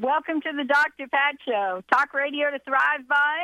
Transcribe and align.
Welcome 0.00 0.40
to 0.42 0.52
the 0.56 0.62
Dr. 0.62 1.08
Pat 1.10 1.34
Show. 1.44 1.82
Talk 1.90 2.14
radio 2.14 2.52
to 2.52 2.60
thrive 2.60 3.08
by. 3.08 3.42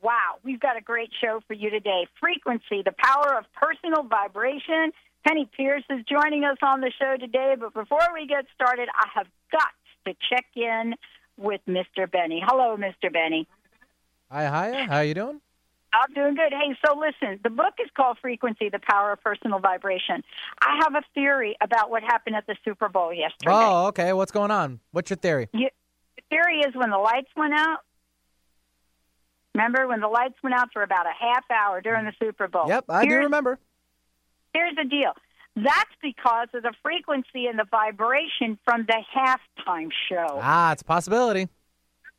Wow, 0.00 0.38
we've 0.42 0.58
got 0.58 0.78
a 0.78 0.80
great 0.80 1.10
show 1.20 1.40
for 1.46 1.52
you 1.52 1.68
today. 1.68 2.06
Frequency, 2.18 2.80
the 2.82 2.94
power 2.96 3.36
of 3.36 3.44
personal 3.52 4.02
vibration. 4.02 4.92
Penney 5.26 5.46
Peirce 5.54 5.84
is 5.90 6.02
joining 6.08 6.44
us 6.44 6.56
on 6.62 6.80
the 6.80 6.90
show 6.98 7.18
today, 7.20 7.56
but 7.60 7.74
before 7.74 8.08
we 8.14 8.26
get 8.26 8.46
started, 8.54 8.88
I 8.94 9.06
have 9.14 9.26
got 9.52 9.68
to 10.06 10.14
check 10.30 10.46
in 10.56 10.94
with 11.36 11.60
Mr. 11.68 12.10
Benny. 12.10 12.42
Hello, 12.42 12.74
Mr. 12.78 13.12
Benny. 13.12 13.46
Hi, 14.30 14.46
hi. 14.46 14.86
How 14.86 15.00
you 15.00 15.12
doing? 15.12 15.42
I'm 15.92 16.14
doing 16.14 16.34
good. 16.34 16.52
Hey, 16.52 16.74
so 16.84 16.98
listen, 16.98 17.38
the 17.44 17.50
book 17.50 17.74
is 17.84 17.90
called 17.94 18.16
Frequency, 18.22 18.70
the 18.70 18.80
Power 18.80 19.12
of 19.12 19.20
Personal 19.22 19.58
Vibration. 19.58 20.24
I 20.62 20.80
have 20.82 20.94
a 20.94 21.02
theory 21.14 21.54
about 21.60 21.90
what 21.90 22.02
happened 22.02 22.34
at 22.34 22.46
the 22.46 22.56
Super 22.64 22.88
Bowl 22.88 23.12
yesterday. 23.12 23.52
Oh, 23.52 23.88
okay. 23.88 24.14
What's 24.14 24.32
going 24.32 24.50
on? 24.50 24.80
What's 24.92 25.10
your 25.10 25.18
theory? 25.18 25.48
You, 25.52 25.68
the 26.16 26.22
theory 26.30 26.60
is 26.60 26.74
when 26.74 26.90
the 26.90 26.98
lights 26.98 27.30
went 27.36 27.54
out, 27.54 27.78
remember 29.54 29.86
when 29.86 30.00
the 30.00 30.08
lights 30.08 30.36
went 30.42 30.54
out 30.54 30.68
for 30.72 30.82
about 30.82 31.06
a 31.06 31.12
half 31.18 31.44
hour 31.50 31.80
during 31.80 32.04
the 32.04 32.12
Super 32.20 32.48
Bowl? 32.48 32.68
Yep, 32.68 32.86
I 32.88 33.06
do 33.06 33.16
remember. 33.16 33.58
Here's 34.54 34.76
the 34.76 34.84
deal. 34.84 35.12
That's 35.54 35.90
because 36.00 36.48
of 36.54 36.62
the 36.62 36.72
frequency 36.82 37.46
and 37.46 37.58
the 37.58 37.66
vibration 37.70 38.58
from 38.64 38.86
the 38.86 39.02
halftime 39.14 39.90
show. 40.08 40.38
Ah, 40.40 40.72
it's 40.72 40.82
a 40.82 40.84
possibility. 40.84 41.48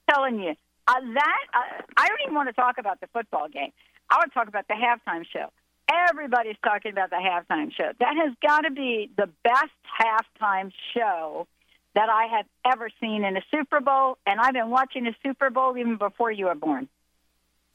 telling 0.09 0.39
you 0.39 0.55
uh, 0.87 0.93
that 1.13 1.43
uh, 1.53 1.81
I 1.97 2.07
don't 2.07 2.19
even 2.23 2.35
want 2.35 2.49
to 2.49 2.53
talk 2.53 2.77
about 2.77 2.99
the 2.99 3.07
football 3.07 3.47
game. 3.49 3.71
I 4.09 4.17
want 4.17 4.31
to 4.31 4.33
talk 4.33 4.47
about 4.47 4.67
the 4.67 4.75
halftime 4.75 5.25
show. 5.31 5.49
Everybody's 6.09 6.55
talking 6.63 6.91
about 6.91 7.09
the 7.09 7.17
halftime 7.17 7.71
show. 7.73 7.91
That 7.99 8.15
has 8.17 8.33
got 8.41 8.61
to 8.61 8.71
be 8.71 9.09
the 9.17 9.29
best 9.43 9.71
halftime 9.99 10.71
show 10.93 11.47
that 11.95 12.09
I 12.09 12.25
have 12.37 12.45
ever 12.65 12.89
seen 12.99 13.23
in 13.23 13.37
a 13.37 13.41
Super 13.51 13.79
Bowl, 13.79 14.17
and 14.25 14.39
I've 14.39 14.53
been 14.53 14.69
watching 14.69 15.03
the 15.03 15.13
Super 15.23 15.49
Bowl 15.49 15.77
even 15.77 15.97
before 15.97 16.31
you 16.31 16.45
were 16.45 16.55
born. 16.55 16.87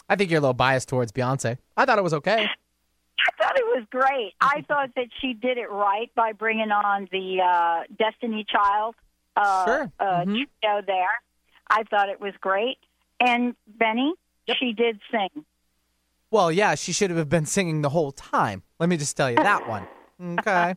I 0.09 0.17
think 0.17 0.31
you're 0.31 0.39
a 0.39 0.41
little 0.41 0.55
biased 0.55 0.89
towards 0.89 1.13
Beyonce. 1.13 1.59
I 1.77 1.85
thought 1.85 1.99
it 1.99 2.05
was 2.05 2.15
okay. 2.15 2.47
I 3.29 3.43
thought 3.43 3.59
it 3.59 3.65
was 3.67 3.85
great. 3.91 4.33
I 4.41 4.63
thought 4.67 4.91
that 4.97 5.09
she 5.21 5.35
did 5.35 5.59
it 5.59 5.71
right 5.71 6.11
by 6.15 6.33
bringing 6.33 6.71
on 6.71 7.09
the 7.13 7.41
uh, 7.43 7.83
Destiny 7.99 8.45
Child 8.49 8.95
uh, 9.37 9.65
Sure. 9.67 9.93
uh, 10.01 10.05
Mhm. 10.25 10.47
trio 10.63 10.83
there. 10.87 11.07
I 11.71 11.83
thought 11.85 12.09
it 12.09 12.21
was 12.21 12.33
great. 12.41 12.79
And 13.21 13.55
Benny, 13.67 14.15
she 14.59 14.73
did 14.73 15.01
sing. 15.11 15.45
Well, 16.31 16.51
yeah, 16.51 16.75
she 16.75 16.93
should 16.93 17.11
have 17.11 17.29
been 17.29 17.47
singing 17.47 17.83
the 17.83 17.91
whole 17.91 18.13
time. 18.13 18.63
Let 18.79 18.89
me 18.89 18.97
just 18.97 19.17
tell 19.17 19.31
you 19.31 19.37
that 19.37 19.69
one. 19.69 19.87
Okay. 20.21 20.75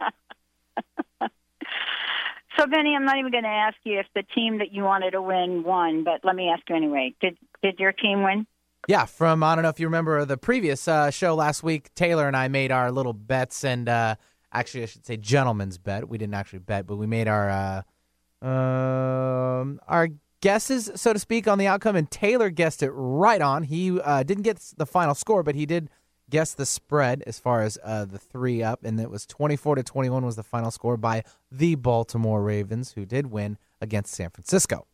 So, 2.57 2.67
Benny, 2.67 2.95
I'm 2.95 3.05
not 3.05 3.17
even 3.17 3.31
going 3.31 3.43
to 3.43 3.49
ask 3.49 3.77
you 3.83 3.99
if 3.99 4.07
the 4.13 4.23
team 4.35 4.59
that 4.59 4.73
you 4.73 4.83
wanted 4.83 5.11
to 5.11 5.21
win 5.21 5.63
won, 5.63 6.03
but 6.03 6.21
let 6.23 6.35
me 6.35 6.49
ask 6.49 6.63
you 6.69 6.75
anyway. 6.75 7.13
Did 7.21 7.37
did 7.63 7.79
your 7.79 7.91
team 7.91 8.23
win? 8.23 8.45
Yeah, 8.87 9.05
from 9.05 9.43
I 9.43 9.55
don't 9.55 9.63
know 9.63 9.69
if 9.69 9.79
you 9.79 9.87
remember 9.87 10.25
the 10.25 10.37
previous 10.37 10.87
uh, 10.87 11.11
show 11.11 11.35
last 11.35 11.63
week. 11.63 11.93
Taylor 11.93 12.27
and 12.27 12.35
I 12.35 12.47
made 12.47 12.71
our 12.71 12.91
little 12.91 13.13
bets, 13.13 13.63
and 13.63 13.87
uh, 13.87 14.15
actually, 14.51 14.83
I 14.83 14.85
should 14.87 15.05
say 15.05 15.17
gentleman's 15.17 15.77
bet. 15.77 16.09
We 16.09 16.17
didn't 16.17 16.33
actually 16.33 16.59
bet, 16.59 16.87
but 16.87 16.97
we 16.97 17.07
made 17.07 17.27
our 17.27 17.49
uh, 17.49 18.45
um, 18.45 19.79
our 19.87 20.09
guesses, 20.41 20.91
so 20.95 21.13
to 21.13 21.19
speak, 21.19 21.47
on 21.47 21.57
the 21.57 21.67
outcome. 21.67 21.95
And 21.95 22.09
Taylor 22.09 22.49
guessed 22.49 22.83
it 22.83 22.91
right 22.91 23.41
on. 23.41 23.63
He 23.63 23.99
uh, 23.99 24.23
didn't 24.23 24.43
get 24.43 24.59
the 24.77 24.85
final 24.85 25.15
score, 25.15 25.43
but 25.43 25.55
he 25.55 25.65
did 25.65 25.89
guess 26.31 26.55
the 26.55 26.65
spread 26.65 27.21
as 27.27 27.37
far 27.37 27.61
as 27.61 27.77
uh, 27.83 28.05
the 28.05 28.17
three 28.17 28.63
up, 28.63 28.83
and 28.83 28.99
it 28.99 29.11
was 29.11 29.27
twenty 29.27 29.55
four 29.55 29.75
to 29.75 29.83
twenty 29.83 30.09
one 30.09 30.25
was 30.25 30.35
the 30.35 30.43
final 30.43 30.71
score 30.71 30.97
by 30.97 31.23
the 31.51 31.75
Baltimore 31.75 32.41
Ravens, 32.41 32.93
who 32.93 33.05
did 33.05 33.27
win 33.31 33.59
against 33.79 34.13
San 34.15 34.31
Francisco. 34.31 34.87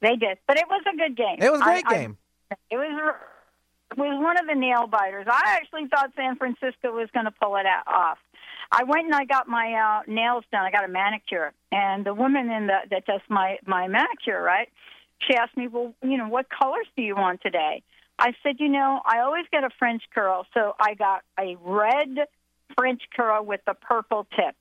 They 0.00 0.14
did, 0.14 0.38
but 0.46 0.56
it 0.58 0.66
was 0.68 0.82
a 0.86 0.96
good 0.96 1.16
game. 1.16 1.38
It 1.40 1.50
was 1.50 1.60
a 1.60 1.64
great 1.64 1.84
I- 1.88 1.90
I- 1.90 1.94
game. 1.98 2.18
it 2.70 2.76
was 2.76 3.14
it 3.92 3.98
was 3.98 4.22
one 4.22 4.38
of 4.38 4.46
the 4.46 4.54
nail 4.54 4.86
biters. 4.86 5.26
I 5.28 5.56
actually 5.60 5.86
thought 5.88 6.10
San 6.14 6.36
Francisco 6.36 6.92
was 6.92 7.08
going 7.14 7.24
to 7.26 7.30
pull 7.32 7.56
it 7.56 7.66
off. 7.86 8.18
I 8.72 8.82
went 8.84 9.06
and 9.06 9.14
I 9.14 9.24
got 9.24 9.46
my 9.48 9.72
uh, 9.72 10.02
nails 10.10 10.44
done. 10.52 10.62
I 10.64 10.70
got 10.70 10.84
a 10.84 10.88
manicure, 10.88 11.52
and 11.72 12.04
the 12.04 12.12
woman 12.14 12.50
in 12.50 12.66
the 12.66 12.78
that 12.90 13.06
does 13.06 13.20
my 13.28 13.58
my 13.66 13.88
manicure, 13.88 14.42
right? 14.42 14.68
She 15.26 15.34
asked 15.36 15.56
me, 15.56 15.68
"Well, 15.68 15.94
you 16.02 16.18
know, 16.18 16.28
what 16.28 16.46
colors 16.50 16.86
do 16.96 17.02
you 17.02 17.14
want 17.16 17.40
today?" 17.42 17.82
I 18.18 18.32
said, 18.42 18.56
"You 18.58 18.68
know, 18.68 19.00
I 19.04 19.20
always 19.20 19.44
get 19.52 19.64
a 19.64 19.70
French 19.78 20.02
curl, 20.14 20.46
so 20.54 20.74
I 20.80 20.94
got 20.94 21.22
a 21.38 21.56
red 21.62 22.26
French 22.76 23.02
curl 23.14 23.44
with 23.44 23.60
a 23.66 23.74
purple 23.74 24.26
tip. 24.34 24.54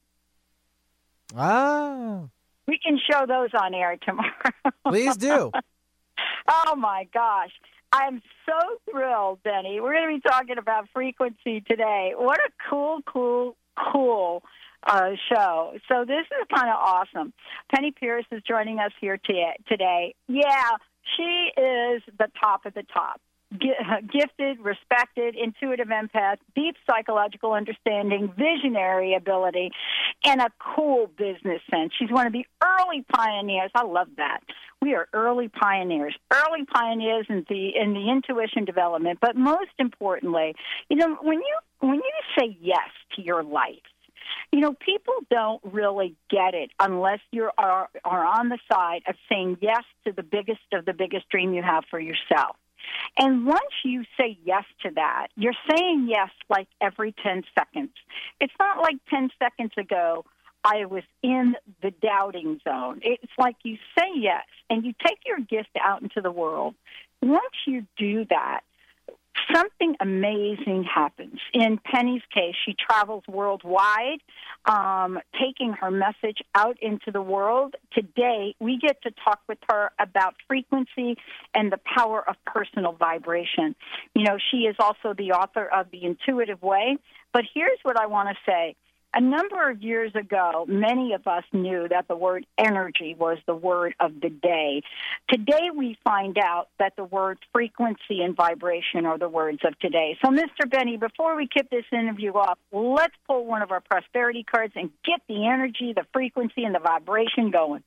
Ah, 1.36 2.22
We 2.68 2.80
can 2.80 3.00
show 3.10 3.26
those 3.26 3.50
on 3.54 3.74
air 3.74 3.98
tomorrow." 3.98 4.32
please 4.88 5.18
do. 5.18 5.52
Oh 6.48 6.76
my 6.76 7.08
gosh. 7.14 7.52
I'm 7.92 8.22
so 8.46 8.60
thrilled, 8.92 9.42
Benny. 9.44 9.80
We're 9.80 9.94
going 9.94 10.10
to 10.10 10.22
be 10.22 10.30
talking 10.30 10.58
about 10.58 10.90
frequency 10.94 11.62
today. 11.62 12.14
What 12.16 12.40
a 12.40 12.50
cool, 12.70 13.00
cool, 13.06 13.56
cool 13.92 14.44
uh, 14.86 15.12
show. 15.30 15.74
So 15.88 16.04
this 16.04 16.26
is 16.26 16.48
kind 16.54 16.68
of 16.70 16.76
awesome. 16.76 17.32
Penney 17.74 17.92
Peirce 17.92 18.26
is 18.32 18.42
joining 18.48 18.80
us 18.80 18.92
here 19.00 19.18
t- 19.18 19.46
today. 19.68 20.14
Yeah, 20.28 20.72
she 21.16 21.52
is 21.58 22.02
the 22.20 22.28
top 22.40 22.66
of 22.66 22.74
the 22.74 22.84
top. 22.84 23.22
Gifted, 24.12 24.60
respected, 24.60 25.36
intuitive 25.36 25.88
empath, 25.88 26.38
deep 26.56 26.76
psychological 26.90 27.54
understanding, 27.54 28.34
visionary 28.38 29.16
ability, 29.16 29.72
and 30.24 30.42
a 30.42 30.50
cool 30.60 31.08
business 31.18 31.62
sense. 31.70 31.92
She's 31.98 32.12
one 32.12 32.28
of 32.28 32.34
the 32.34 32.46
early 32.64 33.06
pioneers. 33.14 33.72
I 33.76 33.84
love 33.84 34.08
that. 34.18 34.42
We 34.82 34.94
are 34.94 35.08
early 35.14 35.48
pioneers, 35.48 36.16
early 36.32 36.66
pioneers 36.66 37.26
in 37.30 37.46
the 37.50 37.70
in 37.76 37.94
the 37.94 38.10
intuition 38.10 38.66
development. 38.66 39.20
But 39.22 39.36
most 39.36 39.72
importantly, 39.80 40.56
you 40.90 40.98
know, 40.98 41.18
when 41.22 41.40
you 41.40 41.58
when 41.80 41.96
you 41.96 42.12
say 42.38 42.58
yes 42.62 42.90
to 43.16 43.22
your 43.22 43.44
life, 43.44 43.82
you 44.52 44.60
know, 44.60 44.74
people 44.74 45.14
don't 45.30 45.62
really 45.64 46.16
get 46.30 46.54
it 46.54 46.72
unless 46.80 47.20
you 47.32 47.50
are 47.58 47.90
are 48.04 48.25
on 48.25 48.50
the 48.50 48.60
side 48.72 49.01
of 49.08 49.16
saying 49.30 49.58
yes 49.62 49.84
to 50.06 50.12
the 50.12 50.24
biggest 50.24 50.62
of 50.74 50.86
the 50.86 50.94
biggest 50.94 51.30
dream 51.30 51.54
you 51.54 51.63
have 51.63 51.84
for 51.90 52.00
yourself. 52.00 52.56
And 53.18 53.46
once 53.46 53.74
you 53.84 54.04
say 54.18 54.38
yes 54.44 54.64
to 54.84 54.92
that, 54.96 55.28
you're 55.36 55.54
saying 55.70 56.08
yes 56.10 56.30
like 56.50 56.68
every 56.82 57.14
10 57.24 57.44
seconds. 57.58 57.92
It's 58.40 58.54
not 58.60 58.82
like 58.82 58.98
10 59.10 59.30
seconds 59.40 59.72
ago 59.78 60.26
I 60.66 60.86
was 60.86 61.04
in 61.22 61.56
the 61.84 61.92
doubting 61.92 62.60
zone. 62.64 63.00
It's 63.04 63.32
like 63.38 63.56
you 63.64 63.78
say 63.98 64.08
yes 64.16 64.46
and 64.70 64.84
you 64.84 64.94
take 65.06 65.20
your 65.26 65.40
gift 65.40 65.70
out 65.80 66.02
into 66.02 66.22
the 66.22 66.32
world. 66.32 66.74
Once 67.22 67.56
you 67.68 67.86
do 67.98 68.26
that, 68.30 68.62
something 69.54 69.96
amazing 70.00 70.84
happens. 70.84 71.40
In 71.54 71.78
Penney's 71.78 72.22
case, 72.34 72.56
she 72.66 72.74
travels 72.74 73.24
worldwide, 73.28 74.20
um, 74.66 75.20
taking 75.40 75.74
her 75.74 75.92
message 75.92 76.40
out 76.54 76.78
into 76.82 77.12
the 77.12 77.22
world. 77.22 77.76
Today, 77.94 78.56
we 78.60 78.78
get 78.78 79.02
to 79.04 79.12
talk 79.12 79.42
with 79.48 79.60
her 79.70 79.92
about 80.00 80.36
frequency 80.48 81.18
and 81.54 81.72
the 81.72 81.80
power 81.96 82.28
of 82.28 82.36
personal 82.46 82.94
vibration. 82.94 83.76
You 84.14 84.24
know, 84.24 84.38
she 84.52 84.60
is 84.60 84.76
also 84.80 85.14
the 85.14 85.32
author 85.32 85.66
of 85.66 85.92
The 85.92 86.04
Intuitive 86.04 86.62
Way. 86.62 86.98
But 87.34 87.44
here's 87.54 87.80
what 87.84 88.00
I 88.00 88.06
want 88.06 88.30
to 88.30 88.36
say. 88.50 88.76
A 89.17 89.21
number 89.21 89.69
of 89.69 89.81
years 89.81 90.13
ago, 90.13 90.65
many 90.67 91.13
of 91.13 91.25
us 91.25 91.45
knew 91.53 91.88
that 91.88 92.09
the 92.09 92.17
word 92.17 92.45
energy 92.57 93.15
was 93.17 93.38
the 93.47 93.56
word 93.56 93.95
of 94.01 94.19
the 94.21 94.29
day. 94.29 94.81
Today, 95.29 95.69
we 95.73 95.97
find 96.03 96.38
out 96.38 96.67
that 96.79 96.97
the 96.97 97.06
words 97.06 97.39
frequency 97.53 98.21
and 98.21 98.35
vibration 98.35 99.06
are 99.06 99.17
the 99.17 99.29
words 99.29 99.59
of 99.63 99.79
today. 99.79 100.17
So, 100.21 100.31
Mr. 100.31 100.69
Benny, 100.69 100.97
before 100.97 101.38
we 101.38 101.47
kick 101.47 101.69
this 101.69 101.85
interview 101.94 102.33
off, 102.33 102.59
let's 102.73 103.15
pull 103.25 103.45
one 103.45 103.62
of 103.62 103.71
our 103.71 103.79
prosperity 103.79 104.44
cards 104.44 104.73
and 104.75 104.89
get 105.06 105.21
the 105.29 105.47
energy, 105.47 105.94
the 105.95 106.06
frequency, 106.12 106.65
and 106.65 106.75
the 106.75 106.79
vibration 106.79 107.51
going. 107.51 107.83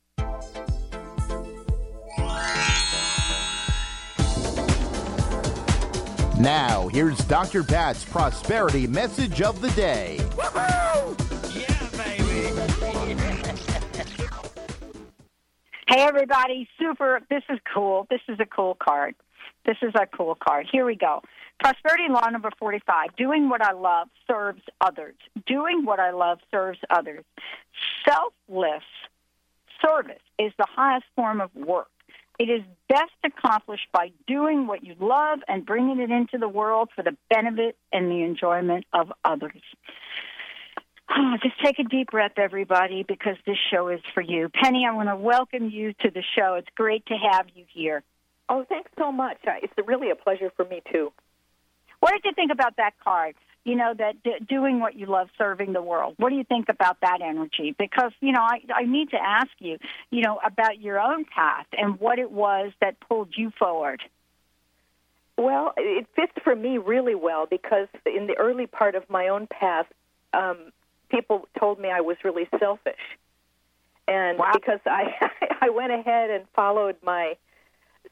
Now, 6.39 6.87
here's 6.87 7.17
Dr. 7.25 7.63
Pat's 7.63 8.03
prosperity 8.03 8.87
message 8.87 9.41
of 9.43 9.61
the 9.61 9.69
day. 9.71 10.19
Hey, 15.99 16.05
everybody, 16.05 16.65
super. 16.79 17.19
This 17.29 17.43
is 17.49 17.59
cool. 17.73 18.07
This 18.09 18.21
is 18.29 18.39
a 18.39 18.45
cool 18.45 18.77
card. 18.81 19.15
This 19.65 19.75
is 19.81 19.91
a 19.95 20.05
cool 20.05 20.33
card. 20.33 20.65
Here 20.71 20.85
we 20.85 20.95
go. 20.95 21.21
Prosperity 21.59 22.05
law 22.09 22.25
number 22.29 22.51
45. 22.57 23.17
Doing 23.17 23.49
what 23.49 23.61
I 23.61 23.73
love 23.73 24.07
serves 24.25 24.61
others. 24.79 25.15
Doing 25.45 25.83
what 25.83 25.99
I 25.99 26.11
love 26.11 26.39
serves 26.51 26.79
others. 26.89 27.25
Selfless 28.07 28.83
service 29.85 30.21
is 30.39 30.53
the 30.57 30.67
highest 30.73 31.03
form 31.17 31.41
of 31.41 31.53
work. 31.53 31.89
It 32.39 32.49
is 32.49 32.61
best 32.87 33.11
accomplished 33.25 33.87
by 33.91 34.13
doing 34.25 34.67
what 34.67 34.85
you 34.85 34.95
love 35.01 35.39
and 35.49 35.65
bringing 35.65 35.99
it 35.99 36.11
into 36.11 36.37
the 36.37 36.47
world 36.47 36.91
for 36.95 37.03
the 37.03 37.17
benefit 37.29 37.75
and 37.91 38.09
the 38.09 38.23
enjoyment 38.23 38.85
of 38.93 39.11
others. 39.25 39.61
Oh, 41.11 41.35
just 41.41 41.55
take 41.63 41.79
a 41.79 41.83
deep 41.83 42.11
breath, 42.11 42.33
everybody, 42.37 43.03
because 43.03 43.35
this 43.45 43.57
show 43.71 43.87
is 43.87 44.01
for 44.13 44.21
you. 44.21 44.49
Penney, 44.49 44.85
I 44.87 44.93
want 44.93 45.09
to 45.09 45.15
welcome 45.15 45.69
you 45.69 45.93
to 46.01 46.11
the 46.11 46.23
show. 46.37 46.53
It's 46.55 46.67
great 46.75 47.05
to 47.07 47.15
have 47.15 47.47
you 47.55 47.65
here. 47.73 48.03
Oh, 48.47 48.63
thanks 48.67 48.91
so 48.97 49.11
much. 49.11 49.37
It's 49.63 49.73
really 49.85 50.11
a 50.11 50.15
pleasure 50.15 50.51
for 50.55 50.65
me, 50.65 50.81
too. 50.91 51.11
What 51.99 52.11
did 52.11 52.21
you 52.25 52.31
think 52.33 52.51
about 52.51 52.77
that 52.77 52.93
card? 53.03 53.35
you 53.65 53.75
know 53.75 53.93
that 53.97 54.23
d- 54.23 54.37
doing 54.47 54.79
what 54.79 54.95
you 54.95 55.05
love 55.05 55.27
serving 55.37 55.73
the 55.73 55.81
world 55.81 56.15
what 56.17 56.29
do 56.29 56.35
you 56.35 56.43
think 56.43 56.69
about 56.69 56.97
that 57.01 57.19
energy 57.21 57.75
because 57.77 58.11
you 58.21 58.31
know 58.31 58.41
I, 58.41 58.61
I 58.73 58.85
need 58.85 59.09
to 59.11 59.17
ask 59.17 59.49
you 59.59 59.77
you 60.09 60.21
know 60.21 60.39
about 60.45 60.79
your 60.79 60.99
own 60.99 61.25
path 61.25 61.67
and 61.77 61.99
what 61.99 62.19
it 62.19 62.31
was 62.31 62.71
that 62.81 62.99
pulled 63.01 63.33
you 63.35 63.51
forward 63.59 64.01
well 65.37 65.73
it 65.77 66.07
fits 66.15 66.31
for 66.43 66.55
me 66.55 66.77
really 66.77 67.15
well 67.15 67.45
because 67.45 67.87
in 68.05 68.27
the 68.27 68.37
early 68.37 68.65
part 68.65 68.95
of 68.95 69.09
my 69.09 69.27
own 69.27 69.47
path 69.47 69.87
um, 70.33 70.71
people 71.09 71.47
told 71.59 71.79
me 71.79 71.89
i 71.89 72.01
was 72.01 72.17
really 72.23 72.47
selfish. 72.59 73.17
And 74.07 74.39
wow. 74.39 74.51
because 74.53 74.79
i 74.85 75.29
i 75.61 75.69
went 75.69 75.91
ahead 75.91 76.29
and 76.29 76.45
followed 76.55 76.95
my 77.03 77.35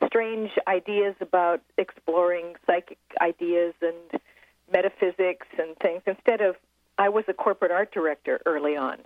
strange 0.05 0.51
ideas 0.67 1.15
about 1.21 1.61
exploring 1.77 2.55
psychic 2.65 2.99
ideas 3.21 3.73
and 3.81 4.21
metaphysics 4.71 5.47
and 5.57 5.75
things. 5.77 6.01
Instead 6.05 6.41
of 6.41 6.55
I 6.97 7.09
was 7.09 7.23
a 7.27 7.33
corporate 7.33 7.71
art 7.71 7.91
director 7.91 8.41
early 8.45 8.75
on. 8.75 8.99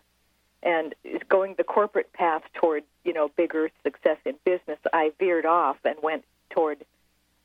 And 0.63 0.93
going 1.27 1.55
the 1.57 1.63
corporate 1.63 2.13
path 2.13 2.43
toward 2.53 2.83
you 3.03 3.13
know 3.13 3.29
bigger 3.35 3.69
success 3.83 4.17
in 4.25 4.35
business 4.45 4.77
I 4.93 5.11
veered 5.17 5.45
off 5.45 5.77
and 5.83 5.95
went 6.03 6.23
toward 6.51 6.85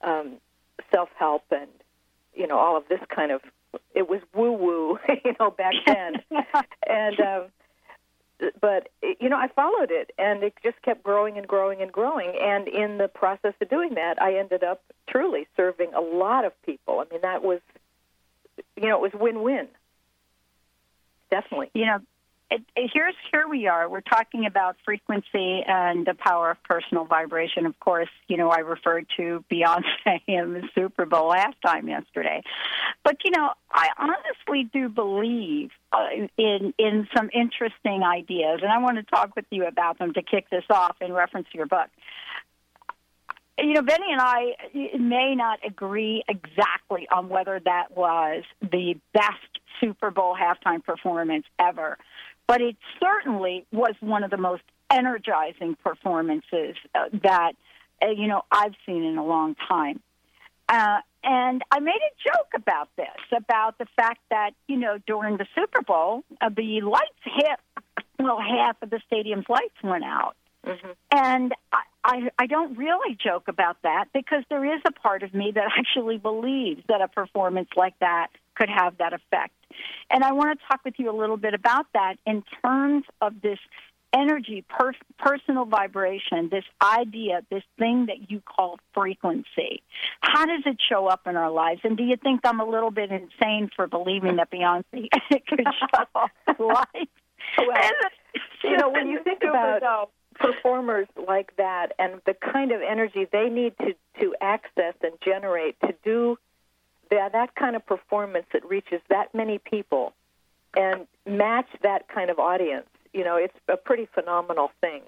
um, 0.03 0.35
self 0.93 1.09
help 1.19 1.45
and 1.51 1.71
you 2.35 2.47
know 2.47 2.59
all 2.59 2.77
of 2.77 2.85
this 2.89 3.01
kind 3.09 3.33
of 3.33 3.41
it 3.95 4.09
was 4.09 4.21
woo 4.35 4.53
woo 4.53 4.99
you 5.25 5.35
know 5.39 5.51
back 5.51 5.75
then 5.87 6.15
and 6.89 7.21
um, 7.21 7.45
but 8.61 8.89
you 9.21 9.29
know 9.29 9.37
I 9.37 9.49
followed 9.49 9.91
it 9.91 10.11
and 10.19 10.43
it 10.43 10.55
just 10.63 10.81
kept 10.83 11.03
growing 11.03 11.39
and 11.39 11.47
growing 11.47 11.83
and 11.83 11.91
growing 11.91 12.33
and 12.41 12.69
in 12.69 12.99
the 12.99 13.09
process 13.09 13.55
of 13.61 13.69
doing 13.69 13.95
that 13.95 14.21
I 14.21 14.37
ended 14.37 14.63
up 14.63 14.83
truly 15.09 15.47
serving 15.57 15.95
a 15.95 16.01
lot 16.01 16.45
of 16.45 16.53
people 16.63 17.01
I 17.01 17.13
mean 17.13 17.23
that 17.23 17.43
was 17.43 17.61
you 18.77 18.89
know, 18.89 19.05
it 19.05 19.13
was 19.13 19.21
win-win. 19.21 19.69
Definitely. 21.31 21.71
You 21.75 21.87
know, 21.87 21.99
it, 22.51 22.63
it, 22.77 22.91
here's 22.93 23.15
here 23.33 23.49
we 23.49 23.67
are. 23.67 23.89
We're 23.89 24.01
talking 24.01 24.47
about 24.47 24.77
frequency 24.85 25.63
and 25.67 26.07
the 26.07 26.15
power 26.15 26.51
of 26.51 26.63
personal 26.63 27.05
vibration. 27.05 27.67
Of 27.67 27.79
course, 27.81 28.09
you 28.29 28.37
know 28.37 28.51
I 28.51 28.59
referred 28.59 29.07
to 29.17 29.45
Beyonce 29.51 29.83
in 30.27 30.53
the 30.53 30.63
Super 30.75 31.07
Bowl 31.07 31.35
halftime 31.35 31.89
yesterday, 31.89 32.43
but 33.05 33.17
you 33.25 33.33
know 33.33 33.51
I 33.71 33.89
honestly 33.99 34.69
do 34.73 34.89
believe 34.89 35.71
uh, 35.93 36.27
in 36.37 36.73
in 36.79 37.09
some 37.17 37.31
interesting 37.33 38.03
ideas, 38.03 38.61
and 38.63 38.71
I 38.71 38.79
want 38.79 38.99
to 38.99 39.03
talk 39.03 39.35
with 39.35 39.47
you 39.51 39.67
about 39.67 39.99
them 39.99 40.13
to 40.15 40.23
kick 40.23 40.49
this 40.51 40.65
off 40.71 40.97
in 41.01 41.13
reference 41.13 41.49
to 41.53 41.59
your 41.59 41.67
book 41.67 41.89
you 43.59 43.73
know, 43.73 43.83
Benny 43.83 44.13
and 44.13 44.21
I 44.21 44.55
may 44.99 45.35
not 45.35 45.61
agree 45.67 46.23
exactly 46.29 47.09
on 47.11 47.29
whether 47.29 47.61
that 47.65 47.97
was 47.97 48.45
the 48.61 48.97
best 49.15 49.61
Super 49.81 50.11
Bowl 50.11 50.37
halftime 50.37 50.85
performance 50.85 51.47
ever, 51.59 51.97
but 52.47 52.61
it 52.61 52.77
certainly 53.01 53.67
was 53.73 53.95
one 54.01 54.25
of 54.25 54.31
the 54.31 54.37
most 54.37 54.63
energizing 54.91 55.77
performances 55.83 56.77
uh, 56.95 57.05
that, 57.23 57.53
uh, 58.03 58.11
you 58.11 58.29
know, 58.29 58.43
I've 58.53 58.75
seen 58.85 59.03
in 59.03 59.19
a 59.19 59.25
long 59.25 59.57
time. 59.69 60.01
Uh, 60.69 60.99
and 61.23 61.63
I 61.71 61.81
made 61.81 61.93
a 61.95 62.31
joke 62.31 62.51
about 62.55 62.89
this, 62.97 63.07
about 63.37 63.79
the 63.79 63.87
fact 63.97 64.21
that, 64.31 64.53
you 64.69 64.77
know, 64.77 64.99
during 65.07 65.37
the 65.37 65.47
Super 65.55 65.83
Bowl, 65.83 66.23
uh, 66.41 66.51
the 66.57 66.81
lights 66.83 67.11
hit, 67.25 67.85
well, 68.19 68.41
half 68.41 68.77
of 68.83 68.91
the 68.91 69.01
stadium's 69.07 69.47
lights 69.49 69.75
went 69.83 70.05
out. 70.05 70.37
Mm-hmm. 70.65 70.91
And 71.13 71.53
I, 71.73 71.83
I, 72.05 72.31
I 72.39 72.47
don't 72.47 72.77
really 72.77 73.17
joke 73.23 73.49
about 73.49 73.77
that 73.83 74.07
because 74.13 74.45
there 74.49 74.65
is 74.65 74.81
a 74.87 74.93
part 74.93 75.23
of 75.23 75.35
me 75.35 75.53
that 75.55 75.65
actually 75.79 76.19
believes 76.19 76.83
that 76.89 77.01
a 77.01 77.09
performance 77.09 77.69
like 77.77 77.99
that 78.01 78.29
could 78.57 78.69
have 78.69 78.99
that 78.99 79.13
effect. 79.13 79.55
And 80.11 80.25
I 80.25 80.33
want 80.33 80.59
to 80.59 80.67
talk 80.67 80.81
with 80.85 80.95
you 80.99 81.11
a 81.11 81.17
little 81.17 81.37
bit 81.37 81.55
about 81.55 81.87
that 81.93 82.17
in 82.27 82.43
terms 82.63 83.05
of 83.21 83.41
this 83.43 83.59
energy, 84.13 84.65
per- 84.69 84.93
personal 85.19 85.65
vibration, 85.65 86.49
this 86.51 86.65
idea, 86.81 87.43
this 87.51 87.63
thing 87.79 88.07
that 88.07 88.31
you 88.31 88.41
call 88.41 88.79
frequency. 88.95 89.83
How 90.21 90.47
does 90.47 90.63
it 90.65 90.79
show 90.89 91.07
up 91.07 91.27
in 91.27 91.37
our 91.37 91.51
lives? 91.51 91.81
And 91.85 91.97
do 91.97 92.05
you 92.05 92.17
think 92.17 92.41
I'm 92.45 92.61
a 92.61 92.65
little 92.65 92.91
bit 92.91 93.11
insane 93.11 93.71
for 93.75 93.87
believing 93.87 94.37
that 94.37 94.51
Beyonce 94.51 95.09
could 95.49 95.65
show 95.65 95.99
up 95.99 96.11
life? 96.59 97.09
Well, 97.59 97.91
you 98.65 98.77
know, 98.77 98.91
when 98.91 99.09
you 99.09 99.23
think 99.23 99.43
about 99.43 100.11
performers 100.35 101.09
like 101.27 101.57
that 101.57 101.93
and 101.99 102.21
the 102.27 102.35
kind 102.35 102.73
of 102.73 102.81
energy 102.83 103.27
they 103.33 103.49
need 103.49 103.75
to, 103.79 103.95
to 104.21 104.35
access 104.41 104.95
and 105.03 105.13
generate 105.25 105.79
to 105.81 105.95
do 106.05 106.39
that, 107.11 107.33
that 107.33 107.55
kind 107.55 107.77
of 107.77 107.85
performance 107.87 108.47
that 108.53 108.65
reaches 108.69 109.01
that 109.09 109.35
many 109.35 109.59
people 109.59 110.13
and 110.77 111.07
match 111.27 111.69
that 111.83 112.09
kind 112.09 112.31
of 112.31 112.39
audience, 112.39 112.89
you 113.13 113.25
know, 113.25 113.37
it's 113.37 113.57
a 113.69 113.77
pretty 113.77 114.07
phenomenal 114.07 114.71
thing 114.81 115.03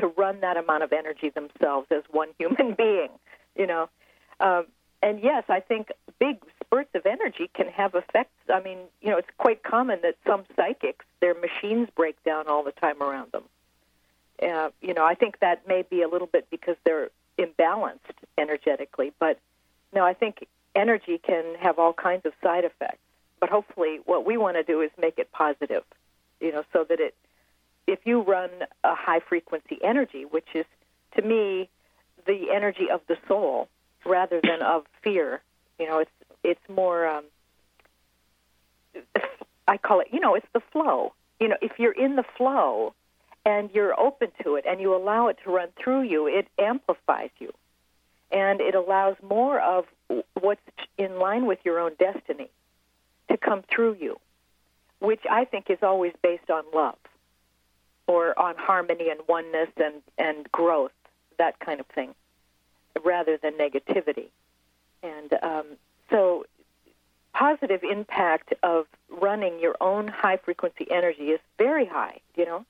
to 0.00 0.08
run 0.08 0.40
that 0.40 0.56
amount 0.56 0.82
of 0.82 0.92
energy 0.92 1.30
themselves 1.30 1.86
as 1.90 2.02
one 2.10 2.28
human 2.38 2.74
being, 2.74 3.10
you 3.54 3.66
know. 3.66 3.88
Um, 4.40 4.66
and 5.02 5.22
yes, 5.22 5.44
I 5.48 5.60
think 5.60 5.88
big 6.18 6.38
spurts 6.64 6.94
of 6.94 7.06
energy 7.06 7.50
can 7.54 7.68
have 7.68 7.94
effects. 7.94 8.32
I 8.52 8.60
mean, 8.60 8.78
you 9.00 9.10
know, 9.10 9.18
it's 9.18 9.28
quite 9.38 9.62
common 9.62 10.00
that 10.02 10.16
some 10.26 10.44
psychics, 10.56 11.04
their 11.20 11.34
machines 11.34 11.88
break 11.94 12.22
down 12.24 12.48
all 12.48 12.64
the 12.64 12.72
time 12.72 13.02
around 13.02 13.32
them 13.32 13.44
uh, 14.42 14.70
you 14.80 14.94
know, 14.94 15.04
I 15.04 15.14
think 15.14 15.40
that 15.40 15.66
may 15.66 15.82
be 15.82 16.02
a 16.02 16.08
little 16.08 16.26
bit 16.26 16.46
because 16.50 16.76
they're 16.84 17.10
imbalanced 17.38 17.98
energetically. 18.36 19.12
But 19.18 19.38
no, 19.94 20.04
I 20.04 20.14
think 20.14 20.46
energy 20.76 21.18
can 21.18 21.56
have 21.58 21.78
all 21.78 21.92
kinds 21.92 22.26
of 22.26 22.32
side 22.42 22.64
effects. 22.64 22.98
But 23.40 23.50
hopefully, 23.50 24.00
what 24.04 24.24
we 24.24 24.36
want 24.36 24.56
to 24.56 24.62
do 24.62 24.80
is 24.80 24.90
make 24.98 25.18
it 25.18 25.30
positive. 25.32 25.82
You 26.40 26.52
know, 26.52 26.64
so 26.72 26.84
that 26.88 27.00
it, 27.00 27.14
if 27.86 28.00
you 28.04 28.22
run 28.22 28.50
a 28.84 28.94
high 28.94 29.20
frequency 29.20 29.78
energy, 29.82 30.24
which 30.24 30.48
is 30.54 30.66
to 31.16 31.22
me 31.22 31.68
the 32.26 32.50
energy 32.52 32.90
of 32.90 33.00
the 33.08 33.16
soul 33.26 33.68
rather 34.04 34.40
than 34.42 34.62
of 34.62 34.84
fear. 35.02 35.40
You 35.78 35.86
know, 35.86 35.98
it's 35.98 36.10
it's 36.42 36.68
more. 36.68 37.06
Um, 37.06 37.24
I 39.68 39.76
call 39.78 40.00
it. 40.00 40.08
You 40.12 40.20
know, 40.20 40.34
it's 40.34 40.46
the 40.52 40.62
flow. 40.72 41.12
You 41.40 41.48
know, 41.48 41.56
if 41.60 41.72
you're 41.78 41.92
in 41.92 42.16
the 42.16 42.24
flow, 42.36 42.94
and 43.46 43.70
you're 43.72 43.98
open 43.98 44.28
to 44.42 44.56
it 44.56 44.64
and 44.68 44.80
you 44.80 44.94
allow 44.94 45.28
it 45.28 45.38
to 45.44 45.50
run 45.50 45.68
through 45.82 46.02
you, 46.02 46.26
it 46.26 46.48
amplifies 46.58 47.30
you. 47.38 47.52
And 48.32 48.60
it 48.60 48.74
allows 48.74 49.14
more 49.22 49.60
of 49.60 49.84
what's 50.40 50.60
in 50.98 51.18
line 51.18 51.46
with 51.46 51.58
your 51.64 51.78
own 51.78 51.92
destiny 51.98 52.50
to 53.30 53.36
come 53.36 53.62
through 53.62 53.96
you, 54.00 54.18
which 55.00 55.22
I 55.30 55.44
think 55.44 55.70
is 55.70 55.78
always 55.82 56.12
based 56.22 56.50
on 56.50 56.64
love 56.74 56.98
or 58.06 58.38
on 58.38 58.54
harmony 58.56 59.10
and 59.10 59.20
oneness 59.28 59.68
and, 59.76 59.96
and 60.16 60.50
growth, 60.52 60.92
that 61.38 61.58
kind 61.58 61.80
of 61.80 61.86
thing, 61.86 62.14
rather 63.04 63.36
than 63.36 63.54
negativity. 63.54 64.28
And 65.02 65.32
um, 65.42 65.66
so 66.10 66.44
positive 67.34 67.82
impact 67.82 68.54
of 68.62 68.86
running 69.10 69.58
your 69.60 69.76
own 69.80 70.08
high 70.08 70.38
frequency 70.38 70.86
energy 70.90 71.24
is 71.24 71.40
very 71.58 71.86
high. 71.86 72.20
You 72.36 72.46
know, 72.46 72.64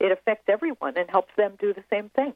it 0.00 0.10
affects 0.10 0.44
everyone 0.48 0.96
and 0.96 1.08
helps 1.08 1.34
them 1.36 1.52
do 1.60 1.72
the 1.72 1.84
same 1.90 2.08
thing. 2.10 2.32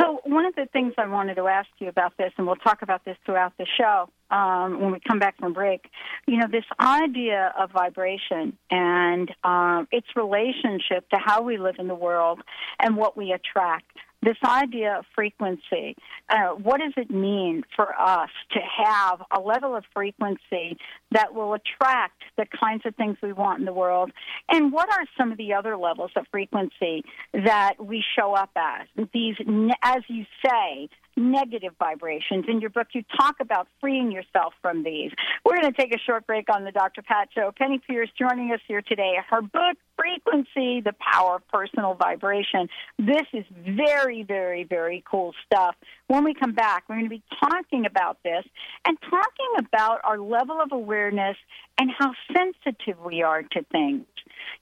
So, 0.00 0.20
one 0.24 0.44
of 0.44 0.54
the 0.54 0.66
things 0.72 0.92
I 0.98 1.06
wanted 1.06 1.36
to 1.36 1.46
ask 1.46 1.68
you 1.78 1.88
about 1.88 2.16
this, 2.18 2.32
and 2.36 2.46
we'll 2.46 2.56
talk 2.56 2.82
about 2.82 3.04
this 3.04 3.16
throughout 3.24 3.52
the 3.58 3.66
show 3.78 4.10
um, 4.30 4.80
when 4.80 4.92
we 4.92 5.00
come 5.00 5.18
back 5.18 5.38
from 5.38 5.52
break, 5.52 5.88
you 6.26 6.36
know, 6.36 6.46
this 6.50 6.64
idea 6.78 7.54
of 7.58 7.70
vibration 7.70 8.58
and 8.70 9.30
um, 9.44 9.88
its 9.90 10.06
relationship 10.14 11.08
to 11.10 11.18
how 11.18 11.42
we 11.42 11.56
live 11.56 11.76
in 11.78 11.88
the 11.88 11.94
world 11.94 12.40
and 12.78 12.96
what 12.96 13.16
we 13.16 13.32
attract 13.32 13.96
this 14.26 14.36
idea 14.44 14.98
of 14.98 15.04
frequency. 15.14 15.96
Uh, 16.28 16.48
what 16.60 16.80
does 16.80 16.92
it 16.96 17.10
mean 17.10 17.62
for 17.76 17.88
us 17.98 18.30
to 18.52 18.58
have 18.84 19.22
a 19.34 19.40
level 19.40 19.76
of 19.76 19.84
frequency 19.94 20.76
that 21.12 21.32
will 21.32 21.54
attract 21.54 22.22
the 22.36 22.44
kinds 22.60 22.82
of 22.84 22.94
things 22.96 23.16
we 23.22 23.32
want 23.32 23.60
in 23.60 23.64
the 23.64 23.72
world? 23.72 24.10
And 24.50 24.72
what 24.72 24.90
are 24.90 25.04
some 25.16 25.30
of 25.30 25.38
the 25.38 25.54
other 25.54 25.76
levels 25.76 26.10
of 26.16 26.26
frequency 26.32 27.04
that 27.32 27.74
we 27.78 28.02
show 28.18 28.34
up 28.34 28.50
as? 28.56 28.88
These, 29.14 29.36
as 29.82 30.02
you 30.08 30.24
say, 30.44 30.88
negative 31.16 31.72
vibrations. 31.78 32.44
In 32.48 32.60
your 32.60 32.70
book, 32.70 32.88
you 32.92 33.02
talk 33.18 33.36
about 33.40 33.68
freeing 33.80 34.12
yourself 34.12 34.54
from 34.60 34.82
these. 34.82 35.10
We're 35.44 35.60
going 35.60 35.72
to 35.72 35.80
take 35.80 35.94
a 35.94 35.98
short 35.98 36.26
break 36.26 36.48
on 36.52 36.64
the 36.64 36.72
Dr. 36.72 37.02
Pat 37.02 37.28
Show. 37.34 37.52
Penney 37.56 37.80
Peirce 37.86 38.10
joining 38.18 38.52
us 38.52 38.60
here 38.68 38.82
today. 38.82 39.14
Her 39.28 39.42
book, 39.42 39.76
Frequency, 39.96 40.80
The 40.82 40.94
Power 41.00 41.36
of 41.36 41.48
Personal 41.48 41.94
Vibration. 41.94 42.68
This 42.98 43.26
is 43.32 43.44
very, 43.64 44.22
very, 44.22 44.64
very 44.64 45.02
cool 45.10 45.32
stuff. 45.44 45.74
When 46.08 46.24
we 46.24 46.34
come 46.34 46.52
back, 46.52 46.84
we're 46.88 46.96
going 46.96 47.06
to 47.06 47.10
be 47.10 47.22
talking 47.40 47.86
about 47.86 48.18
this 48.22 48.44
and 48.86 48.98
talking 49.00 49.66
about 49.66 50.00
our 50.04 50.18
level 50.18 50.60
of 50.60 50.72
awareness 50.72 51.36
and 51.78 51.90
how 51.96 52.12
sensitive 52.34 52.98
we 53.04 53.22
are 53.22 53.42
to 53.42 53.62
things. 53.72 54.04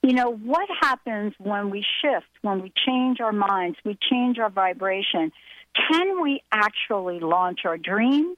You 0.02 0.12
know, 0.12 0.30
what 0.30 0.68
happens 0.80 1.34
when 1.38 1.70
we 1.70 1.84
shift, 2.02 2.26
when 2.42 2.62
we 2.62 2.72
change 2.86 3.20
our 3.20 3.32
minds, 3.32 3.78
we 3.84 3.98
change 4.10 4.38
our 4.38 4.50
vibration? 4.50 5.32
Can 5.74 6.22
we 6.22 6.42
actually 6.52 7.20
launch 7.20 7.60
our 7.64 7.76
dream? 7.78 8.34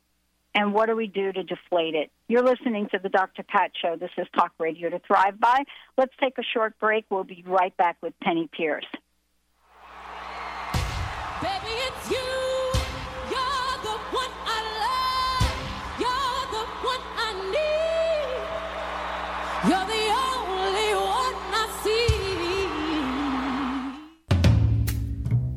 And 0.54 0.72
what 0.72 0.86
do 0.86 0.96
we 0.96 1.06
do 1.06 1.32
to 1.32 1.42
deflate 1.42 1.94
it? 1.94 2.10
You're 2.28 2.42
listening 2.42 2.88
to 2.92 2.98
the 2.98 3.10
Dr. 3.10 3.42
Pat 3.42 3.72
Show. 3.80 3.96
This 3.96 4.10
is 4.16 4.26
Talk 4.34 4.52
Radio 4.58 4.88
to 4.88 4.98
Thrive 5.00 5.38
By. 5.38 5.64
Let's 5.98 6.14
take 6.18 6.38
a 6.38 6.42
short 6.42 6.78
break. 6.78 7.04
We'll 7.10 7.24
be 7.24 7.44
right 7.46 7.76
back 7.76 7.98
with 8.00 8.14
Penney 8.22 8.48
Peirce. 8.56 8.86
Baby, 11.42 11.72
it's 11.72 12.10
you. 12.10 12.46
You're 19.68 19.84
the 19.84 20.05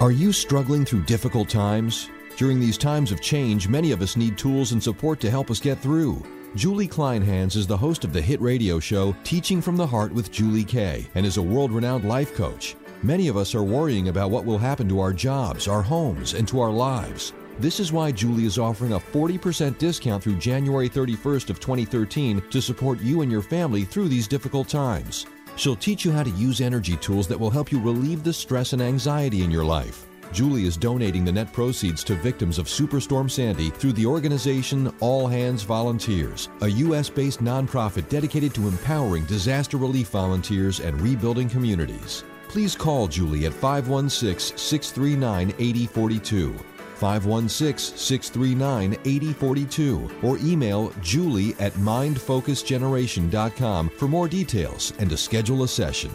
Are 0.00 0.12
you 0.12 0.32
struggling 0.32 0.84
through 0.84 1.02
difficult 1.02 1.48
times? 1.48 2.08
During 2.36 2.60
these 2.60 2.78
times 2.78 3.10
of 3.10 3.20
change, 3.20 3.66
many 3.66 3.90
of 3.90 4.00
us 4.00 4.16
need 4.16 4.38
tools 4.38 4.70
and 4.70 4.80
support 4.80 5.18
to 5.18 5.28
help 5.28 5.50
us 5.50 5.58
get 5.58 5.80
through. 5.80 6.22
Julie 6.54 6.86
Kleinhans 6.86 7.56
is 7.56 7.66
the 7.66 7.76
host 7.76 8.04
of 8.04 8.12
the 8.12 8.22
hit 8.22 8.40
radio 8.40 8.78
show 8.78 9.16
Teaching 9.24 9.60
from 9.60 9.76
the 9.76 9.86
Heart 9.86 10.12
with 10.12 10.30
Julie 10.30 10.62
Kay 10.62 11.04
and 11.16 11.26
is 11.26 11.36
a 11.36 11.42
world 11.42 11.72
renowned 11.72 12.04
life 12.04 12.32
coach. 12.36 12.76
Many 13.02 13.26
of 13.26 13.36
us 13.36 13.56
are 13.56 13.64
worrying 13.64 14.06
about 14.06 14.30
what 14.30 14.44
will 14.44 14.56
happen 14.56 14.88
to 14.88 15.00
our 15.00 15.12
jobs, 15.12 15.66
our 15.66 15.82
homes, 15.82 16.34
and 16.34 16.46
to 16.46 16.60
our 16.60 16.70
lives. 16.70 17.32
This 17.58 17.80
is 17.80 17.90
why 17.90 18.12
Julie 18.12 18.44
is 18.44 18.56
offering 18.56 18.92
a 18.92 19.00
40% 19.00 19.78
discount 19.78 20.22
through 20.22 20.36
January 20.36 20.88
31st 20.88 21.50
of 21.50 21.58
2013 21.58 22.40
to 22.50 22.62
support 22.62 23.00
you 23.00 23.22
and 23.22 23.32
your 23.32 23.42
family 23.42 23.82
through 23.82 24.06
these 24.06 24.28
difficult 24.28 24.68
times. 24.68 25.26
She'll 25.58 25.74
teach 25.74 26.04
you 26.04 26.12
how 26.12 26.22
to 26.22 26.30
use 26.30 26.60
energy 26.60 26.96
tools 26.96 27.26
that 27.26 27.38
will 27.38 27.50
help 27.50 27.72
you 27.72 27.80
relieve 27.80 28.22
the 28.22 28.32
stress 28.32 28.72
and 28.74 28.80
anxiety 28.80 29.42
in 29.42 29.50
your 29.50 29.64
life. 29.64 30.06
Julie 30.32 30.66
is 30.66 30.76
donating 30.76 31.24
the 31.24 31.32
net 31.32 31.52
proceeds 31.52 32.04
to 32.04 32.14
victims 32.14 32.58
of 32.58 32.66
Superstorm 32.66 33.28
Sandy 33.28 33.70
through 33.70 33.94
the 33.94 34.06
organization 34.06 34.94
All 35.00 35.26
Hands 35.26 35.60
Volunteers, 35.64 36.48
a 36.60 36.68
U.S. 36.68 37.10
based 37.10 37.42
nonprofit 37.42 38.08
dedicated 38.08 38.54
to 38.54 38.68
empowering 38.68 39.24
disaster 39.24 39.78
relief 39.78 40.10
volunteers 40.10 40.78
and 40.78 41.00
rebuilding 41.00 41.48
communities. 41.48 42.22
Please 42.46 42.76
call 42.76 43.08
Julie 43.08 43.46
at 43.46 43.52
516 43.52 44.56
639 44.56 45.54
8042. 45.58 46.54
516 46.98 47.96
639 47.96 48.96
8042 49.04 50.10
or 50.22 50.38
email 50.38 50.92
julie 51.00 51.54
at 51.58 51.72
mindfocusgeneration.com 51.74 53.90
for 53.90 54.08
more 54.08 54.28
details 54.28 54.92
and 54.98 55.10
to 55.10 55.16
schedule 55.16 55.62
a 55.62 55.68
session. 55.68 56.10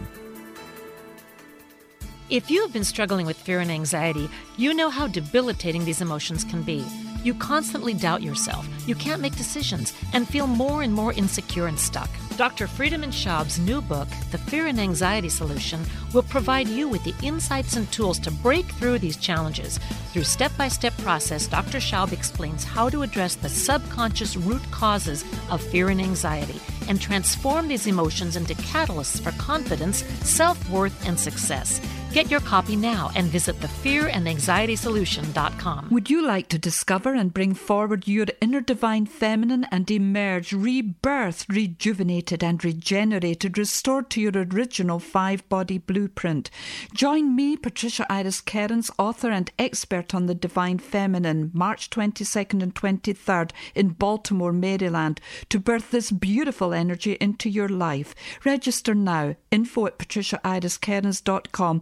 If 2.29 2.49
you 2.49 2.61
have 2.63 2.73
been 2.73 2.83
struggling 2.83 3.25
with 3.25 3.37
fear 3.37 3.59
and 3.59 3.69
anxiety, 3.69 4.29
you 4.57 4.73
know 4.73 4.89
how 4.89 5.07
debilitating 5.07 5.85
these 5.85 6.01
emotions 6.01 6.43
can 6.43 6.63
be. 6.63 6.83
You 7.23 7.33
constantly 7.33 7.93
doubt 7.93 8.21
yourself, 8.21 8.67
you 8.85 8.95
can't 8.95 9.21
make 9.21 9.37
decisions, 9.37 9.93
and 10.11 10.27
feel 10.27 10.45
more 10.45 10.83
and 10.83 10.93
more 10.93 11.13
insecure 11.13 11.67
and 11.67 11.79
stuck. 11.79 12.09
Dr. 12.35 12.67
Friedemann 12.67 13.11
Schaub's 13.11 13.59
new 13.59 13.81
book, 13.81 14.09
The 14.31 14.37
Fear 14.37 14.67
and 14.67 14.79
Anxiety 14.79 15.29
Solution, 15.29 15.79
will 16.13 16.23
provide 16.23 16.67
you 16.67 16.89
with 16.89 17.03
the 17.05 17.13
insights 17.23 17.77
and 17.77 17.89
tools 17.91 18.19
to 18.19 18.31
break 18.31 18.65
through 18.65 18.99
these 18.99 19.15
challenges. 19.15 19.79
Through 20.11 20.23
step 20.23 20.51
by 20.57 20.67
step 20.67 20.97
process, 20.97 21.47
Dr. 21.47 21.77
Schaub 21.77 22.11
explains 22.11 22.65
how 22.65 22.89
to 22.89 23.03
address 23.03 23.35
the 23.35 23.49
subconscious 23.49 24.35
root 24.35 24.63
causes 24.71 25.23
of 25.49 25.61
fear 25.61 25.89
and 25.89 26.01
anxiety 26.01 26.59
and 26.89 26.99
transform 26.99 27.69
these 27.69 27.87
emotions 27.87 28.35
into 28.35 28.53
catalysts 28.55 29.21
for 29.21 29.31
confidence, 29.41 30.03
self 30.27 30.69
worth, 30.69 31.07
and 31.07 31.17
success. 31.17 31.79
Get 32.13 32.29
your 32.29 32.41
copy 32.41 32.75
now 32.75 33.09
and 33.15 33.25
visit 33.25 33.59
thefearandanxietysolution.com. 33.59 35.87
Would 35.89 36.11
you 36.11 36.23
like 36.23 36.47
to 36.49 36.59
discover 36.59 37.15
and 37.15 37.33
bring 37.33 37.55
forward 37.55 38.07
your 38.07 38.27
inner 38.39 38.61
divine 38.61 39.07
feminine 39.07 39.65
and 39.71 39.89
emerge 39.89 40.51
rebirthed, 40.51 41.49
rejuvenated, 41.49 42.43
and 42.43 42.63
regenerated, 42.63 43.57
restored 43.57 44.11
to 44.11 44.21
your 44.21 44.33
original 44.35 44.99
five 44.99 45.49
body 45.49 45.79
blueprint? 45.79 46.51
Join 46.93 47.35
me, 47.35 47.57
Patricia 47.57 48.05
Iris 48.11 48.41
Kerins, 48.41 48.91
author 48.99 49.31
and 49.31 49.49
expert 49.57 50.13
on 50.13 50.27
the 50.27 50.35
divine 50.35 50.77
feminine, 50.77 51.49
March 51.51 51.89
22nd 51.89 52.61
and 52.61 52.75
23rd 52.75 53.49
in 53.73 53.89
Baltimore, 53.89 54.53
Maryland, 54.53 55.19
to 55.49 55.59
birth 55.59 55.89
this 55.89 56.11
beautiful 56.11 56.75
energy 56.75 57.17
into 57.19 57.49
your 57.49 57.69
life. 57.69 58.13
Register 58.45 58.93
now. 58.93 59.35
Info 59.49 59.87
at 59.87 59.97
patriciairiskerins.com. 59.97 61.81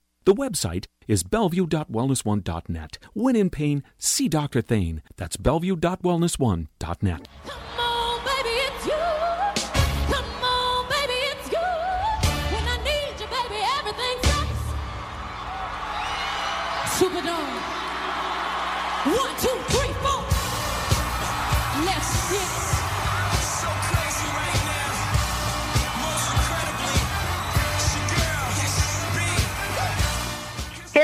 The 0.23 0.35
website 0.35 0.85
is 1.07 1.23
bellevue.wellness1.net. 1.23 2.97
When 3.13 3.35
in 3.35 3.49
pain, 3.49 3.83
see 3.97 4.27
Dr. 4.27 4.61
Thane. 4.61 5.01
That's 5.17 5.35
bellevue.wellness1.net. 5.35 7.27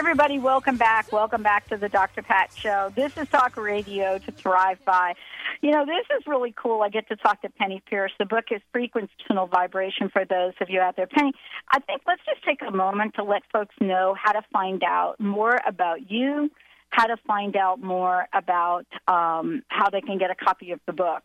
everybody. 0.08 0.40
Welcome 0.40 0.78
back. 0.78 1.12
Welcome 1.12 1.44
back 1.44 1.68
to 1.68 1.76
the 1.76 1.90
Dr. 1.90 2.22
Pat 2.22 2.50
Show. 2.56 2.94
This 2.96 3.18
is 3.18 3.28
Talk 3.28 3.58
Radio 3.58 4.18
to 4.20 4.32
Thrive 4.32 4.80
By. 4.86 5.16
You 5.62 5.72
know, 5.72 5.86
this 5.86 6.06
is 6.18 6.26
really 6.26 6.54
cool. 6.56 6.82
I 6.82 6.88
get 6.88 7.10
to 7.10 7.18
talk 7.18 7.42
to 7.42 7.50
Penney 7.50 7.84
Peirce. 7.90 8.14
The 8.18 8.24
book 8.24 8.46
is 8.50 8.62
Frequentional 8.74 9.50
Vibration 9.50 10.08
for 10.08 10.24
those 10.24 10.54
of 10.62 10.70
you 10.70 10.80
out 10.80 10.96
there. 10.96 11.08
Penney, 11.08 11.34
I 11.70 11.80
think 11.80 12.04
let's 12.08 12.22
just 12.26 12.42
take 12.46 12.62
a 12.66 12.72
moment 12.72 13.16
to 13.16 13.24
let 13.26 13.42
folks 13.52 13.76
know 13.82 14.16
how 14.18 14.32
to 14.32 14.42
find 14.54 14.82
out 14.82 15.20
more 15.20 15.60
about 15.68 16.10
you, 16.10 16.50
how 16.88 17.08
to 17.08 17.18
find 17.28 17.58
out 17.58 17.82
more 17.82 18.28
about 18.34 18.86
um, 19.10 19.62
how 19.68 19.90
they 19.90 20.00
can 20.00 20.18
get 20.18 20.32
a 20.32 20.36
copy 20.36 20.72
of 20.72 20.80
the 20.86 20.94
book. 20.94 21.24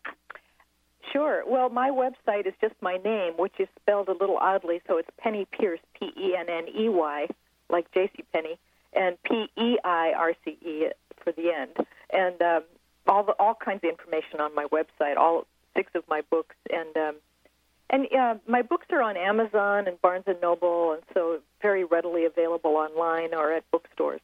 Sure. 1.13 1.43
Well, 1.47 1.69
my 1.69 1.89
website 1.89 2.47
is 2.47 2.53
just 2.59 2.75
my 2.81 2.97
name, 2.97 3.35
which 3.37 3.53
is 3.59 3.69
spelled 3.79 4.09
a 4.09 4.13
little 4.19 4.37
oddly, 4.37 4.81
so 4.89 4.97
it's 4.97 5.09
Penney 5.17 5.47
Peirce, 5.57 5.79
P 5.97 6.07
E 6.17 6.35
N 6.37 6.47
N 6.49 6.65
E 6.67 6.89
Y, 6.89 7.27
like 7.69 7.89
J.C. 7.93 8.25
Penney, 8.33 8.59
and 8.95 9.21
P 9.23 9.49
E 9.57 9.77
I 9.83 10.13
R 10.15 10.33
C 10.43 10.57
E 10.61 10.87
for 11.23 11.31
the 11.31 11.51
end, 11.51 11.87
and 12.11 12.41
um, 12.41 12.63
all 13.07 13.23
the 13.23 13.33
all 13.39 13.55
kinds 13.55 13.83
of 13.83 13.89
information 13.89 14.39
on 14.39 14.53
my 14.55 14.65
website, 14.65 15.17
all 15.17 15.45
six 15.75 15.91
of 15.95 16.03
my 16.07 16.21
books, 16.29 16.55
and 16.71 16.95
um, 16.97 17.15
and 17.89 18.07
uh, 18.13 18.35
my 18.47 18.61
books 18.61 18.87
are 18.91 19.01
on 19.01 19.17
Amazon 19.17 19.87
and 19.87 20.01
Barnes 20.01 20.25
and 20.27 20.41
Noble, 20.41 20.93
and 20.93 21.03
so 21.13 21.39
very 21.61 21.83
readily 21.83 22.25
available 22.25 22.75
online 22.75 23.33
or 23.33 23.53
at 23.53 23.69
bookstores. 23.71 24.21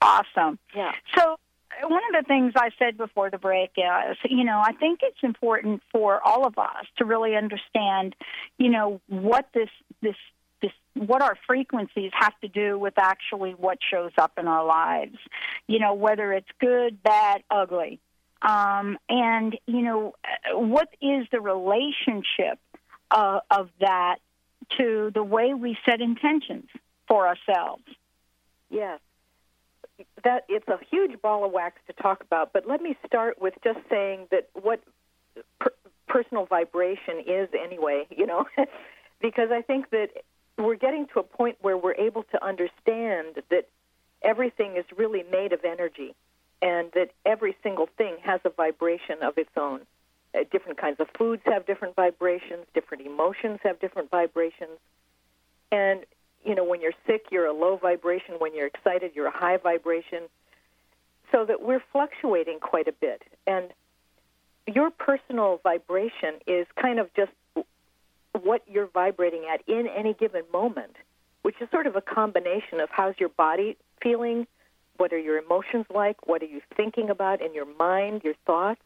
Awesome. 0.00 0.58
Yeah. 0.74 0.92
So 1.16 1.38
one 1.82 2.02
of 2.14 2.24
the 2.24 2.26
things 2.26 2.52
I 2.56 2.70
said 2.78 2.96
before 2.96 3.30
the 3.30 3.38
break 3.38 3.72
is, 3.76 4.16
you 4.28 4.44
know, 4.44 4.60
I 4.62 4.72
think 4.72 5.00
it's 5.02 5.22
important 5.22 5.82
for 5.90 6.20
all 6.22 6.46
of 6.46 6.58
us 6.58 6.86
to 6.98 7.04
really 7.04 7.36
understand, 7.36 8.14
you 8.58 8.70
know, 8.70 9.00
what 9.08 9.48
this 9.54 9.70
this 10.02 10.10
this 10.10 10.16
what 10.94 11.22
our 11.22 11.36
frequencies 11.46 12.12
have 12.14 12.38
to 12.40 12.48
do 12.48 12.78
with 12.78 12.94
actually 12.96 13.52
what 13.52 13.78
shows 13.90 14.12
up 14.18 14.32
in 14.38 14.46
our 14.46 14.64
lives. 14.64 15.16
You 15.66 15.80
know, 15.80 15.94
whether 15.94 16.32
it's 16.32 16.48
good, 16.60 17.02
bad, 17.02 17.42
ugly. 17.50 18.00
Um, 18.42 18.98
and 19.08 19.58
you 19.66 19.82
know, 19.82 20.14
what 20.52 20.88
is 21.00 21.26
the 21.32 21.40
relationship 21.40 22.58
uh, 23.10 23.40
of 23.50 23.70
that 23.80 24.16
to 24.78 25.10
the 25.12 25.22
way 25.22 25.54
we 25.54 25.76
set 25.84 26.00
intentions 26.00 26.68
for 27.08 27.26
ourselves? 27.26 27.84
Yes. 28.70 29.00
That 30.24 30.44
it's 30.48 30.68
a 30.68 30.78
huge 30.90 31.20
ball 31.22 31.44
of 31.44 31.52
wax 31.52 31.76
to 31.86 31.92
talk 31.92 32.22
about, 32.22 32.52
but 32.52 32.66
let 32.66 32.82
me 32.82 32.96
start 33.06 33.40
with 33.40 33.54
just 33.62 33.78
saying 33.88 34.26
that 34.30 34.48
what 34.54 34.82
per- 35.60 35.72
personal 36.08 36.46
vibration 36.46 37.20
is 37.26 37.48
anyway, 37.54 38.06
you 38.10 38.26
know, 38.26 38.46
because 39.20 39.50
I 39.52 39.62
think 39.62 39.90
that 39.90 40.08
we're 40.58 40.76
getting 40.76 41.06
to 41.08 41.20
a 41.20 41.22
point 41.22 41.56
where 41.60 41.76
we're 41.76 41.94
able 41.94 42.22
to 42.24 42.44
understand 42.44 43.42
that 43.50 43.68
everything 44.22 44.76
is 44.76 44.84
really 44.96 45.24
made 45.30 45.52
of 45.52 45.64
energy 45.64 46.14
and 46.62 46.90
that 46.92 47.10
every 47.26 47.56
single 47.62 47.88
thing 47.98 48.16
has 48.22 48.40
a 48.44 48.50
vibration 48.50 49.22
of 49.22 49.36
its 49.36 49.50
own. 49.56 49.80
Uh, 50.34 50.44
different 50.50 50.78
kinds 50.78 50.98
of 51.00 51.08
foods 51.16 51.42
have 51.44 51.66
different 51.66 51.94
vibrations, 51.94 52.64
different 52.72 53.06
emotions 53.06 53.58
have 53.62 53.78
different 53.80 54.10
vibrations. 54.10 54.78
And, 55.70 56.00
you 56.44 56.54
know, 56.54 56.64
when 56.64 56.80
you're 56.80 56.94
sick, 57.06 57.26
you're 57.30 57.46
a 57.46 57.52
low 57.52 57.76
vibration. 57.76 58.36
When 58.38 58.54
you're 58.54 58.66
excited, 58.66 59.12
you're 59.14 59.26
a 59.26 59.36
high 59.36 59.56
vibration. 59.56 60.24
So 61.32 61.44
that 61.44 61.62
we're 61.62 61.82
fluctuating 61.92 62.60
quite 62.60 62.86
a 62.86 62.92
bit. 62.92 63.22
And 63.46 63.70
your 64.66 64.90
personal 64.90 65.60
vibration 65.62 66.34
is 66.46 66.66
kind 66.80 66.98
of 66.98 67.12
just 67.14 67.32
what 68.42 68.62
you're 68.66 68.86
vibrating 68.88 69.44
at 69.52 69.60
in 69.68 69.86
any 69.86 70.14
given 70.14 70.42
moment, 70.52 70.96
which 71.42 71.56
is 71.60 71.68
sort 71.70 71.86
of 71.86 71.96
a 71.96 72.00
combination 72.00 72.80
of 72.80 72.88
how's 72.90 73.14
your 73.18 73.28
body 73.28 73.76
feeling, 74.02 74.46
what 74.96 75.12
are 75.12 75.18
your 75.18 75.38
emotions 75.38 75.86
like, 75.92 76.26
what 76.26 76.42
are 76.42 76.46
you 76.46 76.60
thinking 76.76 77.10
about 77.10 77.40
in 77.40 77.54
your 77.54 77.66
mind, 77.78 78.22
your 78.24 78.34
thoughts, 78.46 78.82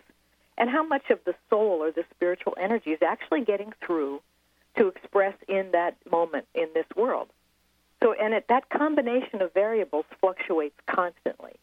and 0.57 0.69
how 0.71 0.85
much 0.85 1.11
of 1.11 1.19
the 1.25 1.35
soul 1.49 1.83
or 1.83 1.90
the 1.90 2.05
spiritual 2.14 2.57
energy 2.61 2.91
is 2.91 3.02
actually 3.02 3.45
getting 3.45 3.73
through 3.84 4.21
to 4.76 4.89
express 4.89 5.34
in 5.49 5.71
that 5.73 5.97
moment 6.11 6.47
in 6.54 6.69
this 6.75 6.87
world. 6.97 7.28
So, 8.02 8.13
and 8.13 8.34
it, 8.34 8.47
that 8.49 8.69
combination 8.71 9.43
of 9.43 9.52
variables 9.52 10.04
fluctuates 10.21 10.76
constantly. 10.87 11.54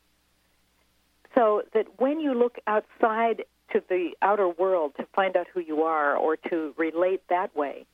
So 1.33 1.63
that 1.73 1.87
when 1.97 2.19
you 2.19 2.33
look 2.33 2.57
outside 2.67 3.43
to 3.71 3.81
the 3.89 4.11
outer 4.21 4.47
world 4.47 4.93
to 4.97 5.05
find 5.15 5.35
out 5.35 5.47
who 5.53 5.59
you 5.59 5.83
are 5.83 6.15
or 6.15 6.37
to 6.37 6.73
relate 6.77 7.21
that 7.29 7.55
way, 7.55 7.85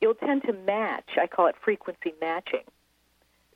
you'll 0.00 0.14
tend 0.14 0.42
to 0.42 0.52
match. 0.52 1.10
I 1.20 1.26
call 1.26 1.46
it 1.46 1.54
frequency 1.62 2.14
matching. 2.20 2.64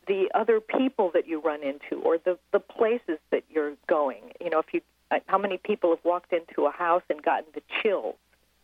The 0.07 0.31
other 0.35 0.61
people 0.61 1.11
that 1.15 1.29
you 1.29 1.41
run 1.41 1.63
into 1.63 2.03
or 2.03 2.19
the, 2.19 2.39
the 2.53 2.59
places 2.59 3.19
that 3.31 3.45
you're 3.49 3.75
going. 3.87 4.33
You 4.41 4.51
know, 4.51 4.59
if 4.59 4.67
you, 4.73 4.81
uh, 5.11 5.21
how 5.27 5.39
many 5.39 5.59
people 5.59 5.91
have 5.91 6.05
walked 6.05 6.33
into 6.33 6.67
a 6.67 6.73
house 6.73 7.03
and 7.09 7.23
gotten 7.23 7.47
the 7.55 7.63
chills 7.83 8.17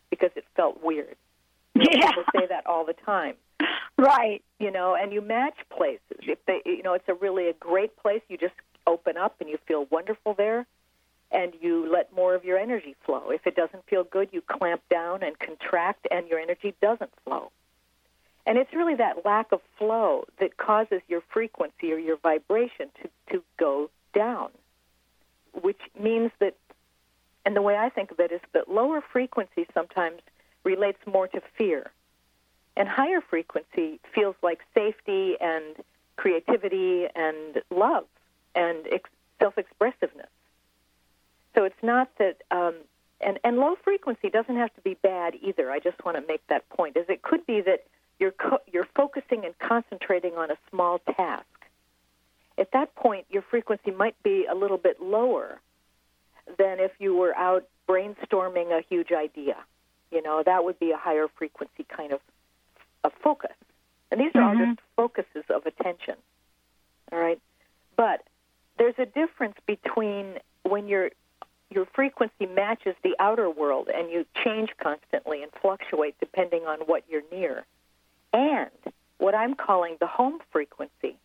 because 0.09 0.31
it 0.35 0.43
felt 0.55 0.83
weird? 0.83 1.15
You 1.75 1.83
know, 1.83 1.91
Yeah. 1.91 2.09
People 2.09 2.23
say 2.35 2.47
that 2.47 2.65
all 2.65 2.85
the 2.85 2.95
time. 3.05 3.35
Right. 3.97 4.41
You 4.59 4.71
know, 4.71 4.95
and 4.95 5.11
you 5.11 5.19
match 5.19 5.57
places. 5.69 5.99
If 6.21 6.39
they, 6.45 6.61
you 6.65 6.83
know, 6.83 6.93
it's 6.93 7.09
a 7.09 7.13
really 7.13 7.49
a 7.49 7.53
great 7.53 7.97
place, 7.97 8.21
you 8.29 8.37
just 8.37 8.53
open 8.87 9.17
up 9.17 9.35
and 9.41 9.49
you 9.49 9.57
feel 9.67 9.87
wonderful 9.91 10.33
there 10.35 10.65
and 11.31 11.53
you 11.61 11.91
let 11.91 12.13
more 12.13 12.35
of 12.35 12.43
your 12.43 12.57
energy 12.57 12.95
flow. 13.05 13.29
If 13.29 13.45
it 13.45 13.55
doesn't 13.55 13.85
feel 13.85 14.03
good, 14.03 14.29
you 14.31 14.41
clamp 14.41 14.81
down 14.89 15.23
and 15.23 15.37
contract, 15.37 16.07
and 16.09 16.27
your 16.27 16.39
energy 16.39 16.73
doesn't 16.81 17.11
flow. 17.23 17.51
And 18.45 18.57
it's 18.57 18.73
really 18.73 18.95
that 18.95 19.25
lack 19.25 19.51
of 19.51 19.61
flow 19.77 20.25
that 20.39 20.57
causes 20.57 21.01
your 21.07 21.21
frequency 21.31 21.93
or 21.93 21.97
your 21.97 22.17
vibration 22.17 22.89
to, 23.01 23.09
to 23.31 23.43
go 23.57 23.89
down, 24.13 24.49
which 25.53 25.79
means 25.99 26.31
that, 26.39 26.55
and 27.45 27.55
the 27.55 27.61
way 27.61 27.77
I 27.77 27.89
think 27.89 28.11
of 28.11 28.19
it 28.19 28.31
is 28.31 28.41
that 28.53 28.69
lower 28.69 29.01
frequency 29.01 29.67
sometimes 29.73 30.21
relates 30.63 30.99
more 31.05 31.27
to 31.27 31.41
fear, 31.57 31.91
and 32.75 32.89
higher 32.89 33.21
frequency 33.21 33.99
feels 34.15 34.35
like 34.41 34.61
safety 34.73 35.35
and 35.39 35.75
creativity 36.15 37.07
and 37.15 37.61
love 37.69 38.05
and 38.55 38.87
ex- 38.91 39.09
self 39.39 39.57
expressiveness. 39.57 40.29
So 41.55 41.63
it's 41.63 41.81
not 41.81 42.09
that, 42.19 42.37
um, 42.51 42.75
and, 43.21 43.39
and 43.43 43.57
low 43.57 43.75
frequency 43.83 44.29
doesn't 44.29 44.55
have 44.55 44.73
to 44.75 44.81
be 44.81 44.95
bad 45.01 45.33
either. 45.41 45.71
I 45.71 45.79
just 45.79 46.03
want 46.05 46.17
to 46.17 46.23
make 46.27 46.45
that 46.47 46.67
point. 46.69 46.95
Is 46.95 47.05
it 47.09 47.21
could 47.21 47.45
be 47.45 47.61
that 47.61 47.83
you're 48.19 48.31
co- 48.31 48.61
you're 48.71 48.87
focusing 48.95 49.45
and 49.45 49.57
concentrating 49.59 50.35
on 50.35 50.51
a 50.51 50.57
small 50.69 50.99
task. 50.99 51.45
At 52.57 52.71
that 52.73 52.93
point, 52.95 53.25
your 53.29 53.41
frequency 53.41 53.91
might 53.91 54.21
be 54.21 54.45
a 54.45 54.53
little 54.53 54.77
bit 54.77 55.01
lower 55.01 55.61
than 56.57 56.79
if 56.79 56.91
you 56.99 57.15
were 57.15 57.35
out 57.35 57.65
brainstorming 57.87 58.77
a 58.77 58.81
huge 58.89 59.11
idea. 59.11 59.55
You 60.11 60.21
know, 60.21 60.43
that 60.45 60.63
would 60.63 60.77
be 60.79 60.91
a 60.91 60.97
higher 60.97 61.27
frequency 61.37 61.85
kind 61.95 62.11
of 62.11 62.19
of 63.03 63.13
focus. 63.23 63.55
And 64.11 64.19
these 64.19 64.31
are 64.35 64.41
all 64.41 64.55
just 64.55 64.79
focuses 64.95 65.43
of 65.49 65.65
attention. 65.65 66.15
All 67.11 67.19
right? 67.19 67.39
But 67.95 68.23
there's 68.77 68.95
a 68.97 69.05
difference 69.05 69.55
between 69.65 70.39
when 70.63 70.87
your 70.87 71.11
your 71.69 71.85
frequency 71.93 72.45
matches 72.45 72.95
the 73.03 73.15
outer 73.19 73.49
world 73.49 73.89
and 73.93 74.11
you 74.11 74.25
change 74.43 74.69
constantly 74.81 75.43
and 75.43 75.51
fluctuate 75.61 76.15
depending 76.19 76.63
on 76.65 76.79
what 76.79 77.03
you're 77.09 77.23
near, 77.31 77.65
and 78.33 78.69
what 79.17 79.35
I'm 79.35 79.53
calling 79.53 79.97
the 79.99 80.07
home 80.07 80.39
frequency, 80.51 81.17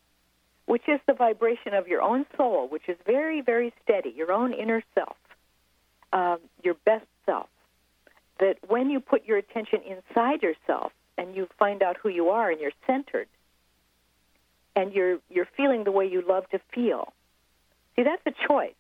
which 0.67 0.89
is 0.89 1.01
the 1.07 1.15
vibration 1.15 1.75
of 1.75 1.89
your 1.89 2.03
own 2.03 2.27
soul, 2.37 2.69
which 2.69 2.89
is 2.89 2.97
very, 3.07 3.41
very 3.41 3.73
steady, 3.83 4.11
your 4.11 4.33
own 4.33 4.53
inner 4.53 4.83
self, 4.95 5.17
um, 6.13 6.39
your 6.63 6.75
best 6.85 7.07
self. 7.25 7.49
That 8.41 8.57
when 8.67 8.91
you 8.91 9.01
put 9.01 9.25
your 9.27 9.39
attention 9.39 9.81
inside 9.83 10.43
yourself 10.43 10.93
and 11.17 11.37
you 11.37 11.49
find 11.59 11.83
out 11.83 11.97
who 12.03 12.09
you 12.09 12.31
are 12.31 12.51
and 12.51 12.61
you're 12.61 12.73
centered, 12.87 13.29
and 14.77 14.93
you're 14.93 15.19
you're 15.31 15.49
feeling 15.57 15.85
the 15.85 15.93
way 15.93 16.07
you 16.07 16.23
love 16.27 16.49
to 16.51 16.59
feel. 16.75 17.13
See, 17.95 18.03
that's 18.03 18.23
a 18.27 18.49
choice. 18.49 18.75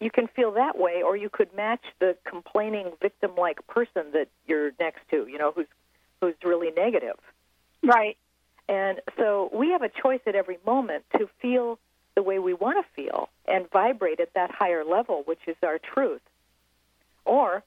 You 0.00 0.10
can 0.10 0.28
feel 0.28 0.52
that 0.52 0.78
way, 0.78 1.02
or 1.02 1.16
you 1.16 1.30
could 1.30 1.54
match 1.54 1.82
the 2.00 2.16
complaining 2.28 2.92
victim-like 3.00 3.66
person 3.66 4.12
that 4.12 4.28
you're 4.46 4.72
next 4.78 5.00
to. 5.10 5.26
You 5.26 5.38
know, 5.38 5.52
who's 5.52 5.66
who's 6.20 6.34
really 6.44 6.70
negative. 6.70 7.16
Right. 7.82 8.16
And 8.68 9.00
so 9.16 9.50
we 9.54 9.70
have 9.70 9.82
a 9.82 9.88
choice 9.88 10.20
at 10.26 10.34
every 10.34 10.58
moment 10.66 11.04
to 11.16 11.28
feel 11.40 11.78
the 12.14 12.22
way 12.22 12.38
we 12.38 12.52
want 12.52 12.84
to 12.84 13.02
feel 13.02 13.28
and 13.46 13.70
vibrate 13.70 14.20
at 14.20 14.32
that 14.34 14.50
higher 14.50 14.84
level, 14.84 15.22
which 15.26 15.40
is 15.46 15.56
our 15.62 15.78
truth, 15.78 16.22
or 17.24 17.62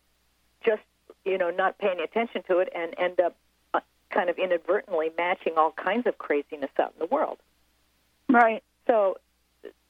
just 0.66 0.82
you 1.26 1.38
know 1.38 1.50
not 1.50 1.78
paying 1.78 2.00
attention 2.00 2.44
to 2.48 2.60
it 2.60 2.70
and 2.76 2.94
end 2.98 3.20
up 3.20 3.36
uh, 3.74 3.80
kind 4.12 4.30
of 4.30 4.38
inadvertently 4.38 5.10
matching 5.18 5.54
all 5.58 5.72
kinds 5.72 6.06
of 6.06 6.18
craziness 6.18 6.72
out 6.80 6.94
in 7.00 7.08
the 7.08 7.14
world. 7.14 7.38
Right. 8.28 8.64
So 8.88 9.18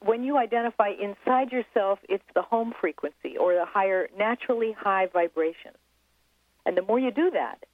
when 0.00 0.24
you 0.24 0.38
identify 0.38 0.90
inside 0.90 1.52
yourself, 1.52 1.98
it's 2.08 2.24
the 2.34 2.42
home 2.42 2.72
frequency 2.80 3.36
or 3.38 3.54
the 3.54 3.64
higher, 3.66 4.08
naturally 4.18 4.72
high 4.72 5.06
vibration. 5.12 5.72
And 6.66 6.76
the 6.76 6.82
more 6.82 6.98
you 6.98 7.10
do 7.10 7.30
that, 7.30 7.64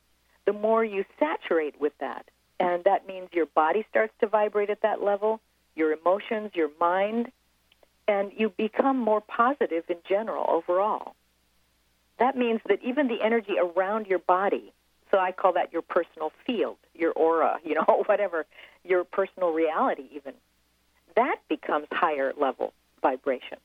the 0.46 0.52
more 0.52 0.84
you 0.84 1.04
saturate 1.18 1.80
with 1.80 1.92
that. 2.00 2.26
And 2.58 2.84
that 2.84 3.06
means 3.06 3.28
your 3.32 3.46
body 3.46 3.84
starts 3.90 4.12
to 4.20 4.26
vibrate 4.26 4.70
at 4.70 4.82
that 4.82 5.02
level, 5.02 5.40
your 5.74 5.92
emotions, 5.92 6.52
your 6.54 6.70
mind, 6.80 7.30
and 8.08 8.30
you 8.36 8.50
become 8.56 8.98
more 8.98 9.20
positive 9.20 9.84
in 9.88 9.96
general 10.08 10.46
overall. 10.48 11.14
That 12.18 12.36
means 12.36 12.60
that 12.68 12.78
even 12.82 13.08
the 13.08 13.18
energy 13.22 13.54
around 13.60 14.06
your 14.06 14.20
body, 14.20 14.72
so 15.10 15.18
I 15.18 15.32
call 15.32 15.52
that 15.54 15.72
your 15.72 15.82
personal 15.82 16.32
field, 16.46 16.76
your 16.94 17.12
aura, 17.12 17.58
you 17.64 17.74
know, 17.74 18.04
whatever, 18.06 18.46
your 18.84 19.04
personal 19.04 19.52
reality 19.52 20.04
even, 20.14 20.34
that 21.16 21.36
becomes 21.48 21.86
higher 21.90 22.32
level 22.38 22.72
vibration. 23.02 23.58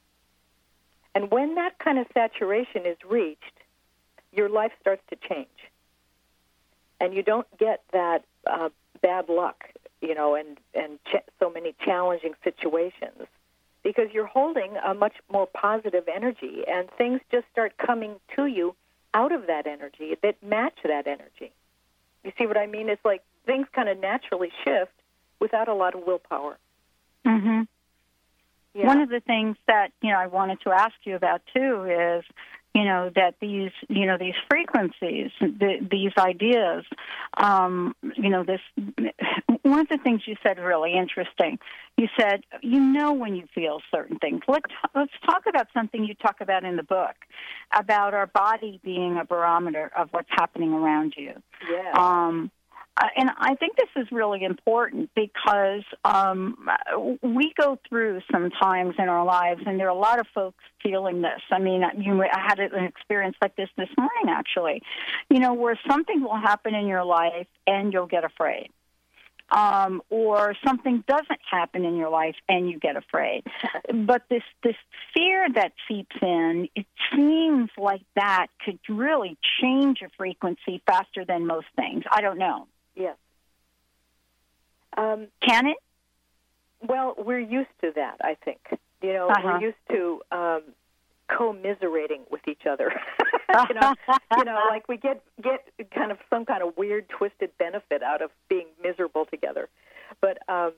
And 1.13 1.29
when 1.29 1.55
that 1.55 1.77
kind 1.79 1.99
of 1.99 2.07
saturation 2.13 2.85
is 2.85 2.97
reached, 3.07 3.59
your 4.31 4.49
life 4.49 4.71
starts 4.79 5.03
to 5.09 5.17
change. 5.27 5.47
And 6.99 7.13
you 7.13 7.23
don't 7.23 7.47
get 7.57 7.83
that 7.91 8.23
uh, 8.49 8.69
bad 9.01 9.27
luck, 9.27 9.65
you 10.01 10.15
know, 10.15 10.35
and, 10.35 10.57
and 10.73 10.99
ch- 11.05 11.27
so 11.39 11.49
many 11.49 11.75
challenging 11.83 12.33
situations 12.43 13.27
because 13.83 14.09
you're 14.13 14.27
holding 14.27 14.77
a 14.85 14.93
much 14.93 15.15
more 15.31 15.47
positive 15.47 16.03
energy 16.13 16.63
and 16.67 16.89
things 16.97 17.19
just 17.31 17.45
start 17.51 17.73
coming 17.77 18.15
to 18.35 18.45
you 18.45 18.75
out 19.13 19.31
of 19.31 19.47
that 19.47 19.67
energy 19.67 20.15
that 20.21 20.41
match 20.43 20.77
that 20.83 21.07
energy. 21.07 21.51
You 22.23 22.31
see 22.37 22.45
what 22.45 22.57
I 22.57 22.67
mean? 22.67 22.89
It's 22.89 23.03
like 23.03 23.23
things 23.45 23.67
kind 23.73 23.89
of 23.89 23.99
naturally 23.99 24.51
shift 24.63 24.91
without 25.39 25.67
a 25.67 25.73
lot 25.73 25.95
of 25.95 26.05
willpower. 26.05 26.57
Mhm. 27.25 27.67
Yeah. 28.73 28.87
One 28.87 29.01
of 29.01 29.09
the 29.09 29.19
things 29.19 29.57
that 29.67 29.91
you 30.01 30.11
know 30.11 30.17
I 30.17 30.27
wanted 30.27 30.61
to 30.61 30.71
ask 30.71 30.95
you 31.03 31.15
about 31.15 31.41
too 31.53 31.85
is 31.85 32.23
you 32.73 32.85
know 32.85 33.11
that 33.15 33.35
these 33.41 33.71
you 33.89 34.05
know 34.05 34.17
these 34.17 34.35
frequencies 34.49 35.29
the, 35.41 35.85
these 35.89 36.11
ideas 36.17 36.85
um 37.37 37.93
you 38.15 38.29
know 38.29 38.43
this 38.43 38.61
one 39.63 39.79
of 39.79 39.89
the 39.89 39.97
things 39.97 40.21
you 40.25 40.35
said 40.41 40.57
really 40.57 40.93
interesting 40.93 41.59
you 41.97 42.07
said 42.17 42.43
you 42.61 42.79
know 42.79 43.11
when 43.11 43.35
you 43.35 43.45
feel 43.53 43.81
certain 43.93 44.17
things 44.19 44.41
let's 44.47 44.71
let's 44.95 45.11
talk 45.25 45.43
about 45.47 45.67
something 45.73 46.05
you 46.05 46.13
talk 46.15 46.39
about 46.39 46.63
in 46.63 46.77
the 46.77 46.83
book 46.83 47.15
about 47.73 48.13
our 48.13 48.27
body 48.27 48.79
being 48.83 49.17
a 49.17 49.25
barometer 49.25 49.91
of 49.97 50.07
what's 50.11 50.29
happening 50.31 50.71
around 50.73 51.13
you 51.17 51.33
Yeah. 51.69 51.91
um 51.93 52.51
uh, 52.97 53.07
and 53.15 53.29
I 53.37 53.55
think 53.55 53.77
this 53.77 53.89
is 53.95 54.11
really 54.11 54.43
important 54.43 55.09
because 55.15 55.83
um, 56.03 56.67
we 57.21 57.53
go 57.59 57.79
through 57.87 58.19
some 58.31 58.49
times 58.49 58.95
in 58.99 59.07
our 59.07 59.25
lives, 59.25 59.61
and 59.65 59.79
there 59.79 59.87
are 59.87 59.95
a 59.95 59.99
lot 59.99 60.19
of 60.19 60.27
folks 60.35 60.63
feeling 60.83 61.21
this. 61.21 61.41
I 61.51 61.59
mean, 61.59 61.83
you, 61.97 62.21
I 62.21 62.39
had 62.45 62.59
an 62.59 62.83
experience 62.83 63.37
like 63.41 63.55
this 63.55 63.69
this 63.77 63.87
morning, 63.97 64.27
actually. 64.27 64.81
You 65.29 65.39
know, 65.39 65.53
where 65.53 65.79
something 65.89 66.21
will 66.21 66.35
happen 66.35 66.75
in 66.75 66.85
your 66.85 67.05
life, 67.05 67.47
and 67.65 67.93
you'll 67.93 68.07
get 68.07 68.25
afraid. 68.25 68.69
Um, 69.49 70.01
or 70.09 70.55
something 70.65 71.03
doesn't 71.07 71.41
happen 71.49 71.83
in 71.83 71.97
your 71.97 72.09
life 72.09 72.35
and 72.47 72.69
you 72.69 72.79
get 72.79 72.95
afraid. 72.95 73.43
But 73.93 74.23
this 74.29 74.43
this 74.63 74.77
fear 75.13 75.45
that 75.55 75.73
seeps 75.89 76.15
in, 76.21 76.69
it 76.73 76.85
seems 77.13 77.69
like 77.77 78.03
that 78.15 78.47
could 78.63 78.79
really 78.87 79.37
change 79.61 80.01
a 80.01 80.09
frequency 80.17 80.81
faster 80.85 81.25
than 81.25 81.47
most 81.47 81.67
things. 81.75 82.05
I 82.09 82.21
don't 82.21 82.37
know. 82.37 82.67
Um, 84.97 85.27
Can 85.41 85.67
it? 85.67 85.77
Well, 86.81 87.13
we're 87.17 87.39
used 87.39 87.69
to 87.81 87.91
that, 87.95 88.17
I 88.23 88.35
think. 88.43 88.59
You 89.01 89.13
know, 89.13 89.29
Uh-huh. 89.29 89.41
we're 89.43 89.61
used 89.61 89.77
to 89.89 90.21
um, 90.31 90.61
commiserating 91.27 92.21
with 92.29 92.41
each 92.47 92.65
other. 92.69 92.91
you 93.69 93.75
know, 93.75 93.93
you 94.37 94.43
know, 94.43 94.59
like 94.69 94.87
we 94.87 94.97
get 94.97 95.21
get 95.41 95.63
kind 95.93 96.11
of 96.11 96.17
some 96.29 96.45
kind 96.45 96.63
of 96.63 96.75
weird, 96.77 97.07
twisted 97.09 97.51
benefit 97.57 98.03
out 98.03 98.21
of 98.21 98.31
being 98.49 98.67
miserable 98.81 99.25
together. 99.25 99.69
But 100.19 100.37
um, 100.49 100.73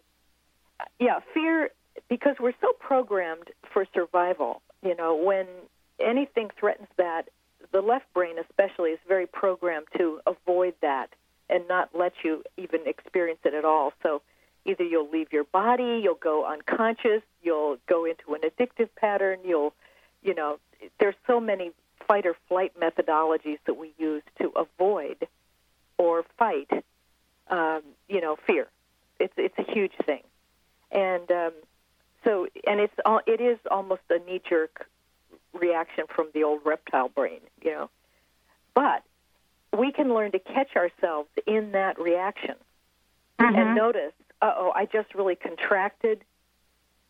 yeah, 0.99 1.19
fear 1.33 1.69
because 2.09 2.35
we're 2.39 2.53
so 2.61 2.73
programmed 2.79 3.49
for 3.71 3.85
survival. 3.93 4.61
You 4.81 4.95
know, 4.95 5.15
when 5.15 5.47
anything 5.99 6.49
threatens 6.59 6.89
that, 6.97 7.29
the 7.71 7.81
left 7.81 8.11
brain 8.13 8.35
especially 8.39 8.91
is 8.91 8.99
very 9.07 9.25
programmed 9.27 9.87
to 9.97 10.19
let 11.93 12.13
you 12.23 12.43
even 12.57 12.81
experience 12.85 13.39
it 13.43 13.53
at 13.53 13.65
all. 13.65 13.93
So 14.01 14.21
either 14.65 14.83
you'll 14.83 15.09
leave 15.09 15.31
your 15.31 15.43
body, 15.43 16.01
you'll 16.03 16.15
go 16.15 16.45
unconscious, 16.45 17.21
you'll 17.41 17.77
go 17.87 18.05
into 18.05 18.33
an 18.33 18.41
addictive 18.41 18.89
pattern, 18.95 19.39
you'll, 19.45 19.73
you 20.21 20.33
know, 20.33 20.59
there's 20.99 21.15
so 21.27 21.39
many 21.39 21.71
fight 22.07 22.25
or 22.25 22.35
flight 22.47 22.73
methodologies 22.79 23.59
that 23.65 23.75
we 23.75 23.93
use 23.97 24.23
to 24.39 24.51
avoid 24.55 25.27
or 25.97 26.23
fight, 26.37 26.69
um, 27.49 27.81
you 28.09 28.21
know, 28.21 28.37
fear. 28.47 28.67
It's 29.19 29.33
it's 29.37 29.57
a 29.57 29.71
huge 29.71 29.93
thing, 30.05 30.23
and 30.91 31.29
um, 31.31 31.53
so 32.23 32.47
and 32.65 32.79
it's 32.79 32.93
all 33.05 33.21
it 33.25 33.39
is 33.39 33.57
almost 33.69 34.01
a 34.09 34.19
knee 34.19 34.41
jerk 34.49 34.87
reaction 35.53 36.05
from 36.13 36.27
the 36.33 36.43
old 36.43 36.61
reptile 36.65 37.09
brain, 37.09 37.39
you 37.61 37.71
know, 37.71 37.89
but 38.73 39.03
we 39.77 39.91
can 39.91 40.13
learn 40.13 40.31
to 40.31 40.39
catch 40.39 40.75
ourselves 40.75 41.29
in 41.45 41.71
that 41.71 41.99
reaction 41.99 42.55
and 43.39 43.75
notice, 43.75 44.13
uh 44.41 44.53
oh, 44.55 44.71
I 44.75 44.85
just 44.85 45.13
really 45.15 45.35
contracted 45.35 46.23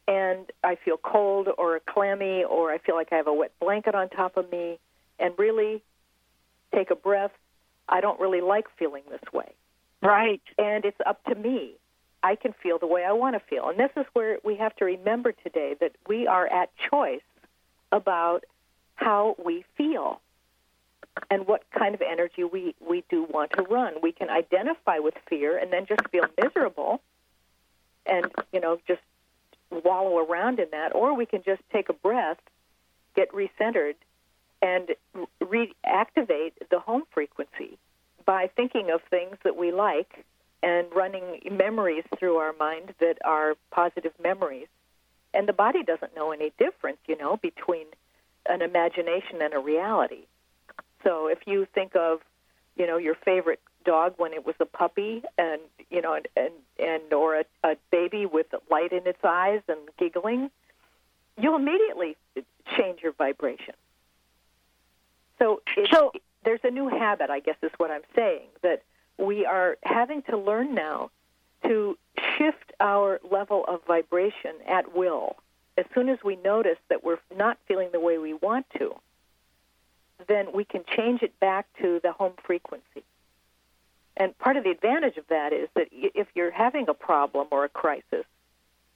and 0.08 0.52
I 0.64 0.76
feel 0.76 0.98
cold 0.98 1.50
or 1.58 1.80
clammy 1.80 2.44
or 2.44 2.72
I 2.72 2.78
feel 2.78 2.96
like 2.96 3.10
I 3.12 3.16
have 3.16 3.28
a 3.28 3.34
wet 3.34 3.52
blanket 3.60 3.96
on 3.96 4.10
top 4.10 4.38
of 4.38 4.52
me 4.52 4.80
and 5.20 5.34
really 5.38 5.82
take 6.74 6.92
a 6.92 6.96
breath. 6.96 7.32
I 7.88 8.02
don't 8.02 8.20
really 8.20 8.42
like 8.42 8.66
feeling 8.78 9.04
this 9.10 9.22
way. 9.32 9.54
Right. 10.02 10.42
And 10.58 10.86
it's 10.86 10.98
up 11.06 11.24
to 11.26 11.36
me. 11.36 11.74
I 12.24 12.36
can 12.36 12.54
feel 12.54 12.80
the 12.80 12.88
way 12.88 13.04
I 13.04 13.12
want 13.12 13.36
to 13.36 13.40
feel. 13.40 13.70
And 13.70 13.78
this 13.78 13.92
is 13.98 14.06
where 14.14 14.38
we 14.44 14.56
have 14.56 14.76
to 14.78 14.86
remember 14.86 15.34
today 15.34 15.76
that 15.80 15.92
we 16.08 16.26
are 16.28 16.48
at 16.48 16.70
choice 16.90 17.22
about 17.92 18.46
how 18.96 19.36
we 19.44 19.66
feel 19.78 20.22
and 21.30 21.48
what 21.48 21.64
kind 21.78 21.94
of 21.96 22.02
energy 22.02 22.44
we, 22.44 22.76
we 22.86 23.04
do 23.10 23.24
want 23.30 23.52
to 23.52 23.64
run. 23.64 23.96
We 24.02 24.12
can 24.12 24.30
identify 24.30 25.00
with 25.00 25.14
fear 25.30 25.58
and 25.58 25.72
then 25.72 25.86
just 25.86 26.02
feel 26.10 26.26
miserable 26.42 27.02
and, 28.06 28.26
you 28.52 28.60
know, 28.60 28.80
just 28.88 29.02
wallow 29.72 30.18
around 30.18 30.60
in 30.60 30.68
that, 30.72 30.94
or 30.94 31.16
we 31.16 31.26
can 31.26 31.42
just 31.44 31.62
take 31.72 31.90
a 31.90 31.94
breath, 31.94 32.38
get 33.16 33.30
recentered, 33.32 33.96
and 34.62 34.90
re- 35.40 35.74
reactivate 35.86 36.54
the 36.70 36.80
home 36.80 37.04
frequency 37.12 37.78
by 38.26 38.50
thinking 38.56 38.90
of 38.90 39.02
things 39.10 39.36
that 39.44 39.56
we 39.56 39.72
like 39.72 40.26
and 40.62 40.88
running 40.96 41.42
memories 41.52 42.06
through 42.18 42.38
our 42.38 42.54
mind 42.54 42.94
that 43.00 43.18
are 43.26 43.56
positive 43.72 44.14
memories. 44.22 44.68
And 45.34 45.48
the 45.48 45.54
body 45.54 45.84
doesn't 45.84 46.16
know 46.16 46.32
any 46.32 46.54
difference, 46.58 47.00
you 47.08 47.18
know, 47.18 47.38
between 47.38 47.88
an 48.48 48.62
imagination 48.62 49.42
and 49.42 49.54
a 49.54 49.60
reality. 49.60 50.26
So 51.04 51.28
if 51.28 51.40
you 51.46 51.68
think 51.74 51.96
of, 51.96 52.20
you 52.76 52.88
know, 52.88 52.98
your 52.98 53.16
favorite 53.16 53.60
dog 53.86 54.14
when 54.18 54.34
it 54.34 54.46
was 54.46 54.56
a 54.60 54.66
puppy 54.66 55.24
and 55.38 55.60
you 55.90 56.02
know 56.02 56.14
and 56.14 56.28
and, 56.38 56.54
and 56.80 57.14
or 57.14 57.36
a, 57.36 57.46
a 57.64 57.76
baby 57.92 58.26
with 58.26 58.48
light 58.72 58.94
in 58.94 59.06
its 59.06 59.20
eyes 59.24 59.62
and 59.68 59.78
giggling 60.00 60.50
you'll 61.38 61.58
immediately 61.58 62.16
change 62.78 63.00
your 63.02 63.12
vibration. 63.12 63.74
So, 65.40 65.62
it, 65.76 65.90
So- 65.92 66.14
there's 66.46 66.62
a 66.64 66.72
new 66.72 66.90
habit 66.90 67.30
i 67.30 67.40
guess 67.40 67.56
is 67.62 67.72
what 67.78 67.90
i'm 67.90 68.02
saying 68.14 68.48
that 68.64 68.84
we 69.18 69.46
are 69.46 69.78
having 69.84 70.22
to 70.24 70.38
learn 70.38 70.76
now 70.76 71.10
to 71.64 71.98
shift 72.38 72.74
our 72.80 73.20
level 73.30 73.66
of 73.68 73.80
vibration 73.88 74.56
at 74.68 74.96
will. 74.96 75.36
As 75.78 75.86
soon 75.96 76.10
as 76.10 76.20
we 76.24 76.36
notice 76.38 76.78
that 76.90 77.04
we're 77.04 77.20
not 77.36 77.58
feeling 77.68 77.90
the 77.92 78.00
way 78.00 78.18
we 78.18 78.34
want 78.34 78.66
to 78.78 78.94
then 80.28 80.48
we 80.54 80.64
can 80.64 80.84
change 80.96 81.22
it 81.22 81.40
back 81.40 81.68
to 81.82 82.00
the 82.04 82.12
home 82.12 82.34
frequency 82.46 83.04
and 84.16 84.38
part 84.38 84.58
of 84.58 84.64
the 84.64 84.70
advantage 84.70 85.18
of 85.18 85.26
that 85.30 85.54
is 85.54 85.70
that 85.76 85.88
if 85.92 86.28
you're 86.36 86.52
having 86.52 86.88
a 86.88 86.94
problem 86.94 87.48
or 87.52 87.66
a 87.66 87.70
crisis, 87.70 88.26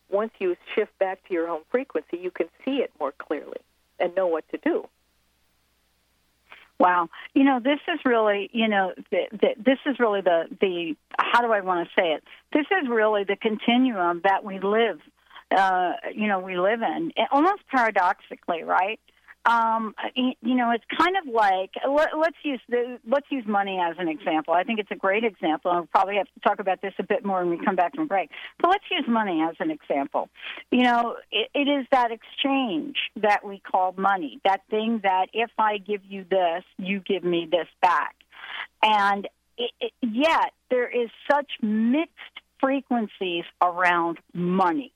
once 0.09 0.31
you 0.39 0.55
shift 0.75 0.97
back 0.99 1.25
to 1.27 1.33
your 1.33 1.47
home 1.47 1.63
frequency, 1.71 2.17
you 2.17 2.31
can 2.31 2.47
see 2.63 2.77
it 2.77 2.91
more 2.99 3.11
clearly 3.11 3.59
and 3.99 4.15
know 4.15 4.27
what 4.27 4.47
to 4.49 4.57
do. 4.57 4.87
Wow. 6.79 7.09
You 7.33 7.43
know, 7.43 7.59
this 7.59 7.79
is 7.91 7.99
really, 8.05 8.51
you 8.53 8.67
know, 8.67 8.93
the, 9.09 9.23
the, 9.31 9.47
this 9.57 9.79
is 9.87 9.99
really 9.99 10.21
the, 10.21 10.43
the, 10.61 10.95
how 11.17 11.41
do 11.41 11.51
I 11.51 11.61
want 11.61 11.87
to 11.87 11.93
say 11.99 12.13
it? 12.13 12.23
This 12.53 12.67
is 12.71 12.87
really 12.87 13.23
the 13.23 13.35
continuum 13.35 14.21
that 14.23 14.43
we 14.43 14.59
live, 14.59 14.99
uh, 15.49 15.93
you 16.13 16.27
know, 16.27 16.37
we 16.37 16.59
live 16.59 16.83
in, 16.83 17.11
almost 17.31 17.63
paradoxically, 17.71 18.61
right? 18.63 18.99
Um, 19.47 19.95
you 20.15 20.55
know, 20.55 20.71
it's 20.71 20.83
kind 20.99 21.15
of 21.15 21.33
like 21.33 21.71
let, 21.87 22.09
let's 22.19 22.35
use 22.43 22.59
the, 22.67 22.99
let's 23.07 23.27
use 23.29 23.45
money 23.47 23.79
as 23.79 23.95
an 23.97 24.09
example. 24.09 24.53
I 24.53 24.63
think 24.63 24.79
it's 24.79 24.91
a 24.91 24.95
great 24.95 25.23
example. 25.23 25.71
and 25.71 25.79
We'll 25.79 25.87
probably 25.87 26.17
have 26.17 26.27
to 26.33 26.39
talk 26.41 26.59
about 26.59 26.81
this 26.81 26.93
a 26.99 27.03
bit 27.03 27.23
more 27.23 27.39
when 27.45 27.57
we 27.57 27.65
come 27.65 27.77
back 27.77 27.95
from 27.95 28.07
break. 28.07 28.29
But 28.59 28.71
let's 28.71 28.83
use 28.91 29.05
money 29.07 29.41
as 29.41 29.55
an 29.59 29.71
example. 29.71 30.27
You 30.69 30.83
know, 30.83 31.15
it, 31.31 31.49
it 31.53 31.69
is 31.69 31.87
that 31.91 32.11
exchange 32.11 32.97
that 33.15 33.45
we 33.45 33.59
call 33.59 33.93
money. 33.97 34.41
That 34.43 34.61
thing 34.69 34.99
that 35.03 35.27
if 35.31 35.51
I 35.57 35.77
give 35.77 36.01
you 36.03 36.25
this, 36.29 36.63
you 36.77 36.99
give 36.99 37.23
me 37.23 37.47
this 37.49 37.67
back. 37.81 38.15
And 38.83 39.29
it, 39.57 39.71
it, 39.79 39.93
yet 40.01 40.51
there 40.69 40.89
is 40.89 41.09
such 41.31 41.51
mixed 41.61 42.11
frequencies 42.59 43.45
around 43.61 44.17
money. 44.33 44.91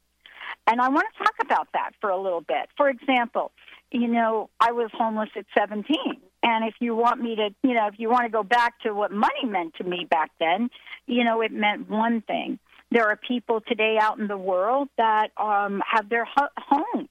And 0.67 0.81
I 0.81 0.89
want 0.89 1.07
to 1.17 1.23
talk 1.23 1.35
about 1.41 1.69
that 1.73 1.91
for 1.99 2.09
a 2.09 2.21
little 2.21 2.41
bit. 2.41 2.69
For 2.77 2.89
example, 2.89 3.51
you 3.91 4.08
know, 4.08 4.49
I 4.60 4.71
was 4.71 4.89
homeless 4.93 5.30
at 5.36 5.45
17. 5.58 5.86
And 6.43 6.65
if 6.65 6.75
you 6.80 6.95
want 6.95 7.21
me 7.21 7.36
to, 7.36 7.49
you 7.62 7.75
know, 7.75 7.88
if 7.88 7.95
you 7.97 8.10
want 8.10 8.23
to 8.23 8.30
go 8.30 8.43
back 8.43 8.80
to 8.82 8.93
what 8.93 9.12
money 9.12 9.45
meant 9.45 9.75
to 9.75 9.84
me 9.84 10.08
back 10.10 10.32
then, 10.39 10.69
you 11.06 11.23
know, 11.23 11.41
it 11.41 11.51
meant 11.51 11.89
one 11.89 12.21
thing. 12.21 12.58
There 12.89 13.08
are 13.08 13.15
people 13.15 13.62
today 13.62 13.97
out 13.99 14.19
in 14.19 14.27
the 14.27 14.38
world 14.38 14.89
that 14.97 15.30
um, 15.38 15.82
have 15.89 16.10
their 16.10 16.25
ho- 16.25 16.49
homes 16.58 17.10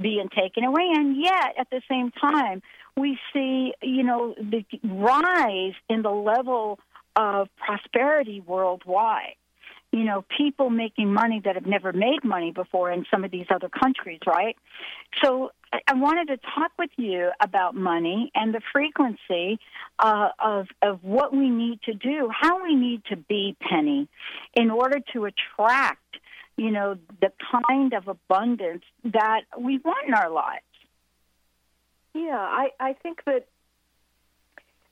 being 0.00 0.28
taken 0.28 0.64
away, 0.64 0.90
and 0.92 1.16
yet 1.22 1.54
at 1.58 1.70
the 1.70 1.80
same 1.88 2.10
time, 2.10 2.62
we 2.96 3.18
see, 3.32 3.72
you 3.80 4.02
know, 4.02 4.34
the 4.36 4.64
rise 4.82 5.74
in 5.88 6.02
the 6.02 6.10
level 6.10 6.78
of 7.16 7.48
prosperity 7.56 8.42
worldwide. 8.44 9.36
You 9.94 10.02
know, 10.02 10.24
people 10.36 10.70
making 10.70 11.12
money 11.12 11.40
that 11.44 11.54
have 11.54 11.66
never 11.66 11.92
made 11.92 12.24
money 12.24 12.50
before 12.50 12.90
in 12.90 13.06
some 13.12 13.22
of 13.22 13.30
these 13.30 13.46
other 13.48 13.68
countries, 13.68 14.18
right? 14.26 14.56
So 15.22 15.52
I- 15.72 15.94
wanted 15.94 16.26
to 16.34 16.36
talk 16.38 16.72
with 16.78 16.90
you 16.96 17.30
about 17.40 17.76
money 17.76 18.32
and 18.34 18.52
the 18.52 18.60
frequency 18.72 19.60
uh, 20.00 20.30
of 20.40 20.66
of 20.82 21.04
what 21.04 21.32
we 21.32 21.48
need 21.48 21.78
to 21.82 21.94
do, 21.94 22.28
how 22.42 22.54
we 22.64 22.74
need 22.74 23.04
to 23.10 23.16
be, 23.16 23.56
Penney, 23.60 24.08
in 24.54 24.70
order 24.70 24.98
to 25.12 25.26
attract, 25.26 26.10
you 26.56 26.72
know, 26.72 26.96
the 27.20 27.30
kind 27.52 27.92
of 27.92 28.08
abundance 28.08 28.84
that 29.04 29.42
we 29.56 29.78
want 29.78 30.08
in 30.08 30.14
our 30.14 30.30
lives. 30.30 30.64
Yeah, 32.14 32.36
I, 32.36 32.70
I 32.80 32.92
think 32.94 33.22
that 33.26 33.46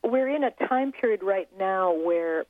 we're 0.03 0.29
in 0.29 0.45
a 0.45 0.53
time 0.69 0.93
period 0.93 1.23
right 1.23 1.49
now 1.59 1.93
where 1.93 2.47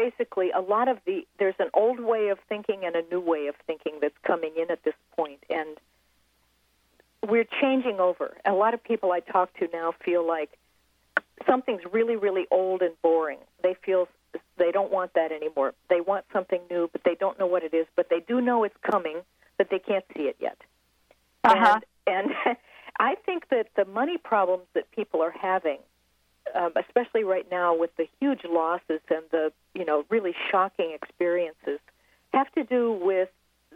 basically 0.00 0.50
a 0.50 0.60
lot 0.60 0.88
of 0.88 0.98
the 1.06 1.26
there's 1.38 1.54
an 1.58 1.70
old 1.74 2.00
way 2.00 2.28
of 2.28 2.38
thinking 2.48 2.80
and 2.84 2.96
a 2.96 3.02
new 3.10 3.20
way 3.20 3.46
of 3.48 3.54
thinking 3.66 3.98
that's 4.00 4.16
coming 4.26 4.52
in 4.56 4.70
at 4.70 4.82
this 4.84 4.94
point 5.16 5.40
and 5.50 5.76
we're 7.28 7.46
changing 7.60 8.00
over. 8.00 8.36
A 8.46 8.52
lot 8.52 8.72
of 8.72 8.82
people 8.82 9.12
I 9.12 9.20
talk 9.20 9.52
to 9.58 9.68
now 9.74 9.92
feel 10.02 10.26
like 10.26 10.50
something's 11.46 11.82
really 11.92 12.16
really 12.16 12.46
old 12.50 12.80
and 12.82 12.94
boring. 13.02 13.38
They 13.62 13.74
feel 13.84 14.08
they 14.58 14.70
don't 14.70 14.92
want 14.92 15.14
that 15.14 15.32
anymore. 15.32 15.74
They 15.88 16.00
want 16.00 16.24
something 16.32 16.60
new, 16.70 16.88
but 16.92 17.02
they 17.04 17.14
don't 17.14 17.38
know 17.38 17.46
what 17.46 17.62
it 17.62 17.74
is, 17.74 17.86
but 17.96 18.08
they 18.10 18.20
do 18.20 18.40
know 18.40 18.64
it's 18.64 18.76
coming, 18.88 19.22
but 19.58 19.68
they 19.70 19.78
can't 19.78 20.04
see 20.16 20.24
it 20.24 20.36
yet. 20.38 20.58
Uh-huh. 21.44 21.80
And, 22.06 22.30
and 22.46 22.56
I 23.00 23.14
think 23.26 23.48
that 23.48 23.68
the 23.76 23.84
money 23.86 24.18
problems 24.18 24.64
that 24.74 24.90
people 24.90 25.22
are 25.22 25.32
having, 25.32 25.78
um, 26.54 26.72
especially 26.76 27.24
right 27.24 27.46
now 27.50 27.76
with 27.76 27.94
the 27.96 28.08
huge 28.20 28.40
losses 28.44 29.00
and 29.08 29.22
the 29.30 29.52
you 29.74 29.84
know 29.84 30.04
really 30.08 30.34
shocking 30.50 30.92
experiences, 30.94 31.80
have 32.32 32.50
to 32.52 32.64
do 32.64 32.92
with 32.92 33.28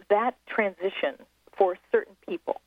that 0.09 0.35
transition 0.47 1.15
for 1.57 1.77
certain 1.91 2.15
people. 2.27 2.61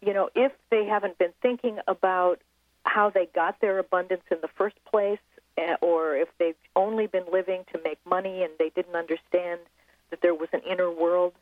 You 0.00 0.14
know, 0.14 0.30
if 0.34 0.52
they 0.70 0.86
haven't 0.86 1.18
been 1.18 1.32
thinking 1.42 1.78
about 1.86 2.40
how 2.84 3.10
they 3.10 3.26
got 3.34 3.60
their 3.60 3.78
abundance 3.78 4.22
in 4.30 4.38
the 4.40 4.48
first 4.48 4.76
place, 4.84 5.18
eh, 5.58 5.76
or 5.80 6.16
if 6.16 6.28
they've 6.38 6.54
only 6.74 7.06
been 7.06 7.24
living 7.30 7.64
to 7.72 7.80
make 7.84 7.98
money 8.06 8.42
and 8.42 8.52
they 8.58 8.70
didn't 8.70 8.96
understand 8.96 9.60
that 10.10 10.22
there 10.22 10.34
was 10.34 10.48
an 10.52 10.60
inner 10.68 10.90
world, 10.90 11.34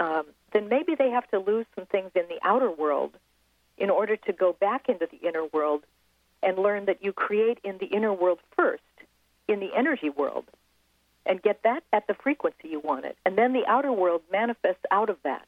um, 0.00 0.26
then 0.52 0.68
maybe 0.68 0.94
they 0.94 1.10
have 1.10 1.28
to 1.30 1.38
lose 1.38 1.66
some 1.74 1.86
things 1.86 2.10
in 2.14 2.24
the 2.28 2.38
outer 2.42 2.70
world 2.70 3.12
in 3.76 3.90
order 3.90 4.16
to 4.16 4.32
go 4.32 4.52
back 4.52 4.88
into 4.88 5.06
the 5.10 5.26
inner 5.26 5.44
world 5.46 5.84
and 6.42 6.58
learn 6.58 6.86
that 6.86 7.02
you 7.02 7.12
create 7.12 7.58
in 7.64 7.78
the 7.78 7.86
inner 7.86 8.12
world 8.12 8.38
first, 8.56 8.82
in 9.46 9.60
the 9.60 9.70
energy 9.76 10.10
world, 10.10 10.44
and 11.26 11.42
get 11.42 11.62
that 11.64 11.82
at 11.92 12.06
the 12.06 12.14
frequency 12.14 12.68
you 12.68 12.80
want 12.80 13.04
it. 13.04 13.16
And 13.24 13.36
then 13.36 13.52
the 13.52 13.66
outer 13.66 13.92
world 13.92 14.22
manifests 14.30 14.84
out 14.90 15.10
of 15.10 15.16
that. 15.24 15.46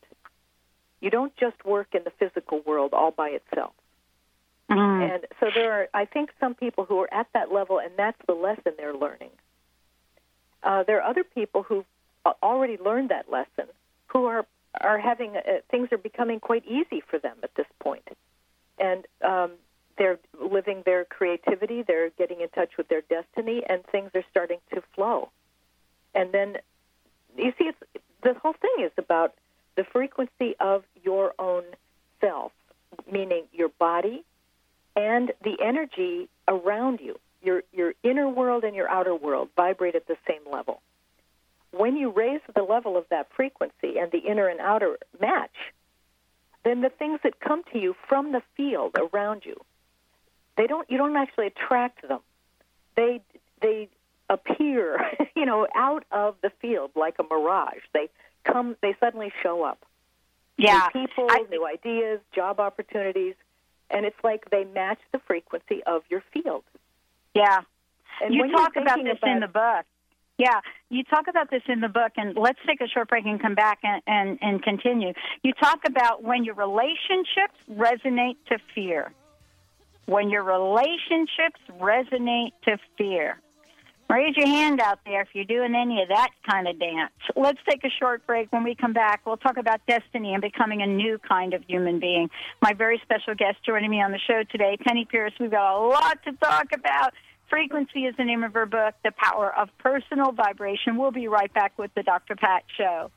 You 1.01 1.11
don't 1.11 1.35
just 1.37 1.65
work 1.65 1.95
in 1.95 2.03
the 2.05 2.11
physical 2.11 2.61
world 2.61 2.93
all 2.93 3.11
by 3.11 3.31
itself. 3.31 3.73
And 5.13 5.27
so 5.41 5.51
there 5.53 5.73
are, 5.73 5.89
I 5.93 6.05
think, 6.05 6.31
some 6.39 6.55
people 6.55 6.85
who 6.85 7.01
are 7.01 7.13
at 7.13 7.27
that 7.35 7.53
level, 7.53 7.81
and 7.81 7.91
that's 7.97 8.21
the 8.27 8.35
lesson 8.35 8.75
they're 8.77 8.95
learning. 8.95 9.31
Uh, 10.63 10.85
there 10.85 11.01
are 11.01 11.11
other 11.11 11.25
people 11.25 11.65
who've 11.65 11.87
already 12.43 12.77
learned 12.77 13.09
that 13.11 13.31
lesson, 13.31 13.67
who 14.07 14.27
are 14.27 14.47
are 14.81 14.99
having 14.99 15.37
uh, 15.37 15.41
things 15.71 15.89
are 15.91 15.99
becoming 15.99 16.39
quite 16.39 16.65
easy 16.67 17.01
for 17.01 17.19
them 17.19 17.37
at 17.43 17.53
this 17.57 17.67
point, 17.81 18.07
and 18.79 19.05
um, 19.23 19.51
they're 20.01 20.19
living 20.43 20.83
their 20.87 21.05
creativity. 21.05 21.83
They're 21.83 22.09
getting 22.09 22.41
in 22.41 22.49
touch 22.49 22.71
with 22.79 22.89
their 22.89 23.03
destiny, 23.03 23.63
and 23.69 23.85
things 23.93 24.11
are 24.15 24.25
starting 24.31 24.57
to 24.75 24.83
flow. 24.95 25.29
And 26.15 26.33
then, 26.33 26.57
you 27.37 27.53
see, 27.59 27.65
it's, 27.65 27.79
the 28.23 28.33
whole 28.33 28.55
thing 28.55 28.83
is 28.83 28.93
about 28.97 29.35
the 29.77 29.85
frequency 29.85 30.55
of 30.59 30.85
your 31.05 31.35
own 31.39 31.65
self, 32.19 32.53
meaning 33.13 33.45
your 33.53 33.69
body 33.69 34.25
and 34.97 35.33
the 35.45 35.57
energy 35.63 36.31
around 36.49 37.01
you. 37.01 37.21
Your 37.43 37.63
your 37.71 37.93
inner 38.03 38.29
world 38.29 38.65
and 38.65 38.75
your 38.75 38.89
outer 38.89 39.15
world 39.15 39.51
vibrate 39.55 39.95
at 39.95 40.07
the 40.07 40.17
same 40.27 40.51
level. 40.51 40.81
When 41.73 41.97
you 41.97 42.11
raise 42.11 42.41
the 42.55 42.63
level 42.63 42.97
of 42.97 43.05
that 43.11 43.29
frequency 43.37 43.99
and 43.99 44.11
the 44.11 44.19
inner 44.19 44.49
and 44.49 44.61
outer 44.61 44.99
match, 45.21 45.55
then 46.65 46.81
the 46.81 46.91
things 46.91 47.21
that 47.23 47.39
come 47.39 47.63
to 47.73 47.79
you 47.79 47.95
from 48.09 48.33
the 48.33 48.43
field 48.57 48.97
around 48.97 49.43
you, 49.45 49.57
they 50.57 50.67
don't 50.67 50.91
you 50.91 50.99
don't 50.99 51.17
actually 51.17 51.47
attract 51.47 52.07
them. 52.07 52.21
They 52.97 53.21
they 53.61 53.89
appear, 54.29 54.99
you 55.37 55.45
know, 55.45 55.67
out 55.75 56.05
of 56.11 56.37
the 56.43 56.51
field 56.61 56.93
like 56.95 57.17
a 57.19 57.23
mirage. 57.23 57.83
They 57.93 58.09
come 58.45 58.77
they 58.83 58.95
suddenly 59.01 59.33
show 59.43 59.63
up. 59.63 59.85
Yeah. 60.57 60.89
New 60.95 61.07
people, 61.07 61.29
new 61.51 61.67
ideas, 61.67 62.21
job 62.35 62.61
opportunities, 62.61 63.35
and 63.91 64.05
it's 64.05 64.17
like 64.23 64.51
they 64.51 64.65
match 64.65 64.99
the 65.13 65.19
frequency 65.27 65.83
of 65.87 66.03
your 66.11 66.23
field. 66.33 66.65
Yeah. 67.35 67.61
And 68.23 68.35
you 68.35 68.51
talk 68.53 68.77
about 68.77 68.99
this 69.03 69.19
in 69.23 69.41
the 69.41 69.49
book. 69.49 69.87
Yeah, 70.41 70.61
you 70.89 71.05
talk 71.05 71.27
about 71.29 71.51
this 71.51 71.61
in 71.69 71.81
the 71.81 71.89
book, 71.89 72.13
and 72.17 72.35
let's 72.35 72.59
take 72.67 72.81
a 72.81 72.89
short 72.89 73.11
break 73.11 73.27
and 73.27 73.41
come 73.41 73.55
back 73.55 73.81
and, 73.83 74.03
and, 74.07 74.39
and 74.41 74.63
continue. 74.63 75.13
You 75.43 75.53
talk 75.53 75.81
about 75.87 76.23
when 76.23 76.45
your 76.45 76.55
relationships 76.55 77.59
resonate 77.71 78.37
to 78.49 78.57
fear. 78.75 79.13
When 80.11 80.29
your 80.29 80.43
relationships 80.43 81.61
resonate 81.81 82.51
to 82.65 82.79
fear. 82.99 83.41
Raise 84.09 84.37
your 84.37 84.49
hand 84.49 84.81
out 84.81 84.99
there 85.07 85.21
if 85.21 85.29
you're 85.35 85.45
doing 85.45 85.77
any 85.81 86.03
of 86.03 86.09
that 86.09 86.31
kind 86.51 86.67
of 86.67 86.81
dance. 86.81 87.13
Let's 87.37 87.61
take 87.69 87.85
a 87.85 87.91
short 88.01 88.27
break. 88.27 88.53
When 88.53 88.65
we 88.65 88.75
come 88.75 88.93
back, 88.93 89.25
we'll 89.25 89.37
talk 89.37 89.57
about 89.57 89.81
destiny 89.87 90.33
and 90.33 90.43
becoming 90.43 90.83
a 90.83 90.87
new 90.89 91.21
kind 91.29 91.55
of 91.55 91.63
human 91.69 92.01
being. 92.01 92.29
My 92.61 92.73
very 92.73 93.01
special 93.05 93.37
guest 93.37 93.59
joining 93.65 93.89
me 93.89 94.03
on 94.03 94.11
the 94.11 94.19
show 94.19 94.43
today, 94.51 94.77
Penney 94.85 95.07
Peirce. 95.09 95.33
We've 95.39 95.49
got 95.49 95.77
a 95.77 95.87
lot 95.87 96.19
to 96.25 96.33
talk 96.33 96.73
about. 96.75 97.15
Frequency 97.49 98.01
is 98.01 98.17
the 98.17 98.25
name 98.25 98.43
of 98.43 98.53
her 98.55 98.67
book, 98.67 98.97
The 99.05 99.13
Power 99.17 99.57
of 99.57 99.69
Personal 99.79 100.33
Vibration. 100.33 100.97
We'll 100.97 101.13
be 101.13 101.29
right 101.29 101.55
back 101.55 101.79
with 101.79 101.95
the 101.95 102.03
Dr. 102.03 102.35
Pat 102.35 102.65
Show. 102.77 103.13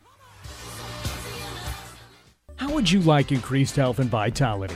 How 2.58 2.72
would 2.72 2.92
you 2.92 3.00
like 3.00 3.32
increased 3.32 3.78
health 3.78 3.98
and 3.98 4.12
vitality? 4.12 4.76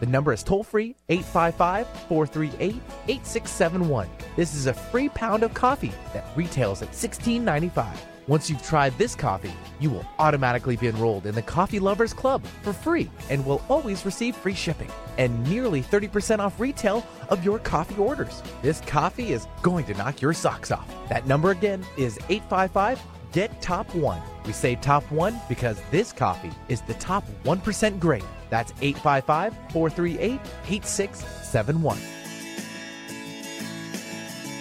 The 0.00 0.06
number 0.06 0.32
is 0.32 0.42
toll 0.42 0.62
free 0.62 0.94
855 1.08 1.86
438 2.08 2.74
8671. 3.08 4.08
This 4.36 4.54
is 4.54 4.66
a 4.66 4.74
free 4.74 5.08
pound 5.08 5.42
of 5.42 5.54
coffee 5.54 5.92
that 6.12 6.26
retails 6.36 6.82
at 6.82 6.92
$16.95. 6.92 7.86
Once 8.28 8.50
you've 8.50 8.62
tried 8.62 8.96
this 8.98 9.14
coffee, 9.14 9.54
you 9.80 9.88
will 9.88 10.04
automatically 10.18 10.76
be 10.76 10.86
enrolled 10.86 11.24
in 11.24 11.34
the 11.34 11.40
Coffee 11.40 11.80
Lovers 11.80 12.12
Club 12.12 12.44
for 12.62 12.74
free 12.74 13.10
and 13.30 13.44
will 13.44 13.62
always 13.70 14.04
receive 14.04 14.36
free 14.36 14.54
shipping 14.54 14.90
and 15.16 15.42
nearly 15.48 15.82
30% 15.82 16.38
off 16.38 16.60
retail 16.60 17.06
of 17.30 17.42
your 17.42 17.58
coffee 17.58 17.96
orders. 17.96 18.42
This 18.60 18.82
coffee 18.82 19.32
is 19.32 19.48
going 19.62 19.86
to 19.86 19.94
knock 19.94 20.20
your 20.20 20.34
socks 20.34 20.70
off. 20.70 20.86
That 21.08 21.26
number 21.26 21.52
again 21.52 21.84
is 21.96 22.18
855 22.28 23.00
Get 23.32 23.60
Top 23.60 23.94
1. 23.94 24.20
We 24.46 24.52
say 24.52 24.76
Top 24.76 25.04
1 25.10 25.40
because 25.48 25.78
this 25.90 26.12
coffee 26.12 26.52
is 26.68 26.80
the 26.82 26.94
top 26.94 27.24
1% 27.44 28.00
grade. 28.00 28.24
That's 28.50 28.72
855 28.80 29.54
438 29.72 30.40
8671. 30.66 32.17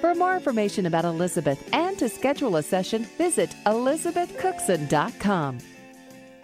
For 0.00 0.14
more 0.14 0.34
information 0.34 0.86
about 0.86 1.04
Elizabeth 1.04 1.68
and 1.72 1.98
to 1.98 2.08
schedule 2.08 2.56
a 2.56 2.62
session, 2.62 3.04
visit 3.16 3.54
elizabethcookson.com. 3.64 5.58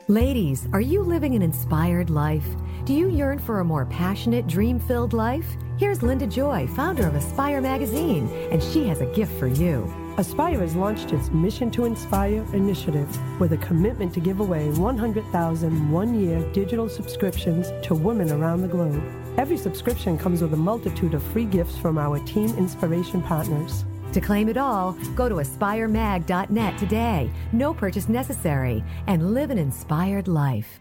Ladies, 0.09 0.67
are 0.73 0.81
you 0.81 1.03
living 1.03 1.35
an 1.35 1.43
inspired 1.43 2.11
life? 2.11 2.47
Do 2.85 2.95
you 2.95 3.09
yearn 3.09 3.39
for 3.39 3.61
a 3.61 3.65
more 3.65 3.87
passionate, 3.87 4.47
dream 4.47 4.81
filled 4.81 5.13
life? 5.13 5.47
Here's 5.77 6.03
Linda 6.03 6.27
Joy, 6.27 6.67
founder 6.69 7.07
of 7.07 7.15
Aspire 7.15 7.61
Magazine, 7.61 8.29
and 8.51 8.63
she 8.63 8.89
has 8.89 9.01
a 9.01 9.07
gift 9.15 9.39
for 9.39 9.47
you. 9.47 9.93
Aspire 10.17 10.61
has 10.61 10.75
launched 10.75 11.13
its 11.13 11.31
Mission 11.31 11.71
to 11.73 11.85
Inspire 11.85 12.45
initiative 12.53 13.09
with 13.39 13.53
a 13.53 13.59
commitment 13.59 14.13
to 14.15 14.21
give 14.21 14.41
away 14.41 14.71
100,000 14.71 15.91
one 15.91 16.19
year 16.19 16.41
digital 16.53 16.89
subscriptions 16.89 17.71
to 17.87 17.95
women 17.95 18.33
around 18.33 18.63
the 18.63 18.69
globe. 18.69 19.22
Every 19.39 19.57
subscription 19.57 20.19
comes 20.19 20.43
with 20.43 20.53
a 20.53 20.59
multitude 20.59 21.15
of 21.15 21.23
free 21.23 21.47
gifts 21.47 21.79
from 21.79 21.97
our 21.97 22.19
team 22.21 22.51
inspiration 22.57 23.23
partners. 23.23 23.85
To 24.13 24.21
claim 24.21 24.51
it 24.51 24.59
all, 24.59 24.93
go 25.17 25.29
to 25.29 25.37
aspiremag.net 25.37 26.79
today. 26.79 27.31
No 27.53 27.73
purchase 27.73 28.11
necessary 28.11 28.85
and 29.07 29.33
live 29.33 29.51
an 29.51 29.57
inspired 29.57 30.29
life. 30.29 30.81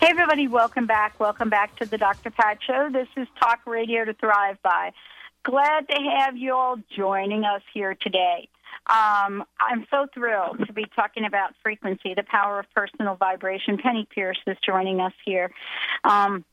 Hey, 0.00 0.12
everybody, 0.12 0.48
welcome 0.48 0.86
back. 0.86 1.20
Welcome 1.20 1.50
back 1.50 1.76
to 1.76 1.84
the 1.84 1.98
Dr. 1.98 2.30
Pat 2.30 2.58
Show. 2.66 2.88
This 2.90 3.08
is 3.18 3.28
Talk 3.38 3.60
Radio 3.66 4.06
to 4.06 4.14
Thrive 4.14 4.56
By. 4.62 4.92
Glad 5.42 5.86
to 5.88 6.00
have 6.18 6.38
you 6.38 6.54
all 6.54 6.76
joining 6.96 7.44
us 7.44 7.60
here 7.74 7.94
today. 8.00 8.48
Um, 8.86 9.44
I'm 9.60 9.86
so 9.90 10.06
thrilled 10.14 10.66
to 10.66 10.72
be 10.72 10.86
talking 10.96 11.26
about 11.26 11.52
frequency, 11.62 12.14
the 12.14 12.22
power 12.22 12.60
of 12.60 12.66
personal 12.74 13.16
vibration. 13.16 13.76
Penney 13.76 14.08
Peirce 14.14 14.40
is 14.46 14.56
joining 14.64 15.00
us 15.00 15.12
here. 15.26 15.50
Um, 16.04 16.46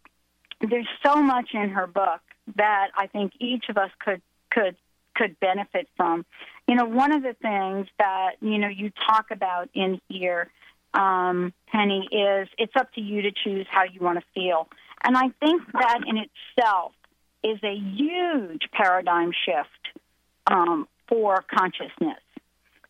there's 0.59 0.89
so 1.01 1.21
much 1.21 1.51
in 1.53 1.69
her 1.69 1.87
book 1.87 2.19
that 2.57 2.89
I 2.97 3.07
think 3.07 3.31
each 3.39 3.69
of 3.69 3.77
us 3.77 3.91
could 3.99 4.21
could 4.55 4.75
could 5.15 5.39
benefit 5.39 5.87
from. 5.95 6.25
You 6.67 6.75
know, 6.75 6.85
one 6.85 7.11
of 7.11 7.21
the 7.21 7.35
things 7.41 7.87
that 7.99 8.31
you 8.41 8.57
know 8.57 8.69
you 8.69 8.91
talk 9.07 9.27
about 9.31 9.69
in 9.73 9.99
here 10.09 10.49
um, 10.95 11.53
Penney, 11.71 12.07
is 12.11 12.47
it's 12.57 12.73
up 12.79 12.91
to 12.93 13.01
you 13.01 13.21
to 13.23 13.31
choose 13.31 13.67
how 13.69 13.83
you 13.83 13.99
want 14.01 14.19
to 14.19 14.25
feel. 14.33 14.67
And 15.03 15.15
I 15.15 15.29
think 15.39 15.61
that 15.73 15.99
in 16.07 16.17
itself 16.17 16.93
is 17.43 17.59
a 17.63 17.75
huge 17.75 18.63
paradigm 18.71 19.31
shift 19.45 19.99
um, 20.47 20.87
for 21.07 21.43
consciousness. 21.53 22.19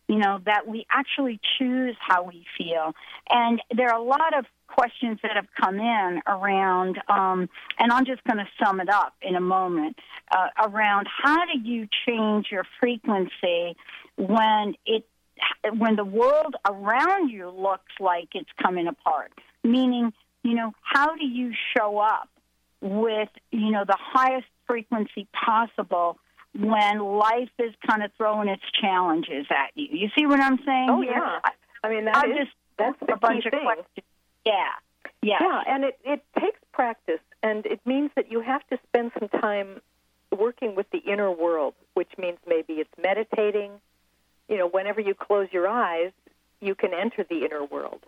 You 0.08 0.18
know, 0.18 0.40
that 0.46 0.68
we 0.68 0.86
actually 0.90 1.40
choose 1.58 1.96
how 2.00 2.22
we 2.22 2.44
feel. 2.56 2.94
And 3.28 3.60
there 3.76 3.88
are 3.88 3.98
a 3.98 4.04
lot 4.04 4.38
of 4.38 4.44
questions 4.68 5.18
that 5.22 5.32
have 5.34 5.46
come 5.60 5.80
in 5.80 6.20
around, 6.26 6.98
um, 7.08 7.48
and 7.78 7.90
I'm 7.90 8.04
just 8.04 8.22
going 8.24 8.38
to 8.38 8.46
sum 8.62 8.80
it 8.80 8.88
up 8.88 9.14
in 9.20 9.34
a 9.34 9.40
moment, 9.40 9.96
uh, 10.30 10.68
around 10.68 11.08
how 11.24 11.44
do 11.46 11.58
you 11.60 11.88
change 12.06 12.46
your 12.50 12.64
frequency 12.78 13.76
when 14.16 14.74
it 14.86 15.04
when 15.76 15.96
the 15.96 16.04
world 16.04 16.54
around 16.68 17.28
you 17.28 17.50
looks 17.50 17.92
like 18.00 18.28
it's 18.34 18.48
coming 18.62 18.86
apart. 18.86 19.32
Meaning, 19.64 20.12
you 20.42 20.54
know, 20.54 20.72
how 20.82 21.14
do 21.16 21.26
you 21.26 21.52
show 21.76 21.98
up 21.98 22.28
with, 22.80 23.28
you 23.50 23.70
know, 23.70 23.84
the 23.86 23.98
highest 23.98 24.46
frequency 24.66 25.26
possible 25.32 26.18
when 26.58 26.98
life 27.00 27.50
is 27.58 27.74
kind 27.86 28.02
of 28.02 28.10
throwing 28.16 28.48
its 28.48 28.62
challenges 28.80 29.46
at 29.50 29.70
you? 29.74 29.88
You 29.90 30.08
see 30.16 30.26
what 30.26 30.40
I'm 30.40 30.58
saying? 30.64 30.88
Oh 30.90 31.02
yeah. 31.02 31.40
I 31.84 31.88
mean 31.88 32.04
that 32.06 32.16
I 32.16 32.28
is- 32.30 32.36
just 32.38 32.50
that's 32.78 32.98
the 33.00 33.14
a 33.14 33.16
bunch 33.16 33.42
key 33.42 33.48
of 33.48 33.52
thing. 33.52 33.62
questions. 33.64 34.06
Yeah. 34.44 34.52
Yeah. 35.22 35.38
Yeah, 35.40 35.62
and 35.66 35.84
it, 35.84 35.98
it 36.04 36.22
takes 36.38 36.60
practice, 36.72 37.20
and 37.42 37.64
it 37.66 37.80
means 37.86 38.10
that 38.16 38.30
you 38.30 38.40
have 38.42 38.64
to 38.68 38.78
spend 38.88 39.12
some 39.18 39.28
time 39.40 39.80
working 40.36 40.74
with 40.74 40.88
the 40.90 40.98
inner 40.98 41.30
world, 41.32 41.74
which 41.94 42.10
means 42.18 42.38
maybe 42.46 42.74
it's 42.74 42.90
meditating. 43.02 43.72
You 44.48 44.58
know, 44.58 44.68
whenever 44.68 45.00
you 45.00 45.14
close 45.14 45.48
your 45.52 45.66
eyes, 45.66 46.12
you 46.60 46.74
can 46.74 46.92
enter 46.92 47.24
the 47.24 47.44
inner 47.44 47.64
world, 47.64 48.00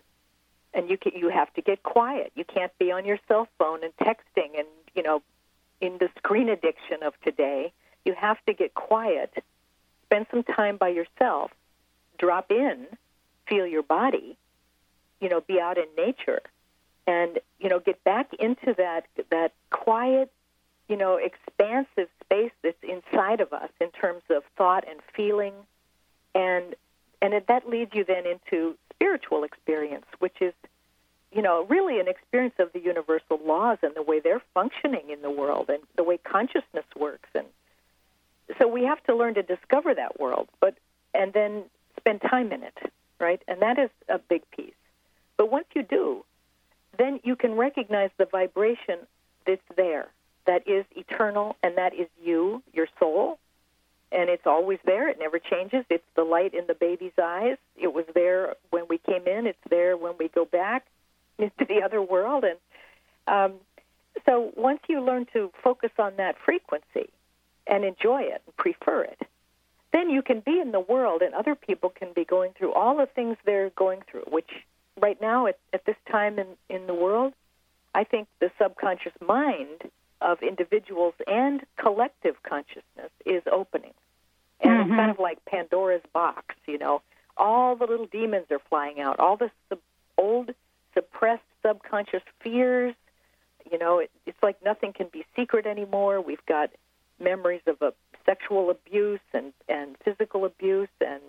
and 0.73 0.89
you 0.89 0.97
can, 0.97 1.13
you 1.15 1.29
have 1.29 1.51
to 1.55 1.61
get 1.61 1.81
quiet. 1.83 2.31
You 2.35 2.45
can't 2.45 2.71
be 2.77 2.91
on 2.91 3.05
your 3.05 3.17
cell 3.27 3.47
phone 3.57 3.83
and 3.83 3.91
texting, 3.97 4.57
and 4.57 4.67
you 4.93 5.01
know, 5.03 5.21
in 5.81 5.97
the 5.97 6.09
screen 6.17 6.47
addiction 6.47 7.01
of 7.03 7.19
today, 7.21 7.73
you 8.05 8.13
have 8.13 8.37
to 8.45 8.53
get 8.53 8.73
quiet, 8.73 9.31
spend 10.05 10.25
some 10.31 10.43
time 10.43 10.77
by 10.77 10.89
yourself, 10.89 11.51
drop 12.17 12.51
in, 12.51 12.87
feel 13.47 13.65
your 13.65 13.83
body, 13.83 14.37
you 15.19 15.29
know, 15.29 15.41
be 15.41 15.59
out 15.59 15.77
in 15.77 15.85
nature 15.97 16.41
and 17.09 17.39
you 17.59 17.69
know 17.69 17.79
get 17.79 18.03
back 18.03 18.29
into 18.39 18.73
that 18.77 19.05
that 19.31 19.51
quiet 19.71 20.31
you 20.87 20.95
know 20.95 21.15
expansive 21.17 22.07
space 22.23 22.51
that's 22.63 22.77
inside 22.83 23.41
of 23.41 23.51
us 23.51 23.69
in 23.81 23.89
terms 23.91 24.21
of 24.29 24.43
thought 24.55 24.85
and 24.87 24.99
feeling. 25.15 25.53
And 26.35 26.75
and 27.21 27.33
that 27.47 27.67
leads 27.67 27.93
you 27.93 28.05
then 28.05 28.23
into 28.25 28.75
spiritual 28.93 29.43
experience 29.43 30.05
which 30.19 30.35
is 30.41 30.53
you 31.31 31.41
know 31.41 31.65
really 31.67 31.99
an 31.99 32.07
experience 32.07 32.55
of 32.59 32.71
the 32.73 32.79
universal 32.79 33.39
laws 33.43 33.79
and 33.81 33.95
the 33.95 34.03
way 34.03 34.19
they're 34.19 34.43
functioning 34.53 35.09
in 35.09 35.21
the 35.21 35.31
world 35.31 35.69
and 35.69 35.81
the 35.95 36.03
way 36.03 36.17
consciousness 36.17 36.85
works 36.95 37.29
and 37.33 37.47
so 38.57 38.67
we 38.67 38.83
have 38.83 39.03
to 39.03 39.15
learn 39.15 39.33
to 39.33 39.43
discover 39.43 39.93
that 39.93 40.19
world 40.19 40.47
but 40.59 40.75
and 41.13 41.33
then 41.33 41.63
spend 41.97 42.21
time 42.21 42.51
in 42.51 42.63
it 42.63 42.77
right 43.19 43.41
and 43.47 43.61
that 43.61 43.77
is 43.77 43.89
a 44.07 44.17
big 44.17 44.41
piece 44.51 44.73
but 45.37 45.51
once 45.51 45.65
you 45.75 45.83
do 45.83 46.23
then 46.99 47.19
you 47.23 47.35
can 47.35 47.55
recognize 47.55 48.11
the 48.17 48.25
vibration 48.25 48.99
that's 49.45 49.61
there, 49.75 50.09
that 50.45 50.67
is 50.67 50.85
eternal, 50.95 51.55
and 51.63 51.77
that 51.77 51.93
is 51.93 52.07
you, 52.21 52.61
your 52.73 52.87
soul. 52.99 53.39
And 54.11 54.29
it's 54.29 54.45
always 54.45 54.79
there. 54.85 55.07
It 55.07 55.17
never 55.19 55.39
changes. 55.39 55.85
It's 55.89 56.03
the 56.15 56.23
light 56.23 56.53
in 56.53 56.65
the 56.67 56.73
baby's 56.73 57.17
eyes. 57.21 57.57
It 57.77 57.93
was 57.93 58.05
there 58.13 58.55
when 58.71 58.85
we 58.89 58.97
came 58.97 59.27
in. 59.27 59.47
It's 59.47 59.57
there 59.69 59.95
when 59.95 60.13
we 60.19 60.27
go 60.27 60.45
back 60.45 60.85
into 61.37 61.65
the 61.67 61.81
other 61.83 62.01
world. 62.01 62.43
And 62.43 62.57
um, 63.27 63.59
so 64.25 64.51
once 64.57 64.81
you 64.89 65.01
learn 65.01 65.25
to 65.33 65.51
focus 65.63 65.91
on 65.97 66.13
that 66.17 66.35
frequency 66.43 67.09
and 67.69 67.85
enjoy 67.85 68.23
it 68.23 68.41
and 68.45 68.57
prefer 68.57 69.03
it, 69.03 69.21
then 69.93 70.09
you 70.09 70.21
can 70.21 70.41
be 70.41 70.59
in 70.59 70.71
the 70.71 70.79
world 70.79 71.21
and 71.21 71.33
other 71.33 71.55
people 71.55 71.89
can 71.89 72.09
be 72.13 72.25
going 72.25 72.51
through 72.57 72.73
all 72.73 72.97
the 72.97 73.05
things 73.05 73.37
they're 73.45 73.69
going 73.71 74.01
through, 74.09 74.25
which 74.27 74.49
right 74.99 75.19
now 75.21 75.47
at, 75.47 75.57
at 75.73 75.85
this 75.85 75.95
time 76.11 76.37
in, 76.37 76.47
in 76.69 76.87
the 76.87 76.93
world, 76.93 77.33
I 77.95 78.03
think 78.03 78.27
the 78.39 78.51
subconscious 78.61 79.13
mind 79.25 79.89
of 80.21 80.41
individuals 80.41 81.13
and 81.27 81.61
collective 81.77 82.35
consciousness 82.43 83.11
is 83.25 83.41
opening. 83.51 83.93
And 84.61 84.81
It's 84.81 84.89
kind 84.89 84.99
mm-hmm. 84.99 85.11
of 85.11 85.19
like 85.19 85.43
Pandora's 85.45 86.01
box, 86.13 86.55
you 86.67 86.77
know. 86.77 87.01
All 87.37 87.77
the 87.77 87.85
little 87.85 88.05
demons 88.05 88.47
are 88.51 88.59
flying 88.69 88.99
out. 88.99 89.19
All 89.19 89.37
the 89.37 89.49
sub- 89.69 89.79
old 90.17 90.53
suppressed 90.93 91.43
subconscious 91.65 92.23
fears. 92.41 92.93
You 93.71 93.77
know, 93.77 93.99
it, 93.99 94.11
it's 94.25 94.41
like 94.43 94.63
nothing 94.63 94.91
can 94.91 95.07
be 95.11 95.25
secret 95.35 95.65
anymore. 95.65 96.19
We've 96.19 96.45
got 96.45 96.71
memories 97.19 97.61
of 97.67 97.81
a 97.81 97.93
sexual 98.25 98.69
abuse 98.69 99.19
and 99.33 99.53
and 99.67 99.95
physical 100.03 100.45
abuse 100.45 100.89
and 101.01 101.21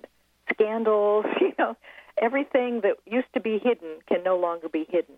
scandals. 0.53 1.25
You 1.41 1.55
know, 1.59 1.77
everything 2.21 2.83
that 2.83 2.97
used 3.07 3.33
to 3.35 3.41
be 3.41 3.59
hidden 3.59 3.99
can 4.07 4.23
no 4.23 4.39
longer 4.39 4.69
be 4.69 4.87
hidden, 4.89 5.17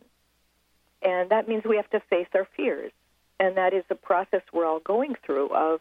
and 1.03 1.31
that 1.31 1.49
means 1.49 1.65
we 1.65 1.77
have 1.77 1.91
to 1.91 2.01
face 2.01 2.29
our 2.35 2.47
fears. 2.57 2.93
And 3.39 3.57
that 3.57 3.75
is 3.75 3.85
a 3.91 3.95
process 3.95 4.43
we're 4.53 4.67
all 4.67 4.79
going 4.79 5.15
through 5.27 5.49
of, 5.49 5.81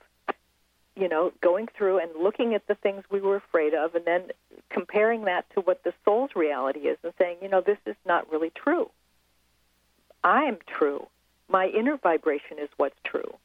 you 0.95 1.07
know, 1.07 1.31
going 1.41 1.67
through 1.77 1.99
and 1.99 2.09
looking 2.19 2.55
at 2.55 2.65
the 2.67 2.75
things 2.75 3.03
we 3.11 3.21
were 3.21 3.35
afraid 3.35 3.73
of, 3.73 3.93
and 3.95 4.03
then 4.05 4.23
comparing 4.69 5.25
that 5.25 5.45
to 5.53 5.61
what 5.61 5.83
the 5.83 5.93
soul's 6.03 6.31
reality 6.35 6.81
is, 6.81 6.97
and 7.03 7.13
saying, 7.19 7.37
you 7.41 7.49
know, 7.49 7.61
this 7.61 7.77
is 7.85 7.95
not 8.05 8.31
really 8.31 8.51
true. 8.55 8.89
I 10.23 10.43
am 10.43 10.57
true. 10.67 11.07
My 11.49 11.67
inner 11.67 11.97
vibration 11.97 12.57
is 12.59 12.69
what's 12.77 12.99
true. 13.03 13.35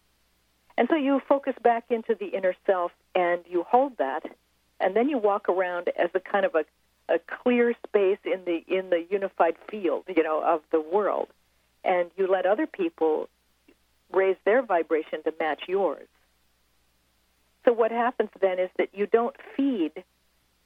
And 0.79 0.89
so 0.89 0.97
you 0.97 1.20
focus 1.27 1.55
back 1.62 1.85
into 1.91 2.14
the 2.14 2.27
inner 2.27 2.55
self 2.66 2.93
and 3.14 3.41
you 3.49 3.62
hold 3.62 3.97
that, 3.99 4.24
and 4.79 4.95
then 4.95 5.09
you 5.09 5.18
walk 5.18 5.49
around 5.49 5.89
as 5.99 6.11
a 6.14 6.20
kind 6.20 6.45
of 6.45 6.55
a, 6.55 6.64
a 7.09 7.18
clear 7.18 7.74
space 7.87 8.18
in 8.24 8.45
the 8.45 8.62
in 8.68 8.91
the 8.91 9.07
unified 9.11 9.57
field, 9.70 10.05
you 10.14 10.22
know, 10.22 10.43
of 10.43 10.61
the 10.70 10.81
world, 10.81 11.29
and 11.83 12.11
you 12.16 12.27
let 12.27 12.45
other 12.45 12.66
people 12.66 13.29
raise 14.12 14.37
their 14.45 14.62
vibration 14.62 15.22
to 15.24 15.33
match 15.41 15.62
yours. 15.66 16.09
So 17.64 17.72
what 17.72 17.91
happens 17.91 18.31
then 18.41 18.59
is 18.59 18.70
that 18.77 18.91
you 18.93 19.07
don't 19.07 19.35
feed 19.57 20.05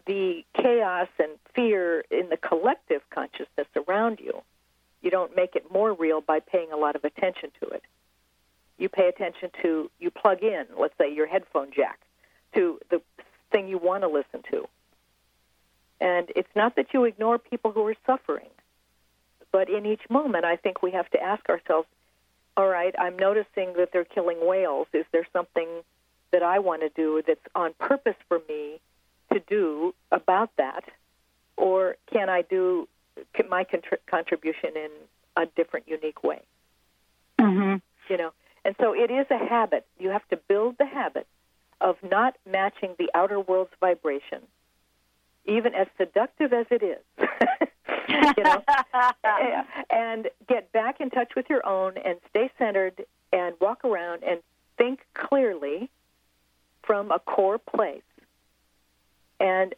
the 0.07 0.45
chaos 0.55 1.09
and 1.19 1.31
fear 1.55 2.05
in 2.11 2.29
the 2.29 2.37
collective 2.37 3.03
consciousness 3.11 3.69
around 3.77 4.19
you. 4.21 4.43
You 5.03 5.11
don't 5.11 5.35
make 5.35 5.57
it 5.57 5.71
more 5.73 5.93
real 5.95 6.21
by 6.21 6.41
paying 6.41 6.73
a 6.73 6.77
lot 6.77 6.97
of 6.97 7.05
attention 7.05 7.51
to 7.61 7.69
it. 7.69 7.83
You 8.81 8.89
pay 8.89 9.09
attention 9.09 9.51
to, 9.63 9.91
you 10.01 10.11
plug 10.11 10.43
in, 10.43 10.65
let's 10.77 10.95
say, 10.99 11.15
your 11.15 11.27
headphone 11.27 11.69
jack 11.75 12.01
to 12.55 12.81
the 12.91 13.01
thing 13.53 13.69
you 13.69 13.79
want 13.79 14.03
to 14.03 14.09
listen 14.09 14.43
to. 14.51 14.67
And 16.01 16.29
it's 16.35 16.49
not 16.57 16.77
that 16.77 16.87
you 16.95 17.05
ignore 17.05 17.39
people 17.39 17.73
who 17.73 17.87
are 17.87 17.95
suffering, 18.07 18.49
but 19.53 19.69
in 19.69 19.85
each 19.85 20.01
moment, 20.09 20.47
I 20.47 20.57
think 20.57 20.83
we 20.83 20.93
have 20.93 21.11
to 21.11 21.23
ask 21.23 21.49
ourselves 21.49 21.87
all 22.57 22.69
right, 22.69 22.95
I'm 22.99 23.17
noticing 23.17 23.75
that 23.79 23.91
they're 23.93 24.05
killing 24.05 24.39
whales. 24.47 24.87
Is 24.93 25.07
there 25.13 25.27
something 25.33 25.69
that 26.33 26.43
I 26.43 26.59
want 26.59 26.83
to 26.83 26.89
do 26.91 27.23
that's 27.27 27.41
on 27.55 27.73
purpose 27.79 28.17
for 28.29 28.41
me 28.49 28.81
to 29.33 29.41
do 29.49 29.95
about 30.11 30.51
that? 30.57 30.85
Or 31.57 31.97
can 32.13 32.29
I 32.29 32.43
do 32.43 32.89
my 33.49 33.65
contri- 33.65 34.05
contribution 34.07 34.71
in 34.75 34.91
a 35.37 35.47
different, 35.47 35.89
unique 35.89 36.23
way? 36.25 36.43
Mm-hmm. 37.39 37.77
You 38.11 38.17
know, 38.17 38.33
and 38.65 38.75
so 38.81 38.95
it 38.95 39.11
is 39.11 39.27
a 39.31 39.39
habit. 39.39 39.87
You 39.99 40.11
have 40.11 40.27
to 40.29 40.37
build 40.37 40.77
the 40.79 40.87
habit 40.87 41.27
of 41.81 41.97
not 42.03 42.37
matching 42.51 42.95
the 42.99 43.11
outer 43.15 43.41
world's 43.41 43.73
vibration, 43.81 44.43
even 45.47 45.75
as 45.75 45.87
seductive 45.97 46.53
as 46.53 46.67
it 46.71 46.83
is. 46.83 46.99
you 48.37 48.43
know, 48.43 48.63
and 49.91 50.29
get 50.49 50.71
back 50.73 51.01
in 51.01 51.11
touch 51.11 51.33
with 51.35 51.47
your 51.49 51.67
own 51.67 51.95
and 52.05 52.19
stay 52.29 52.51
centered 52.59 53.05
and 53.33 53.55
walk 53.61 53.85
around 53.85 54.23
and 54.25 54.41
think 54.77 55.01
clearly 55.15 55.89
from 56.83 57.11
a 57.11 57.19
core 57.19 57.59
place 57.59 58.03
and 59.39 59.75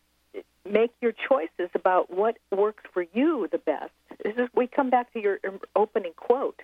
make 0.68 0.92
your 1.00 1.12
choices 1.12 1.70
about 1.74 2.10
what 2.10 2.38
works 2.50 2.84
for 2.92 3.04
you 3.14 3.48
the 3.50 3.58
best. 3.58 3.92
This 4.22 4.34
is 4.36 4.48
we 4.54 4.66
come 4.66 4.90
back 4.90 5.12
to 5.12 5.20
your 5.20 5.38
opening 5.74 6.12
quote. 6.16 6.60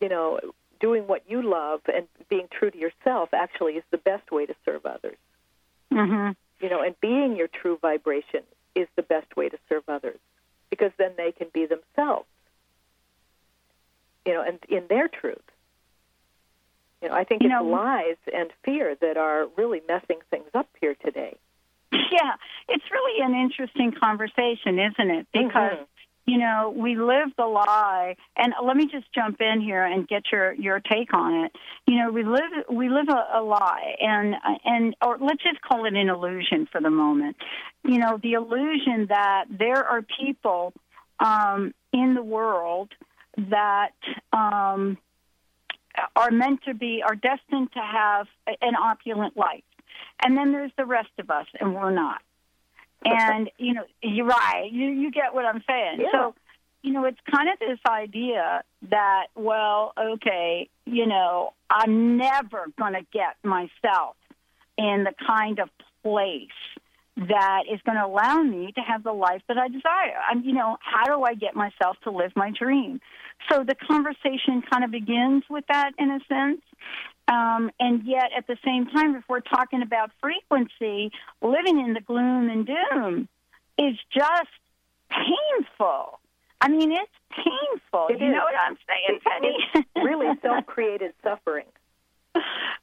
You 0.00 0.08
know, 0.08 0.40
doing 0.80 1.06
what 1.06 1.22
you 1.28 1.42
love 1.42 1.80
and 1.92 2.06
being 2.28 2.48
true 2.50 2.70
to 2.70 2.78
yourself 2.78 3.28
actually 3.32 3.74
is 3.74 3.84
the 3.90 3.98
best 3.98 4.30
way 4.32 4.46
to 4.46 4.54
serve 4.64 4.86
others. 4.86 5.16
Mm-hmm. 5.92 6.30
You 6.64 6.70
know, 6.70 6.82
and 6.82 6.98
being 7.00 7.36
your 7.36 7.48
true 7.48 7.78
vibration 7.80 8.42
is 8.74 8.88
the 8.96 9.02
best 9.02 9.36
way 9.36 9.48
to 9.48 9.58
serve 9.68 9.82
others 9.88 10.18
because 10.70 10.92
then 10.98 11.12
they 11.16 11.32
can 11.32 11.48
be 11.52 11.66
themselves. 11.66 12.26
You 14.26 14.34
know, 14.34 14.42
and 14.42 14.58
in 14.68 14.84
their 14.88 15.08
truth. 15.08 15.38
You 17.02 17.08
know, 17.08 17.14
I 17.14 17.24
think 17.24 17.42
You 17.42 17.48
it's 17.48 17.54
know- 17.54 17.64
lies 17.64 18.16
and 18.32 18.50
fear 18.64 18.94
that 19.00 19.16
are 19.16 19.46
really 19.56 19.80
messing 19.88 20.18
things 20.30 20.48
up 20.54 20.68
here 20.80 20.94
today. 20.94 21.36
Yeah, 21.92 22.34
it's 22.68 22.84
really 22.90 23.22
an 23.22 23.34
interesting 23.34 23.92
conversation, 23.92 24.78
isn't 24.78 25.10
it? 25.10 25.26
Because 25.32 25.78
Mhm. 25.78 25.86
You 26.26 26.38
know 26.38 26.74
we 26.76 26.96
live 26.96 27.30
the 27.36 27.46
lie, 27.46 28.16
and 28.36 28.52
let 28.64 28.76
me 28.76 28.86
just 28.86 29.12
jump 29.14 29.40
in 29.40 29.60
here 29.60 29.84
and 29.84 30.06
get 30.06 30.24
your 30.32 30.52
your 30.54 30.80
take 30.80 31.12
on 31.14 31.44
it. 31.44 31.52
You 31.86 31.98
know, 31.98 32.12
we 32.12 32.22
live 32.22 32.52
we 32.70 32.88
live 32.88 33.08
a, 33.08 33.38
a 33.38 33.42
lie, 33.42 33.96
and 34.00 34.34
and 34.64 34.94
or 35.02 35.18
let's 35.18 35.42
just 35.42 35.60
call 35.62 35.86
it 35.86 35.94
an 35.94 36.08
illusion 36.08 36.68
for 36.70 36.80
the 36.80 36.90
moment. 36.90 37.36
You 37.84 37.98
know, 37.98 38.18
the 38.22 38.34
illusion 38.34 39.06
that 39.08 39.46
there 39.50 39.84
are 39.84 40.02
people 40.02 40.72
um, 41.18 41.74
in 41.92 42.14
the 42.14 42.22
world 42.22 42.90
that 43.36 43.92
um, 44.32 44.98
are 46.16 46.30
meant 46.30 46.62
to 46.64 46.74
be, 46.74 47.02
are 47.06 47.14
destined 47.14 47.72
to 47.72 47.80
have 47.80 48.26
an 48.46 48.74
opulent 48.76 49.36
life. 49.36 49.62
And 50.24 50.36
then 50.36 50.52
there's 50.52 50.72
the 50.76 50.84
rest 50.84 51.10
of 51.18 51.30
us, 51.30 51.46
and 51.58 51.74
we're 51.74 51.90
not. 51.90 52.20
And, 53.04 53.50
you 53.58 53.74
know, 53.74 53.84
you're 54.02 54.26
right. 54.26 54.68
You, 54.70 54.88
you 54.88 55.10
get 55.10 55.32
what 55.34 55.44
I'm 55.44 55.62
saying. 55.66 56.00
Yeah. 56.00 56.12
So, 56.12 56.34
you 56.82 56.92
know, 56.92 57.04
it's 57.04 57.18
kind 57.30 57.48
of 57.48 57.58
this 57.58 57.78
idea 57.88 58.62
that, 58.90 59.26
well, 59.34 59.92
okay, 59.98 60.68
you 60.86 61.06
know, 61.06 61.52
I'm 61.70 62.16
never 62.16 62.66
going 62.78 62.94
to 62.94 63.02
get 63.12 63.36
myself 63.42 64.16
in 64.76 65.04
the 65.04 65.12
kind 65.26 65.58
of 65.58 65.68
place 66.02 66.48
that 67.16 67.64
is 67.70 67.80
going 67.84 67.98
to 67.98 68.06
allow 68.06 68.42
me 68.42 68.72
to 68.72 68.80
have 68.80 69.02
the 69.02 69.12
life 69.12 69.42
that 69.48 69.58
I 69.58 69.68
desire. 69.68 70.16
I'm, 70.30 70.42
you 70.42 70.54
know, 70.54 70.78
how 70.80 71.04
do 71.04 71.22
I 71.22 71.34
get 71.34 71.54
myself 71.54 71.96
to 72.04 72.10
live 72.10 72.32
my 72.34 72.50
dream? 72.50 73.00
So 73.50 73.64
the 73.64 73.74
conversation 73.74 74.62
kind 74.70 74.84
of 74.84 74.90
begins 74.90 75.44
with 75.50 75.64
that 75.68 75.92
in 75.98 76.10
a 76.10 76.20
sense. 76.28 76.62
Um, 77.30 77.70
and 77.78 78.02
yet, 78.04 78.30
at 78.36 78.46
the 78.48 78.56
same 78.64 78.86
time, 78.86 79.14
if 79.14 79.24
we're 79.28 79.40
talking 79.40 79.82
about 79.82 80.10
frequency, 80.20 81.12
living 81.40 81.78
in 81.78 81.94
the 81.94 82.00
gloom 82.00 82.50
and 82.50 82.66
doom 82.66 83.28
is 83.78 83.96
just 84.12 84.50
painful. 85.10 86.18
I 86.60 86.68
mean, 86.68 86.92
it's 86.92 87.10
painful. 87.30 88.08
It 88.08 88.20
you 88.20 88.26
is. 88.28 88.32
know 88.34 88.44
what 88.44 88.54
I'm 88.60 88.76
saying, 88.88 89.20
Penney? 89.24 89.56
It's 89.74 89.88
really 89.96 90.36
self-created 90.42 91.14
suffering. 91.22 91.66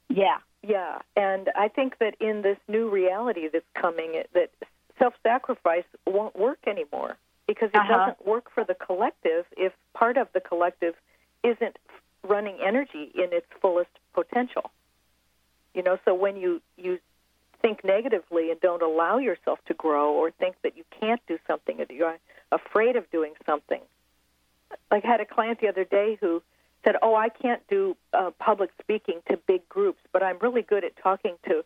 yeah. 0.08 0.38
Yeah, 0.66 0.98
and 1.14 1.50
I 1.54 1.68
think 1.68 1.98
that 2.00 2.16
in 2.20 2.42
this 2.42 2.58
new 2.66 2.90
reality 2.90 3.48
that's 3.52 3.64
coming, 3.74 4.22
that 4.34 4.50
self-sacrifice 4.98 5.84
won't 6.04 6.34
work 6.36 6.58
anymore 6.66 7.16
because 7.46 7.70
it 7.72 7.76
Uh-huh. 7.76 7.96
doesn't 7.96 8.26
work 8.26 8.50
for 8.52 8.64
the 8.64 8.74
collective 8.74 9.46
if 9.56 9.72
part 9.94 10.16
of 10.16 10.26
the 10.32 10.40
collective 10.40 10.94
isn't 11.44 11.76
running 12.28 12.58
energy 12.64 13.10
in 13.14 13.32
its 13.32 13.46
fullest 13.60 13.90
potential. 14.14 14.70
You 15.74 15.82
know, 15.82 15.98
so 16.04 16.14
when 16.14 16.36
you 16.36 16.60
you 16.76 16.98
think 17.60 17.84
negatively 17.84 18.50
and 18.50 18.60
don't 18.60 18.82
allow 18.82 19.18
yourself 19.18 19.58
to 19.66 19.74
grow 19.74 20.12
or 20.12 20.30
think 20.30 20.56
that 20.62 20.76
you 20.76 20.84
can't 21.00 21.20
do 21.26 21.38
something 21.46 21.80
or 21.80 21.86
you're 21.90 22.16
afraid 22.52 22.96
of 22.96 23.10
doing 23.10 23.34
something. 23.46 23.80
Like 24.90 25.04
I 25.04 25.08
had 25.08 25.20
a 25.20 25.26
client 25.26 25.60
the 25.60 25.68
other 25.68 25.84
day 25.84 26.18
who 26.20 26.42
said, 26.84 26.96
"Oh, 27.02 27.14
I 27.14 27.28
can't 27.28 27.62
do 27.68 27.96
uh, 28.12 28.30
public 28.38 28.70
speaking 28.80 29.20
to 29.30 29.36
big 29.36 29.68
groups, 29.68 30.00
but 30.12 30.22
I'm 30.22 30.38
really 30.40 30.62
good 30.62 30.84
at 30.84 30.92
talking 31.02 31.36
to 31.48 31.64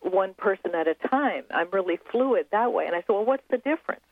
one 0.00 0.34
person 0.34 0.74
at 0.74 0.88
a 0.88 0.94
time. 0.94 1.44
I'm 1.50 1.68
really 1.70 1.98
fluid 2.10 2.46
that 2.52 2.72
way." 2.72 2.86
And 2.86 2.94
I 2.94 3.00
said, 3.00 3.10
"Well, 3.10 3.24
what's 3.24 3.46
the 3.50 3.58
difference? 3.58 4.02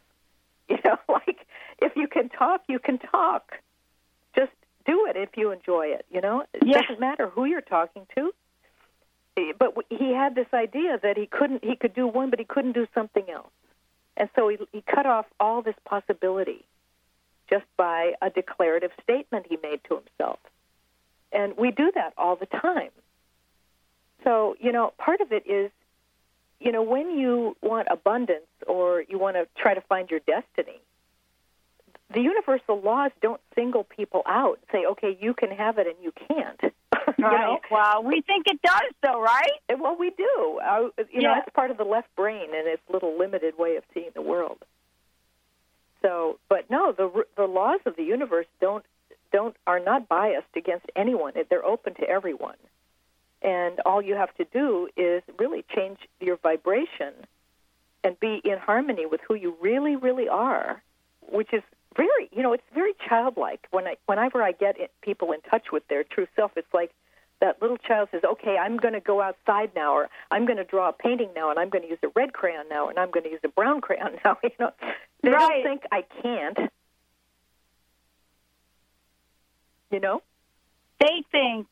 You 0.68 0.78
know, 0.84 0.98
like 1.08 1.46
if 1.80 1.94
you 1.94 2.08
can 2.08 2.28
talk, 2.28 2.62
you 2.68 2.80
can 2.80 2.98
talk. 2.98 3.52
Do 4.86 5.06
it 5.06 5.16
if 5.16 5.36
you 5.36 5.50
enjoy 5.50 5.88
it. 5.88 6.06
You 6.10 6.20
know, 6.20 6.44
it 6.52 6.62
Yeah. 6.64 6.80
doesn't 6.80 7.00
matter 7.00 7.28
who 7.28 7.44
you're 7.44 7.60
talking 7.60 8.06
to." 8.16 8.32
But 9.58 9.74
he 9.90 10.12
had 10.12 10.34
this 10.34 10.46
idea 10.54 10.98
that 10.98 11.16
he 11.18 11.26
couldn't, 11.26 11.62
he 11.62 11.76
could 11.76 11.92
do 11.92 12.06
one, 12.06 12.30
but 12.30 12.38
he 12.38 12.46
couldn't 12.46 12.72
do 12.72 12.86
something 12.94 13.28
else, 13.28 13.52
and 14.16 14.30
so 14.34 14.48
he, 14.48 14.56
he 14.72 14.80
cut 14.80 15.04
off 15.04 15.26
all 15.38 15.60
this 15.60 15.74
possibility 15.84 16.64
just 17.50 17.66
by 17.76 18.14
a 18.22 18.30
declarative 18.30 18.92
statement 19.02 19.46
he 19.46 19.58
made 19.62 19.84
to 19.84 19.96
himself. 19.96 20.38
And 21.32 21.56
we 21.56 21.70
do 21.70 21.92
that 21.94 22.14
all 22.16 22.36
the 22.36 22.46
time. 22.46 22.90
So, 24.24 24.56
you 24.58 24.72
know, 24.72 24.94
part 24.96 25.20
of 25.20 25.32
it 25.32 25.46
is, 25.46 25.70
you 26.58 26.72
know, 26.72 26.82
when 26.82 27.18
you 27.18 27.56
want 27.62 27.88
abundance 27.90 28.46
or 28.66 29.02
you 29.02 29.18
want 29.18 29.36
to 29.36 29.46
try 29.56 29.74
to 29.74 29.80
find 29.82 30.10
your 30.10 30.20
destiny, 30.20 30.80
the 32.12 32.20
universal 32.20 32.80
laws 32.80 33.10
don't 33.20 33.40
single 33.54 33.84
people 33.84 34.22
out 34.26 34.60
say, 34.70 34.84
okay, 34.86 35.16
you 35.20 35.34
can 35.34 35.50
have 35.50 35.78
it 35.78 35.86
and 35.86 35.96
you 36.02 36.12
can't. 36.28 36.60
you 36.62 37.24
Right. 37.24 37.40
know? 37.40 37.58
Well, 37.70 38.02
we 38.04 38.20
think 38.20 38.46
it 38.46 38.60
does, 38.62 38.92
though, 39.02 39.20
right? 39.20 39.50
Well, 39.78 39.96
we 39.98 40.10
do. 40.10 40.60
Uh, 40.64 40.88
you 41.10 41.22
know, 41.22 41.30
Yeah. 41.30 41.38
it's 41.44 41.54
part 41.54 41.70
of 41.70 41.76
the 41.78 41.84
left 41.84 42.14
brain 42.16 42.54
and 42.54 42.66
its 42.68 42.82
little 42.88 43.16
limited 43.18 43.58
way 43.58 43.76
of 43.76 43.84
seeing 43.94 44.10
the 44.14 44.22
world. 44.22 44.58
So, 46.02 46.38
but 46.48 46.70
no, 46.70 46.92
the 46.92 47.24
the 47.36 47.46
laws 47.46 47.80
of 47.86 47.96
the 47.96 48.02
universe 48.04 48.46
don't 48.60 48.84
don't 49.32 49.56
are 49.66 49.80
not 49.80 50.08
biased 50.08 50.54
against 50.54 50.86
anyone. 50.94 51.32
They're 51.48 51.64
open 51.64 51.94
to 51.94 52.08
everyone. 52.08 52.56
And 53.42 53.80
all 53.84 54.00
you 54.02 54.14
have 54.14 54.32
to 54.36 54.44
do 54.44 54.88
is 54.96 55.22
really 55.38 55.64
change 55.74 55.98
your 56.20 56.36
vibration 56.36 57.12
and 58.04 58.18
be 58.20 58.40
in 58.44 58.58
harmony 58.58 59.06
with 59.06 59.20
who 59.26 59.34
you 59.34 59.56
really, 59.60 59.96
really 59.96 60.28
are, 60.28 60.82
which 61.30 61.52
is 61.52 61.62
very, 61.96 62.28
you 62.32 62.42
know, 62.42 62.52
it's 62.52 62.62
very 62.74 62.92
childlike. 63.08 63.66
When 63.70 63.86
I, 63.86 63.96
whenever 64.06 64.42
I 64.42 64.52
get 64.52 64.78
in, 64.78 64.88
people 65.02 65.32
in 65.32 65.40
touch 65.42 65.72
with 65.72 65.86
their 65.88 66.04
true 66.04 66.26
self, 66.36 66.52
it's 66.56 66.72
like 66.74 66.92
that 67.40 67.60
little 67.60 67.76
child 67.78 68.08
says, 68.12 68.22
"Okay, 68.24 68.56
I'm 68.56 68.76
going 68.78 68.94
to 68.94 69.00
go 69.00 69.20
outside 69.20 69.70
now, 69.74 69.92
or 69.94 70.08
I'm 70.30 70.46
going 70.46 70.56
to 70.58 70.64
draw 70.64 70.88
a 70.88 70.92
painting 70.92 71.30
now, 71.34 71.50
and 71.50 71.58
I'm 71.58 71.68
going 71.68 71.82
to 71.82 71.88
use 71.90 71.98
a 72.02 72.08
red 72.14 72.32
crayon 72.32 72.68
now, 72.70 72.88
and 72.88 72.98
I'm 72.98 73.10
going 73.10 73.24
to 73.24 73.30
use 73.30 73.40
a 73.44 73.48
brown 73.48 73.80
crayon 73.80 74.12
now." 74.24 74.38
You 74.42 74.50
know, 74.58 74.70
they 75.22 75.30
Right. 75.30 75.62
don't 75.62 75.62
think 75.62 75.82
I 75.92 76.04
can't. 76.22 76.58
You 79.90 80.00
know, 80.00 80.22
They 81.00 81.22
think 81.30 81.66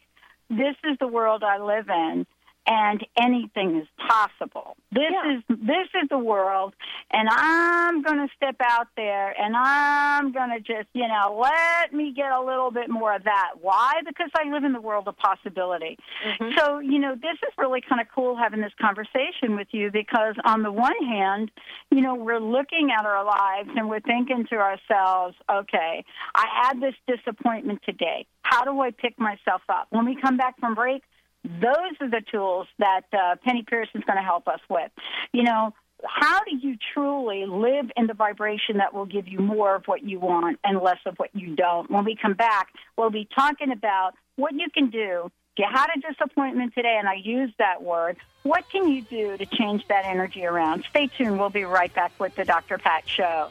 this 0.48 0.76
is 0.84 0.98
the 1.00 1.08
world 1.08 1.42
I 1.42 1.58
live 1.58 1.88
in, 1.88 2.26
and 2.66 3.06
anything 3.20 3.76
is 3.76 3.86
possible. 3.98 4.76
This 4.90 5.12
is 5.28 5.42
this 5.48 5.88
is 6.02 6.08
the 6.08 6.18
world, 6.18 6.74
and 7.10 7.28
I'm 7.30 8.02
going 8.02 8.26
to 8.26 8.28
step 8.36 8.56
out 8.62 8.88
there, 8.96 9.34
and 9.38 9.54
I'm 9.56 10.32
going 10.32 10.50
to 10.50 10.60
just 10.60 10.88
you 10.94 11.06
know 11.06 11.38
let 11.40 11.92
me 11.92 12.12
get 12.12 12.32
a 12.32 12.42
little 12.42 12.70
bit 12.70 12.88
more 12.88 13.14
of 13.14 13.24
that. 13.24 13.52
Why? 13.60 14.00
Because 14.06 14.30
I 14.34 14.50
live 14.50 14.64
in 14.64 14.72
the 14.72 14.80
world 14.80 15.08
of 15.08 15.16
possibility. 15.16 15.98
Mm-hmm. 16.26 16.58
So 16.58 16.78
you 16.78 16.98
know 16.98 17.14
this 17.14 17.38
is 17.42 17.52
really 17.58 17.80
kind 17.80 18.00
of 18.00 18.06
cool 18.14 18.36
having 18.36 18.60
this 18.60 18.72
conversation 18.80 19.56
with 19.56 19.68
you 19.72 19.90
because 19.90 20.34
on 20.44 20.62
the 20.62 20.72
one 20.72 21.04
hand, 21.04 21.50
you 21.90 22.00
know 22.00 22.14
we're 22.14 22.40
looking 22.40 22.90
at 22.96 23.04
our 23.04 23.24
lives 23.24 23.70
and 23.76 23.88
we're 23.88 24.00
thinking 24.00 24.46
to 24.50 24.56
ourselves, 24.56 25.36
okay, 25.50 26.04
I 26.34 26.46
had 26.62 26.80
this 26.80 26.94
disappointment 27.06 27.80
today. 27.84 28.26
How 28.42 28.64
do 28.64 28.80
I 28.80 28.90
pick 28.90 29.18
myself 29.18 29.62
up? 29.68 29.88
When 29.90 30.06
we 30.06 30.16
come 30.16 30.36
back 30.36 30.58
from 30.60 30.74
break, 30.74 31.02
those 31.44 31.94
are 32.00 32.10
the 32.10 32.22
tools 32.32 32.66
that 32.78 33.02
uh, 33.12 33.36
Penney 33.44 33.62
Peirce's 33.62 34.02
going 34.06 34.16
to 34.16 34.24
help 34.24 34.48
us 34.48 34.60
with. 34.68 34.90
You 35.32 35.44
know, 35.44 35.74
how 36.06 36.40
do 36.44 36.56
you 36.56 36.76
truly 36.92 37.44
live 37.46 37.90
in 37.96 38.06
the 38.06 38.14
vibration 38.14 38.78
that 38.78 38.94
will 38.94 39.06
give 39.06 39.28
you 39.28 39.38
more 39.38 39.76
of 39.76 39.84
what 39.86 40.02
you 40.02 40.18
want 40.18 40.58
and 40.64 40.80
less 40.80 40.98
of 41.06 41.16
what 41.16 41.30
you 41.34 41.54
don't? 41.54 41.90
When 41.90 42.04
we 42.04 42.16
come 42.20 42.34
back, 42.34 42.68
we'll 42.96 43.10
be 43.10 43.28
talking 43.34 43.72
about 43.72 44.14
what 44.36 44.54
you 44.54 44.66
can 44.72 44.90
do. 44.90 45.30
You 45.56 45.66
had 45.72 45.86
a 45.94 46.00
disappointment 46.00 46.74
today, 46.74 46.96
and 46.98 47.08
I 47.08 47.14
use 47.14 47.52
that 47.58 47.82
word. 47.82 48.16
What 48.42 48.68
can 48.70 48.88
you 48.88 49.02
do 49.02 49.36
to 49.36 49.46
change 49.46 49.86
that 49.88 50.04
energy 50.04 50.44
around? 50.44 50.84
Stay 50.90 51.06
tuned. 51.06 51.38
We'll 51.38 51.50
be 51.50 51.64
right 51.64 51.94
back 51.94 52.12
with 52.18 52.34
the 52.34 52.44
Dr. 52.44 52.78
Pat 52.78 53.08
Show. 53.08 53.50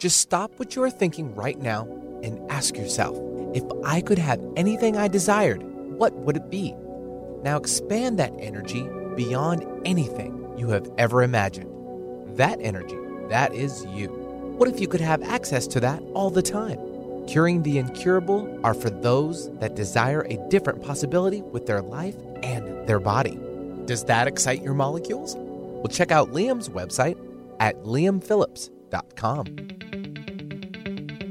Just 0.00 0.18
stop 0.22 0.58
what 0.58 0.74
you 0.74 0.82
are 0.82 0.90
thinking 0.90 1.34
right 1.34 1.58
now 1.58 1.82
and 2.22 2.40
ask 2.50 2.74
yourself 2.74 3.14
if 3.54 3.62
I 3.84 4.00
could 4.00 4.16
have 4.16 4.42
anything 4.56 4.96
I 4.96 5.08
desired, 5.08 5.62
what 5.62 6.14
would 6.14 6.38
it 6.38 6.50
be? 6.50 6.74
Now 7.42 7.58
expand 7.58 8.18
that 8.18 8.32
energy 8.38 8.88
beyond 9.14 9.66
anything 9.84 10.54
you 10.56 10.70
have 10.70 10.90
ever 10.96 11.22
imagined. 11.22 11.68
That 12.38 12.58
energy, 12.62 12.96
that 13.28 13.52
is 13.54 13.84
you. 13.90 14.08
What 14.56 14.70
if 14.70 14.80
you 14.80 14.88
could 14.88 15.02
have 15.02 15.22
access 15.22 15.66
to 15.66 15.80
that 15.80 16.02
all 16.14 16.30
the 16.30 16.40
time? 16.40 16.78
Curing 17.26 17.62
the 17.62 17.76
incurable 17.76 18.58
are 18.64 18.72
for 18.72 18.88
those 18.88 19.54
that 19.58 19.74
desire 19.74 20.22
a 20.22 20.38
different 20.48 20.82
possibility 20.82 21.42
with 21.42 21.66
their 21.66 21.82
life 21.82 22.16
and 22.42 22.88
their 22.88 23.00
body. 23.00 23.38
Does 23.84 24.04
that 24.04 24.26
excite 24.26 24.62
your 24.62 24.72
molecules? 24.72 25.36
Well, 25.36 25.88
check 25.88 26.10
out 26.10 26.30
Liam's 26.30 26.70
website 26.70 27.18
at 27.60 27.76
liamphillips.com. 27.82 28.79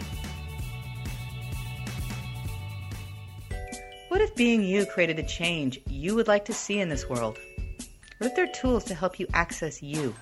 What 4.09 4.21
if 4.21 4.35
being 4.35 4.63
you 4.63 4.85
created 4.85 5.17
the 5.17 5.23
change 5.23 5.81
you 5.87 6.15
would 6.15 6.27
like 6.27 6.45
to 6.45 6.53
see 6.53 6.79
in 6.79 6.89
this 6.89 7.07
world? 7.07 7.37
What 8.17 8.27
if 8.27 8.35
there 8.35 8.45
are 8.45 8.53
tools 8.53 8.83
to 8.85 8.95
help 8.95 9.19
you 9.19 9.27
access 9.33 9.83
you? 9.83 10.15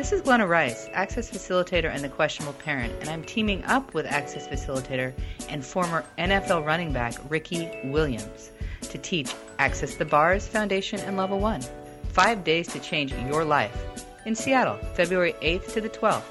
This 0.00 0.12
is 0.12 0.22
Glenna 0.22 0.46
Rice, 0.46 0.88
Access 0.94 1.30
Facilitator 1.30 1.94
and 1.94 2.02
the 2.02 2.08
Questionable 2.08 2.54
Parent, 2.54 2.90
and 3.00 3.10
I'm 3.10 3.22
teaming 3.22 3.62
up 3.64 3.92
with 3.92 4.06
Access 4.06 4.48
Facilitator 4.48 5.12
and 5.50 5.62
former 5.62 6.06
NFL 6.16 6.64
running 6.64 6.90
back 6.90 7.12
Ricky 7.28 7.70
Williams 7.84 8.50
to 8.80 8.96
teach 8.96 9.34
Access 9.58 9.96
the 9.96 10.06
Bars 10.06 10.48
Foundation 10.48 11.00
and 11.00 11.18
Level 11.18 11.38
1. 11.38 11.60
Five 12.14 12.44
days 12.44 12.68
to 12.68 12.80
change 12.80 13.12
your 13.12 13.44
life. 13.44 13.76
In 14.24 14.34
Seattle, 14.34 14.78
February 14.94 15.34
8th 15.42 15.70
to 15.74 15.82
the 15.82 15.90
12th. 15.90 16.22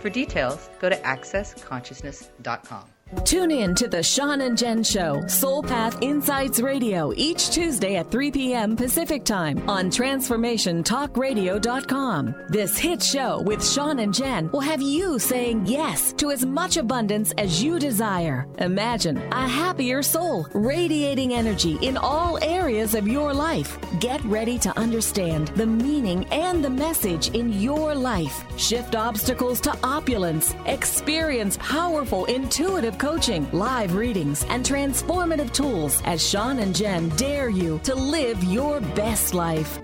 For 0.00 0.08
details, 0.08 0.70
go 0.78 0.88
to 0.88 0.96
accessconsciousness.com. 0.98 2.84
Tune 3.24 3.50
in 3.50 3.74
to 3.74 3.88
the 3.88 4.02
Sean 4.02 4.42
and 4.42 4.56
Jen 4.56 4.84
Show, 4.84 5.26
Soul 5.26 5.64
Path 5.64 6.00
Insights 6.00 6.60
Radio, 6.60 7.12
each 7.16 7.50
Tuesday 7.50 7.96
at 7.96 8.08
3 8.10 8.30
p.m. 8.30 8.76
Pacific 8.76 9.24
Time 9.24 9.68
on 9.68 9.90
TransformationTalkRadio.com. 9.90 12.34
This 12.50 12.78
hit 12.78 13.02
show 13.02 13.42
with 13.42 13.66
Sean 13.66 13.98
and 13.98 14.14
Jen 14.14 14.48
will 14.52 14.60
have 14.60 14.80
you 14.80 15.18
saying 15.18 15.66
yes 15.66 16.12
to 16.14 16.30
as 16.30 16.46
much 16.46 16.76
abundance 16.76 17.32
as 17.36 17.60
you 17.60 17.80
desire. 17.80 18.46
Imagine 18.58 19.16
a 19.16 19.48
happier 19.48 20.02
soul, 20.02 20.46
radiating 20.52 21.34
energy 21.34 21.78
in 21.82 21.96
all 21.96 22.38
areas 22.42 22.94
of 22.94 23.08
your 23.08 23.34
life. 23.34 23.76
Get 23.98 24.22
ready 24.24 24.56
to 24.60 24.78
understand 24.78 25.48
the 25.48 25.66
meaning 25.66 26.26
and 26.26 26.64
the 26.64 26.70
message 26.70 27.34
in 27.34 27.60
your 27.60 27.96
life. 27.96 28.44
Shift 28.56 28.94
obstacles 28.94 29.60
to 29.62 29.76
opulence. 29.82 30.54
Experience 30.66 31.58
powerful, 31.60 32.26
intuitive 32.26 32.98
coaching, 33.00 33.50
live 33.50 33.94
readings, 33.94 34.44
and 34.44 34.64
transformative 34.64 35.52
tools 35.52 36.02
as 36.04 36.24
Sean 36.24 36.58
and 36.58 36.76
Jen 36.76 37.08
dare 37.16 37.48
you 37.48 37.80
to 37.82 37.94
live 37.94 38.44
your 38.44 38.80
best 38.94 39.32
life. 39.32 39.80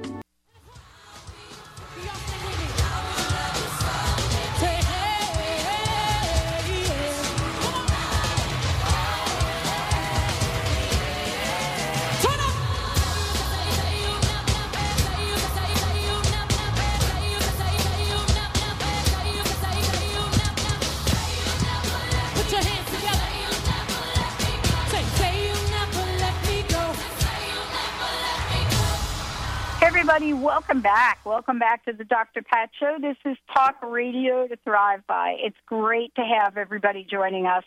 Welcome 30.56 30.80
back. 30.80 31.18
Welcome 31.26 31.58
back 31.58 31.84
to 31.84 31.92
the 31.92 32.04
Dr. 32.04 32.40
Pat 32.40 32.70
Show. 32.80 32.96
This 32.98 33.18
is 33.26 33.36
Talk 33.54 33.76
Radio 33.82 34.48
to 34.48 34.56
Thrive 34.64 35.06
By. 35.06 35.36
It's 35.38 35.56
great 35.66 36.14
to 36.14 36.22
have 36.22 36.56
everybody 36.56 37.04
joining 37.04 37.44
us. 37.44 37.62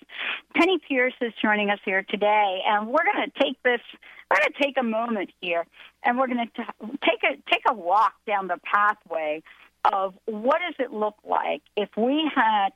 Penney 0.56 0.80
Peirce 0.80 1.14
is 1.22 1.32
joining 1.40 1.70
us 1.70 1.78
here 1.86 2.04
today, 2.10 2.62
and 2.66 2.88
we're 2.88 3.04
going 3.04 3.30
to 3.30 3.44
take 3.44 3.62
this. 3.62 3.80
We're 4.32 4.38
going 4.38 4.54
to 4.58 4.64
take 4.64 4.76
a 4.80 4.84
moment 4.84 5.30
here, 5.40 5.68
and 6.04 6.18
we're 6.18 6.26
going 6.26 6.48
to 6.48 6.64
take 7.06 7.22
a 7.22 7.36
take 7.52 7.62
a 7.70 7.76
walk 7.76 8.14
down 8.26 8.48
the 8.48 8.60
pathway 8.64 9.44
of 9.86 10.16
what 10.26 10.58
does 10.68 10.84
it 10.84 10.92
look 10.92 11.18
like 11.24 11.62
if 11.78 11.90
we 11.96 12.28
had 12.34 12.70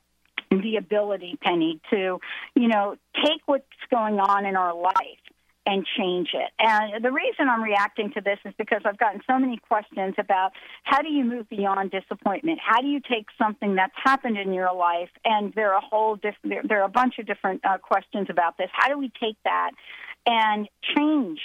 the 0.52 0.76
ability, 0.76 1.40
Penney, 1.42 1.80
to 1.90 2.20
you 2.54 2.68
know 2.68 2.94
take 3.16 3.42
what's 3.46 3.64
going 3.90 4.20
on 4.20 4.46
in 4.46 4.54
our 4.54 4.80
life 4.80 5.24
and 5.66 5.86
change 5.96 6.30
it. 6.34 6.50
And 6.58 7.02
the 7.02 7.10
reason 7.10 7.48
I'm 7.48 7.62
reacting 7.62 8.12
to 8.14 8.20
this 8.20 8.38
is 8.44 8.52
because 8.58 8.82
I've 8.84 8.98
gotten 8.98 9.20
so 9.26 9.38
many 9.38 9.56
questions 9.56 10.14
about 10.18 10.52
how 10.82 11.00
do 11.00 11.08
you 11.08 11.24
move 11.24 11.48
beyond 11.48 11.90
disappointment? 11.90 12.58
How 12.64 12.80
do 12.80 12.86
you 12.86 13.00
take 13.00 13.26
something 13.38 13.74
that's 13.74 13.94
happened 14.02 14.36
in 14.36 14.52
your 14.52 14.74
life 14.74 15.10
and 15.24 15.52
there 15.54 15.72
are 15.72 15.78
a 15.78 15.84
whole 15.84 16.16
diff- 16.16 16.34
there, 16.44 16.62
there 16.68 16.82
are 16.82 16.86
a 16.86 16.90
bunch 16.90 17.18
of 17.18 17.26
different 17.26 17.64
uh, 17.64 17.78
questions 17.78 18.26
about 18.30 18.58
this. 18.58 18.68
How 18.72 18.88
do 18.88 18.98
we 18.98 19.10
take 19.20 19.36
that 19.44 19.70
and 20.26 20.68
change 20.96 21.40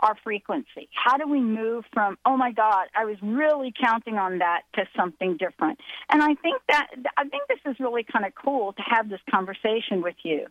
our 0.00 0.16
frequency? 0.22 0.88
How 0.92 1.16
do 1.16 1.28
we 1.28 1.40
move 1.40 1.84
from, 1.92 2.16
oh 2.24 2.36
my 2.36 2.52
God, 2.52 2.86
I 2.96 3.04
was 3.04 3.16
really 3.20 3.72
counting 3.78 4.14
on 4.16 4.38
that 4.38 4.62
to 4.74 4.84
something 4.96 5.36
different? 5.36 5.80
And 6.08 6.22
I 6.22 6.34
think 6.34 6.62
that, 6.68 6.86
I 7.16 7.24
think 7.24 7.42
this 7.48 7.58
is 7.66 7.76
really 7.80 8.04
kind 8.04 8.24
of 8.24 8.32
cool 8.34 8.72
to 8.74 8.82
have 8.82 9.08
this 9.08 9.20
conversation 9.30 10.02
with 10.02 10.16
you. 10.22 10.46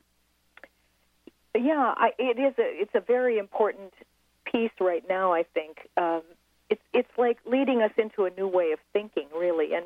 Yeah, 1.57 1.93
I, 1.97 2.11
it 2.19 2.39
is. 2.39 2.53
A, 2.59 2.81
it's 2.81 2.95
a 2.95 2.99
very 2.99 3.37
important 3.37 3.93
piece 4.45 4.71
right 4.79 5.03
now. 5.09 5.33
I 5.33 5.43
think 5.43 5.87
um, 5.97 6.21
it's 6.69 6.81
it's 6.93 7.09
like 7.17 7.37
leading 7.45 7.81
us 7.81 7.91
into 7.97 8.25
a 8.25 8.29
new 8.29 8.47
way 8.47 8.71
of 8.71 8.79
thinking, 8.93 9.27
really. 9.35 9.73
And 9.73 9.85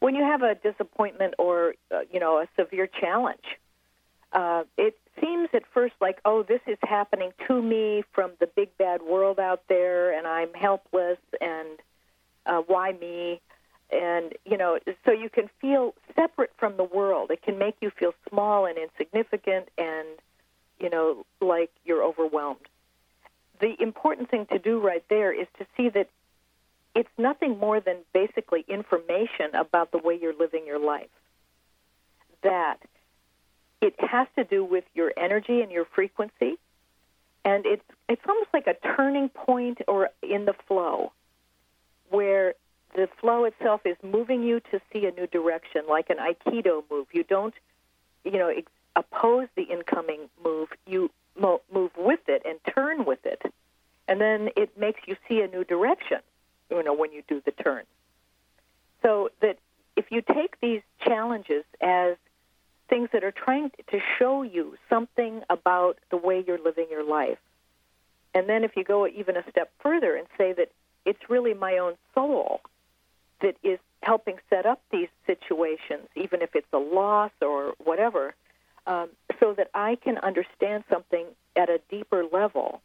when 0.00 0.14
you 0.14 0.22
have 0.22 0.42
a 0.42 0.54
disappointment 0.54 1.34
or 1.38 1.74
uh, 1.94 2.00
you 2.12 2.20
know 2.20 2.38
a 2.38 2.48
severe 2.58 2.86
challenge, 2.86 3.44
uh, 4.32 4.64
it 4.76 4.98
seems 5.20 5.48
at 5.54 5.62
first 5.72 5.94
like, 6.00 6.18
oh, 6.24 6.42
this 6.42 6.60
is 6.66 6.78
happening 6.82 7.32
to 7.46 7.62
me 7.62 8.02
from 8.12 8.32
the 8.40 8.46
big 8.46 8.76
bad 8.76 9.02
world 9.02 9.38
out 9.38 9.62
there, 9.68 10.16
and 10.16 10.26
I'm 10.26 10.52
helpless, 10.54 11.18
and 11.40 11.78
uh, 12.46 12.62
why 12.66 12.92
me? 12.92 13.40
And 13.90 14.32
you 14.44 14.56
know, 14.56 14.78
so 15.04 15.12
you 15.12 15.28
can 15.28 15.48
feel 15.60 15.94
separate 16.16 16.52
from 16.58 16.76
the 16.76 16.84
world. 16.84 17.30
It 17.30 17.42
can 17.42 17.58
make 17.58 17.76
you 17.80 17.90
feel 17.90 18.12
small 18.28 18.66
and 18.66 18.76
insignificant 18.76 19.68
and 19.78 20.08
you 20.78 20.90
know, 20.90 21.24
like 21.40 21.70
you're 21.84 22.02
overwhelmed. 22.02 22.68
The 23.60 23.74
important 23.80 24.30
thing 24.30 24.46
to 24.46 24.58
do 24.58 24.78
right 24.80 25.04
there 25.08 25.32
is 25.32 25.46
to 25.58 25.66
see 25.76 25.88
that 25.90 26.08
it's 26.94 27.08
nothing 27.18 27.58
more 27.58 27.80
than 27.80 27.96
basically 28.12 28.64
information 28.68 29.54
about 29.54 29.92
the 29.92 29.98
way 29.98 30.18
you're 30.20 30.36
living 30.36 30.66
your 30.66 30.78
life. 30.78 31.08
That 32.42 32.78
it 33.80 33.94
has 33.98 34.26
to 34.36 34.44
do 34.44 34.64
with 34.64 34.84
your 34.94 35.12
energy 35.16 35.60
and 35.60 35.70
your 35.70 35.84
frequency, 35.84 36.58
and 37.44 37.66
it's 37.66 37.84
it's 38.08 38.22
almost 38.28 38.48
like 38.52 38.66
a 38.66 38.74
turning 38.96 39.28
point 39.28 39.78
or 39.86 40.10
in 40.22 40.44
the 40.44 40.54
flow, 40.66 41.12
where 42.10 42.54
the 42.94 43.08
flow 43.20 43.44
itself 43.44 43.82
is 43.84 43.96
moving 44.02 44.42
you 44.42 44.60
to 44.72 44.80
see 44.92 45.06
a 45.06 45.10
new 45.10 45.26
direction, 45.26 45.82
like 45.88 46.08
an 46.10 46.16
aikido 46.16 46.82
move. 46.90 47.06
You 47.12 47.24
don't, 47.24 47.54
you 48.24 48.38
know, 48.38 48.48
oppose 48.96 49.48
the 49.54 49.62
incoming 49.62 50.28
move, 50.42 50.68
you 50.86 51.10
mo- 51.38 51.60
move 51.72 51.92
with 51.96 52.20
it 52.28 52.42
and 52.44 52.58
turn 52.74 53.04
with 53.04 53.24
it, 53.24 53.42
and 54.08 54.20
then 54.20 54.48
it 54.56 54.76
makes 54.78 55.00
you 55.06 55.16
see 55.28 55.40
a 55.40 55.46
new 55.46 55.64
direction. 55.64 56.18
You 56.70 56.82
know 56.82 56.94
when 56.94 57.12
you 57.12 57.22
do 57.28 57.40
the 57.44 57.52
turn. 57.52 57.84
So 59.02 59.30
that 59.40 59.58
if 59.94 60.06
you 60.10 60.22
take 60.22 60.60
these 60.60 60.82
challenges 61.04 61.64
as 61.80 62.16
things 62.88 63.08
that 63.12 63.22
are 63.22 63.32
trying 63.32 63.70
to 63.90 64.00
show 64.18 64.42
you 64.42 64.76
something 64.88 65.42
about 65.48 65.98
the 66.10 66.16
way 66.16 66.42
you're 66.44 66.58
living 66.58 66.86
your 66.90 67.04
life, 67.04 67.38
and 68.34 68.48
then 68.48 68.64
if 68.64 68.76
you 68.76 68.84
go 68.84 69.06
even 69.06 69.36
a 69.36 69.44
step 69.50 69.70
further 69.80 70.16
and 70.16 70.26
say 70.36 70.52
that 70.54 70.70
it's 71.04 71.30
really 71.30 71.54
my 71.54 71.78
own 71.78 71.94
soul 72.14 72.60
that 73.40 73.56
is 73.62 73.78
helping 74.02 74.36
set 74.50 74.66
up 74.66 74.82
these 74.90 75.08
situations, 75.26 76.08
even 76.14 76.42
if 76.42 76.54
it's 76.54 76.66
a 76.72 76.78
loss 76.78 77.30
or 77.40 77.74
whatever, 77.82 78.34
um, 78.86 79.08
so 79.40 79.52
that 79.54 79.70
I 79.74 79.96
can 79.96 80.18
understand 80.18 80.84
something 80.90 81.26
at 81.56 81.68
a 81.68 81.80
deeper 81.90 82.24
level 82.30 82.80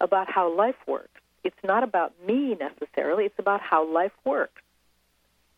about 0.00 0.30
how 0.30 0.54
life 0.54 0.76
works. 0.86 1.20
It's 1.44 1.56
not 1.62 1.82
about 1.82 2.12
me 2.26 2.56
necessarily, 2.58 3.24
it's 3.24 3.38
about 3.38 3.60
how 3.60 3.86
life 3.86 4.12
works. 4.24 4.62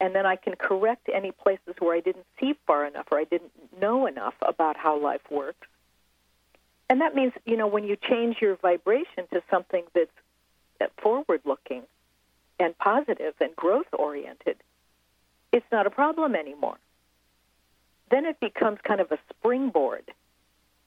And 0.00 0.14
then 0.14 0.26
I 0.26 0.36
can 0.36 0.54
correct 0.54 1.08
any 1.12 1.32
places 1.32 1.74
where 1.80 1.96
I 1.96 2.00
didn't 2.00 2.26
see 2.38 2.54
far 2.66 2.86
enough 2.86 3.06
or 3.10 3.18
I 3.18 3.24
didn't 3.24 3.50
know 3.80 4.06
enough 4.06 4.34
about 4.42 4.76
how 4.76 5.00
life 5.00 5.22
works. 5.30 5.66
And 6.88 7.00
that 7.00 7.14
means, 7.14 7.32
you 7.44 7.56
know, 7.56 7.66
when 7.66 7.84
you 7.84 7.96
change 7.96 8.36
your 8.40 8.56
vibration 8.56 9.26
to 9.32 9.42
something 9.50 9.84
that's 9.94 10.92
forward 11.02 11.40
looking 11.44 11.82
and 12.60 12.76
positive 12.78 13.34
and 13.40 13.54
growth 13.56 13.86
oriented, 13.92 14.56
it's 15.52 15.66
not 15.72 15.86
a 15.86 15.90
problem 15.90 16.34
anymore 16.34 16.78
then 18.10 18.24
it 18.24 18.40
becomes 18.40 18.78
kind 18.82 19.00
of 19.00 19.10
a 19.12 19.18
springboard. 19.30 20.04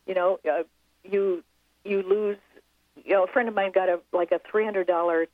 You 0.06 0.16
know, 0.16 0.40
uh, 0.50 0.64
you 1.04 1.44
you 1.84 2.04
lose. 2.04 2.38
You 3.04 3.14
know, 3.14 3.24
a 3.24 3.28
friend 3.28 3.48
of 3.48 3.56
mine 3.56 3.72
got 3.74 3.90
a 3.90 4.00
like 4.12 4.32
a 4.32 4.40
three 4.50 4.66
hundred 4.66 4.88
dollar 4.88 5.28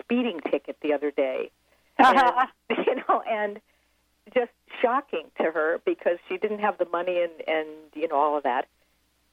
speeding 0.00 0.40
ticket 0.50 0.76
the 0.82 0.92
other 0.92 1.10
day, 1.10 1.50
and, 1.98 2.48
you 2.70 2.96
know, 2.96 3.22
and 3.28 3.60
just 4.34 4.50
shocking 4.82 5.26
to 5.38 5.44
her 5.44 5.80
because 5.84 6.18
she 6.28 6.36
didn't 6.36 6.60
have 6.60 6.78
the 6.78 6.86
money 6.86 7.22
and 7.22 7.32
and 7.48 7.68
you 7.94 8.08
know 8.08 8.16
all 8.16 8.36
of 8.36 8.42
that. 8.44 8.66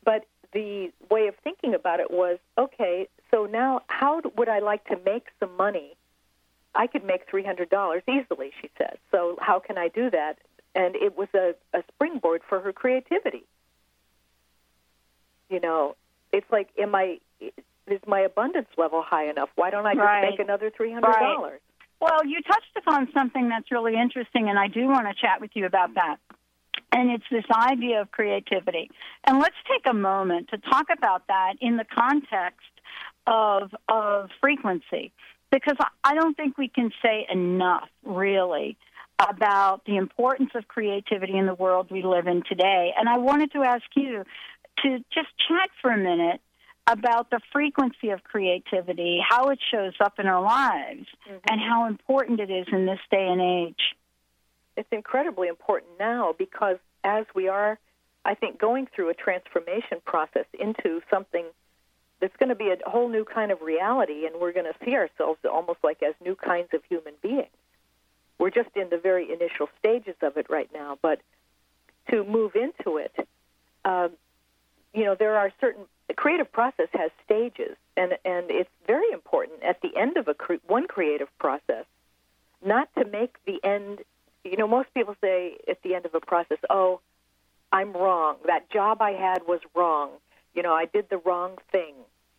But 0.03 0.26
the 0.53 0.91
way 1.10 1.28
of 1.28 1.36
thinking 1.43 1.74
about 1.74 1.99
it 1.99 2.12
was 2.12 2.39
okay. 2.58 3.08
So 3.32 3.45
now, 3.45 3.82
how 3.88 4.22
would 4.38 4.47
I 4.47 4.60
like 4.60 4.86
to 4.86 4.97
make 5.06 5.26
some 5.39 5.56
money? 5.58 5.97
I 6.74 6.88
could 6.88 7.03
make 7.03 7.30
three 7.30 7.43
hundred 7.43 7.70
dollars 7.70 8.03
easily, 8.08 8.51
she 8.62 8.70
said. 8.78 8.97
So 9.12 9.38
how 9.39 9.60
can 9.60 9.78
I 9.78 9.89
do 9.89 10.10
that? 10.12 10.38
And 10.76 10.95
it 10.95 11.17
was 11.17 11.30
a, 11.34 11.55
a 11.73 11.84
springboard 11.93 12.41
for 12.47 12.59
her 12.59 12.73
creativity. 12.73 13.45
You 15.49 15.59
know, 15.59 15.95
it's 16.32 16.51
like, 16.51 16.69
am 16.78 16.93
I? 16.93 17.19
Is 17.88 17.99
my 18.07 18.21
abundance 18.21 18.67
level 18.78 19.03
high 19.03 19.30
enough? 19.30 19.49
Why 19.55 19.69
don't 19.69 19.86
I 19.86 19.93
just 19.93 20.03
right. 20.03 20.30
make 20.30 20.39
another 20.39 20.71
three 20.76 20.91
hundred 20.91 21.13
dollars? 21.13 21.51
Right. 21.51 21.61
Well, 22.01 22.26
you 22.26 22.41
touched 22.41 22.76
upon 22.78 23.07
something 23.13 23.49
that's 23.49 23.71
really 23.71 23.93
interesting, 23.95 24.49
and 24.49 24.59
I 24.59 24.67
do 24.67 24.86
want 24.88 25.07
to 25.07 25.13
chat 25.13 25.39
with 25.39 25.51
you 25.53 25.65
about 25.65 25.93
that. 25.95 26.17
And 26.91 27.11
it's 27.11 27.23
this 27.30 27.45
idea 27.51 28.01
of 28.01 28.11
creativity. 28.11 28.89
And 29.26 29.39
let's 29.39 29.55
take 29.67 29.86
a 29.89 29.93
moment 29.93 30.49
to 30.49 30.57
talk 30.57 30.88
about 30.95 31.28
that 31.28 31.53
in 31.61 31.78
the 31.78 31.86
context 31.86 32.67
of 33.28 33.73
of 33.88 34.30
frequency, 34.41 35.11
because 35.51 35.78
I 36.03 36.15
don't 36.15 36.36
think 36.36 36.57
we 36.57 36.67
can 36.67 36.91
say 37.01 37.28
enough, 37.32 37.89
really, 38.03 38.78
about 39.20 39.82
the 39.86 39.95
importance 39.95 40.51
of 40.55 40.68
creativity 40.68 41.38
in 41.38 41.45
the 41.45 41.53
world 41.53 41.88
we 41.89 42.03
live 42.03 42.28
in 42.28 42.43
today. 42.47 42.93
And 42.97 43.07
I 43.07 43.18
wanted 43.18 43.51
to 43.53 43.63
ask 43.63 43.86
you 43.95 44.24
to 44.84 44.97
just 45.13 45.30
chat 45.47 45.70
for 45.82 45.91
a 45.91 45.97
minute 45.97 46.41
about 46.88 47.30
the 47.30 47.39
frequency 47.51 48.09
of 48.09 48.24
creativity, 48.24 49.20
how 49.28 49.49
it 49.49 49.59
shows 49.72 49.93
up 49.99 50.20
in 50.20 50.28
our 50.28 50.41
lives, 50.41 51.07
mm-hmm. 51.28 51.38
and 51.49 51.59
how 51.59 51.88
important 51.88 52.39
it 52.39 52.51
is 52.51 52.68
in 52.72 52.86
this 52.86 52.99
day 53.09 53.28
and 53.28 53.41
age. 53.41 53.95
It's 54.78 54.89
incredibly 54.91 55.47
important 55.47 55.91
now 55.99 56.36
because 56.38 56.78
as 57.03 57.26
we 57.34 57.47
are, 57.47 57.80
I 58.24 58.36
think, 58.36 58.59
going 58.59 58.88
through 58.93 59.09
a 59.09 59.13
transformation 59.13 59.99
process 60.05 60.45
into 60.59 61.01
something 61.09 61.45
that's 62.20 62.36
going 62.38 62.49
to 62.49 62.55
be 62.55 62.70
a 62.70 62.89
whole 62.89 63.09
new 63.09 63.26
kind 63.26 63.51
of 63.51 63.61
reality, 63.61 64.26
and 64.26 64.39
we're 64.39 64.53
going 64.53 64.66
to 64.66 64.86
see 64.86 64.93
ourselves 64.93 65.39
almost 65.49 65.80
like 65.84 66.03
as 66.03 66.13
new 66.24 66.36
kinds 66.36 66.70
of 66.74 66.82
human 66.89 67.13
beings 67.22 67.47
we're 68.39 68.49
just 68.49 68.69
in 68.75 68.89
the 68.89 68.97
very 68.97 69.31
initial 69.31 69.69
stages 69.79 70.15
of 70.21 70.38
it 70.38 70.47
right 70.49 70.69
now. 70.73 70.97
But 71.01 71.21
to 72.09 72.23
move 72.23 72.55
into 72.55 72.97
it, 72.97 73.13
um, 73.83 74.11
you 74.93 75.05
know, 75.05 75.15
there 75.15 75.38
are 75.38 75.51
certain 75.59 75.86
the 76.07 76.13
creative 76.13 76.51
process 76.51 76.88
has 76.93 77.11
stages, 77.23 77.75
and 77.97 78.13
and 78.23 78.49
it's 78.49 78.69
very 78.86 79.11
important 79.11 79.63
at 79.63 79.81
the 79.81 79.95
end 79.95 80.17
of 80.17 80.27
a 80.27 80.33
cre- 80.33 80.55
one 80.67 80.88
creative 80.88 81.27
process, 81.39 81.86
not 82.63 82.89
to 82.97 83.05
make 83.05 83.36
the 83.45 83.63
end. 83.63 83.99
You 84.43 84.57
know, 84.57 84.67
most 84.67 84.93
people 84.93 85.15
say 85.21 85.57
at 85.67 85.81
the 85.81 85.95
end 85.95 86.05
of 86.05 86.13
a 86.13 86.19
process, 86.19 86.59
"Oh, 86.69 87.01
I'm 87.71 87.93
wrong. 87.93 88.38
That 88.45 88.69
job 88.69 89.01
I 89.01 89.11
had 89.11 89.47
was 89.47 89.61
wrong. 89.73 90.11
You 90.53 90.61
know, 90.61 90.73
I 90.73 90.86
did 90.86 91.09
the 91.09 91.17
wrong 91.17 91.57
thing." 91.71 91.95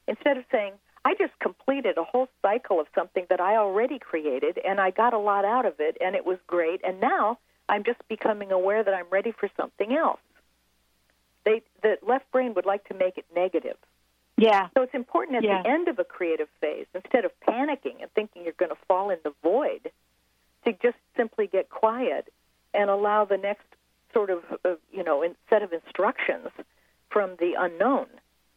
Instead 0.07 0.36
of 0.36 0.44
saying, 0.53 0.74
I 1.07 1.14
just 1.14 1.38
completed 1.38 1.98
a 1.98 2.02
whole 2.02 2.28
cycle 2.42 2.80
of 2.80 2.88
something 2.92 3.26
that 3.30 3.40
I 3.40 3.54
already 3.54 4.00
created, 4.00 4.59
and 4.66 4.80
I 4.80 4.90
got 4.90 5.14
a 5.14 5.18
lot 5.18 5.44
out 5.44 5.64
of 5.64 5.74
it, 5.78 5.96
and 6.00 6.16
it 6.16 6.26
was 6.26 6.38
great. 6.48 6.80
And 6.82 7.00
now 7.00 7.38
I'm 7.68 7.84
just 7.84 8.00
becoming 8.09 8.50
aware 8.50 8.82
that 8.82 8.92
I'm 8.92 9.07
ready 9.09 9.30
for 9.30 9.48
something 9.57 9.96
else. 9.96 10.18
They, 11.44 11.62
the 11.80 11.98
left 12.04 12.28
brain 12.32 12.54
would 12.54 12.66
like 12.66 12.88
to 12.88 12.94
make 12.94 13.18
it 13.18 13.24
negative. 13.32 13.76
Yeah. 14.36 14.66
So 14.74 14.82
it's 14.82 14.94
important 14.94 15.36
at 15.36 15.44
Yeah. 15.44 15.62
the 15.62 15.68
end 15.68 15.86
of 15.86 16.00
a 16.00 16.04
creative 16.04 16.48
phase, 16.61 16.86
instead 16.92 17.24
of 17.24 17.30
panicking 17.48 18.02
and 18.02 18.11
thinking 18.16 18.42
you're 18.42 18.61
going 18.64 18.72
to 18.72 18.82
fall 18.88 19.11
in 19.11 19.18
the 19.22 19.32
void, 19.44 19.92
to 20.64 20.72
just 20.72 20.98
simply 21.16 21.46
get 21.46 21.70
quiet 21.70 22.32
and 22.74 22.90
allow 22.90 23.24
the 23.24 23.36
next 23.36 23.68
sort 24.12 24.30
of, 24.30 24.42
uh, 24.64 24.74
you 24.90 25.04
know, 25.04 25.22
in, 25.22 25.36
set 25.48 25.62
of 25.62 25.72
instructions 25.72 26.48
from 27.11 27.36
the 27.36 27.54
unknown 27.57 28.09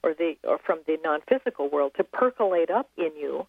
or 0.04 0.14
the 0.14 0.36
or 0.44 0.58
from 0.58 0.80
the 0.88 0.98
non-physical 1.04 1.70
world 1.70 1.94
to 1.98 2.04
percolate 2.04 2.70
up 2.70 2.90
in 2.98 3.12
you 3.20 3.48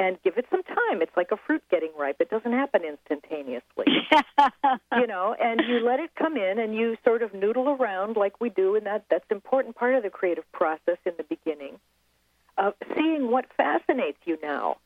and 0.00 0.16
give 0.22 0.38
it 0.38 0.46
some 0.50 0.62
time. 0.62 1.02
It's 1.02 1.14
like 1.14 1.30
a 1.30 1.36
fruit 1.36 1.62
getting 1.70 1.90
ripe. 1.98 2.16
It 2.20 2.30
doesn't 2.30 2.52
happen 2.52 2.82
instantaneously. 2.84 3.84
you 4.96 5.06
know, 5.06 5.36
and 5.38 5.60
you 5.68 5.84
let 5.84 6.00
it 6.00 6.10
come 6.14 6.38
in 6.38 6.58
and 6.58 6.74
you 6.74 6.96
sort 7.04 7.22
of 7.22 7.34
noodle 7.34 7.68
around 7.68 8.16
like 8.16 8.40
we 8.40 8.48
do 8.48 8.76
and 8.76 8.86
that 8.86 9.04
that's 9.10 9.26
an 9.30 9.36
important 9.36 9.76
part 9.76 9.94
of 9.94 10.02
the 10.02 10.10
creative 10.10 10.50
process 10.52 10.96
in 11.04 11.12
the 11.18 11.24
beginning. 11.24 11.78
Of 12.56 12.74
seeing 12.94 13.30
what 13.30 13.46
fascinates 13.56 14.18
you 14.24 14.38
now. 14.42 14.78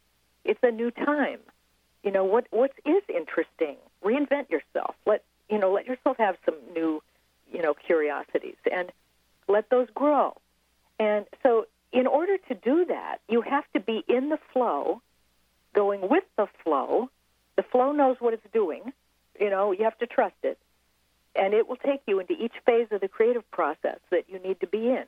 It's 0.44 0.60
a 0.62 0.70
new 0.70 0.90
time. 0.90 1.38
You 2.02 2.10
know, 2.10 2.24
what 2.24 2.46
what 2.50 2.72
is 2.84 3.02
interesting? 3.08 3.76
Reinvent 4.04 4.50
yourself. 4.50 4.96
Let 5.06 5.24
you 5.48 5.58
know, 5.58 5.72
let 5.72 5.86
yourself 5.86 6.16
have 6.18 6.36
some 6.44 6.56
new, 6.72 7.02
you 7.52 7.62
know, 7.62 7.74
curiosities 7.74 8.56
and 8.70 8.90
let 9.48 9.70
those 9.70 9.88
grow. 9.94 10.36
And 10.98 11.26
so 11.42 11.66
in 11.92 12.06
order 12.06 12.36
to 12.48 12.54
do 12.54 12.84
that, 12.86 13.18
you 13.28 13.40
have 13.42 13.64
to 13.72 13.80
be 13.80 14.04
in 14.08 14.28
the 14.28 14.38
flow, 14.52 15.00
going 15.74 16.08
with 16.08 16.24
the 16.36 16.46
flow. 16.62 17.08
The 17.56 17.62
flow 17.62 17.92
knows 17.92 18.16
what 18.18 18.34
it's 18.34 18.46
doing. 18.52 18.92
You 19.38 19.50
know, 19.50 19.72
you 19.72 19.84
have 19.84 19.98
to 19.98 20.06
trust 20.06 20.36
it. 20.42 20.58
And 21.36 21.52
it 21.54 21.68
will 21.68 21.76
take 21.76 22.02
you 22.06 22.20
into 22.20 22.32
each 22.32 22.54
phase 22.64 22.88
of 22.90 23.00
the 23.00 23.08
creative 23.08 23.48
process 23.50 23.98
that 24.10 24.24
you 24.28 24.38
need 24.38 24.60
to 24.60 24.66
be 24.66 24.88
in. 24.88 25.04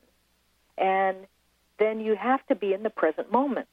And 0.79 1.17
then 1.79 2.01
you 2.01 2.17
have 2.17 2.45
to 2.47 2.55
be 2.55 2.73
in 2.73 2.83
the 2.83 2.91
present 2.91 3.31
moment. 3.31 3.69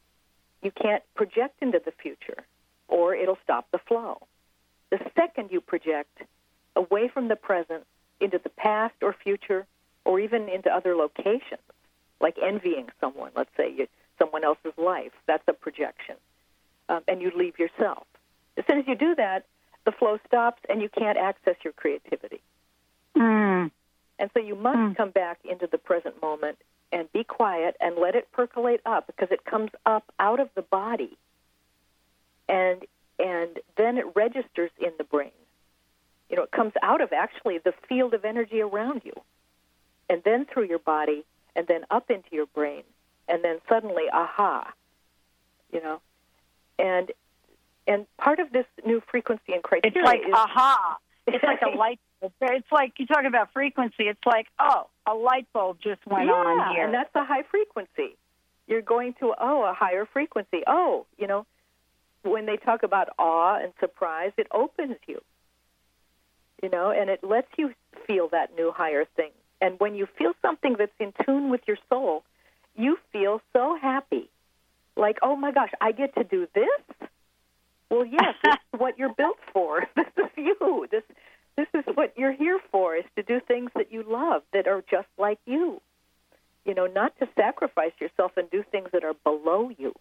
You 0.62 0.72
can't 0.72 1.04
project 1.16 1.62
into 1.62 1.82
the 1.84 1.92
future, 1.92 2.44
or 2.88 3.16
it'll 3.16 3.38
stop 3.44 3.68
the 3.72 3.80
flow. 3.80 4.28
The 4.92 5.00
second 5.16 5.50
you 5.52 5.62
project 5.62 6.22
away 6.76 7.10
from 7.10 7.28
the 7.28 7.36
present 7.36 7.86
into 8.20 8.40
the 8.42 8.50
past 8.50 8.96
or 9.02 9.14
future, 9.14 9.66
or 10.06 10.20
even 10.20 10.48
into 10.48 10.70
other 10.70 10.96
locations, 10.96 11.62
like 12.24 12.38
envying 12.42 12.88
someone, 13.00 13.32
let's 13.36 13.52
say 13.56 13.72
you, 13.72 13.88
someone 14.18 14.44
else's 14.44 14.74
life, 14.78 15.12
that's 15.28 15.44
a 15.48 15.54
projection, 15.54 16.16
um, 16.90 17.02
and 17.08 17.22
you 17.22 17.32
leave 17.36 17.60
yourself. 17.60 18.08
As 18.58 18.64
soon 18.68 18.80
as 18.80 18.88
you 18.88 18.96
do 18.96 19.14
that, 19.16 19.46
the 19.86 19.92
flow 19.92 20.18
stops 20.26 20.62
and 20.70 20.82
you 20.82 20.90
can't 20.90 21.18
access 21.18 21.56
your 21.64 21.74
creativity. 21.74 22.42
Mm. 23.16 23.70
And 24.18 24.30
so 24.34 24.40
you 24.40 24.56
must 24.56 24.96
come 24.98 25.12
back 25.12 25.40
into 25.44 25.68
the 25.70 25.78
present 25.78 26.22
moment 26.22 26.58
and 26.92 27.12
be 27.12 27.24
quiet 27.24 27.76
and 27.82 27.98
let 27.98 28.16
it 28.16 28.32
percolate 28.32 28.82
up 28.86 29.08
because 29.08 29.28
it 29.32 29.44
comes 29.44 29.72
up 29.86 30.06
out 30.20 30.40
of 30.40 30.50
the 30.56 30.62
body 30.62 31.18
and 32.48 32.84
and 33.20 33.60
then 33.78 33.98
it 33.98 34.06
registers 34.16 34.72
in 34.80 34.92
the 34.98 35.04
brain. 35.04 35.32
You 36.30 36.38
know, 36.38 36.44
it 36.44 36.52
comes 36.52 36.74
out 36.82 37.02
of 37.02 37.14
actually 37.14 37.60
the 37.60 37.74
field 37.88 38.14
of 38.14 38.26
energy 38.26 38.62
around 38.62 39.02
you. 39.04 39.14
And 40.10 40.24
then 40.24 40.46
through 40.52 40.68
your 40.68 40.80
body 40.80 41.24
and 41.56 41.68
then 41.68 41.86
up 41.92 42.10
into 42.10 42.30
your 42.32 42.48
brain 42.48 42.84
and 43.28 43.44
then 43.44 43.60
suddenly 43.70 44.04
aha. 44.12 44.74
You 45.72 45.82
know. 45.82 46.02
And 46.80 47.12
and 47.88 48.06
part 48.18 48.40
of 48.40 48.52
this 48.52 48.66
new 48.86 49.02
frequency 49.12 49.54
and 49.54 49.64
criteria 49.64 49.98
It's 49.98 50.06
like 50.06 50.22
is 50.22 50.34
aha. 50.34 50.98
It's 51.28 51.44
like 51.44 51.62
a 51.62 51.70
light. 51.78 52.00
bulb. 52.22 52.34
It's 52.42 52.72
like 52.72 52.94
you 52.98 53.06
talk 53.06 53.26
about 53.26 53.52
frequency. 53.54 54.04
It's 54.04 54.26
like 54.26 54.48
oh, 54.60 54.88
a 55.06 55.14
light 55.14 55.48
bulb 55.54 55.78
just 55.82 56.06
went 56.06 56.28
yeah, 56.28 56.34
on 56.34 56.76
here. 56.76 56.86
and 56.86 56.94
that's 56.94 57.14
a 57.16 57.24
high 57.24 57.44
frequency. 57.50 58.16
You're 58.68 58.82
going 58.82 59.14
to 59.20 59.34
oh 59.40 59.64
a 59.64 59.74
higher 59.74 60.06
frequency. 60.06 60.64
Oh, 60.68 61.06
you 61.18 61.28
know, 61.28 61.46
when 62.24 62.46
they 62.46 62.58
talk 62.58 62.84
about 62.84 63.10
awe 63.20 63.60
and 63.62 63.74
surprise, 63.80 64.32
it 64.38 64.48
opens 64.52 64.96
you. 65.08 65.22
You 66.62 66.70
know, 66.70 66.92
and 66.92 67.10
it 67.10 67.24
lets 67.24 67.50
you 67.58 67.74
feel 68.08 68.30
that 68.30 68.56
new 68.56 68.72
higher 68.72 69.04
thing. 69.18 69.32
And 69.64 69.80
when 69.80 69.96
you 69.96 70.08
feel 70.18 70.34
something 70.42 70.76
that's 70.78 70.92
in 71.00 71.14
tune 71.26 71.50
with 71.50 71.62
your 71.68 71.78
soul, 71.88 72.26
you 72.76 72.98
feel 73.14 73.40
so 73.54 73.78
happy. 73.82 74.30
Like, 74.98 75.20
oh 75.22 75.38
my 75.38 75.54
gosh, 75.54 75.72
I 75.80 75.94
get 75.94 76.14
to 76.16 76.26
do 76.26 76.50
this? 76.54 77.10
Well, 77.90 78.06
yes, 78.06 78.36
this 78.44 78.56
is 78.74 78.80
what 78.80 79.00
you're 79.00 79.14
built 79.14 79.38
for. 79.54 79.88
This 79.96 80.08
is 80.18 80.32
you. 80.36 80.86
This 80.92 81.04
this 81.56 81.68
is 81.74 81.86
what 81.96 82.14
you're 82.18 82.34
here 82.34 82.60
for 82.72 82.96
is 82.98 83.06
to 83.16 83.24
do 83.24 83.40
things 83.40 83.72
that 83.76 83.90
you 83.90 84.04
love 84.06 84.42
that 84.52 84.68
are 84.68 84.84
just 84.92 85.08
like 85.18 85.40
you. 85.46 85.80
You 86.66 86.74
know, 86.74 86.88
not 86.88 87.18
to 87.20 87.30
sacrifice 87.34 87.94
yourself 88.02 88.34
and 88.36 88.50
do 88.52 88.64
things 88.70 88.90
that 88.92 89.06
are 89.06 89.14
below 89.24 89.70
you. 89.78 89.94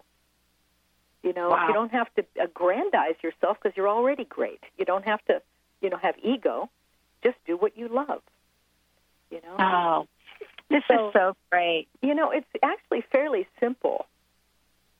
You 1.21 1.31
know, 1.31 1.49
Wow. 1.51 1.67
you 1.67 1.73
don't 1.73 1.91
have 1.91 2.13
to 2.15 2.25
aggrandize 2.41 3.15
yourself 3.23 3.57
because 3.61 3.77
you're 3.77 3.87
already 3.87 4.25
great. 4.25 4.61
You 4.77 4.83
don't 4.83 5.05
have 5.05 5.23
to, 5.25 5.41
you 5.79 5.89
know, 5.89 5.97
have 5.97 6.15
ego. 6.21 6.69
Just 7.23 7.37
do 7.45 7.55
what 7.55 7.77
you 7.77 7.87
love. 7.87 8.21
You 9.33 9.41
know. 9.41 9.55
Oh, 9.57 10.07
this 10.69 10.83
So- 10.87 11.07
is 11.07 11.13
so 11.13 11.35
great. 11.51 11.87
You 12.01 12.13
know, 12.13 12.29
it's 12.29 12.47
actually 12.61 13.01
fairly 13.01 13.47
simple. 13.59 14.05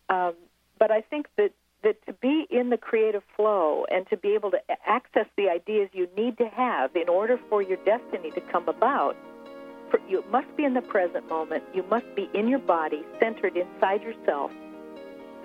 Um, 0.10 0.34
but 0.80 0.90
I 0.92 1.02
think 1.02 1.28
that, 1.38 1.52
that 1.84 2.04
to 2.08 2.14
be 2.14 2.48
in 2.50 2.70
the 2.72 2.78
creative 2.78 3.24
flow 3.36 3.86
and 3.92 4.08
to 4.10 4.18
be 4.18 4.34
able 4.34 4.50
to 4.52 4.60
access 4.88 5.28
the 5.38 5.50
ideas 5.50 5.90
you 5.94 6.08
need 6.18 6.38
to 6.40 6.48
have 6.48 6.96
in 6.96 7.10
order 7.10 7.40
for 7.50 7.62
your 7.62 7.78
destiny 7.86 8.32
to 8.32 8.42
come 8.42 8.68
about, 8.68 9.16
for, 9.92 10.00
you 10.10 10.24
must 10.32 10.56
be 10.58 10.66
in 10.66 10.74
the 10.74 10.82
present 10.82 11.30
moment. 11.30 11.64
You 11.76 11.84
must 11.84 12.08
be 12.16 12.28
in 12.34 12.48
your 12.48 12.60
body, 12.60 13.04
centered 13.20 13.56
inside 13.56 14.02
yourself. 14.02 14.52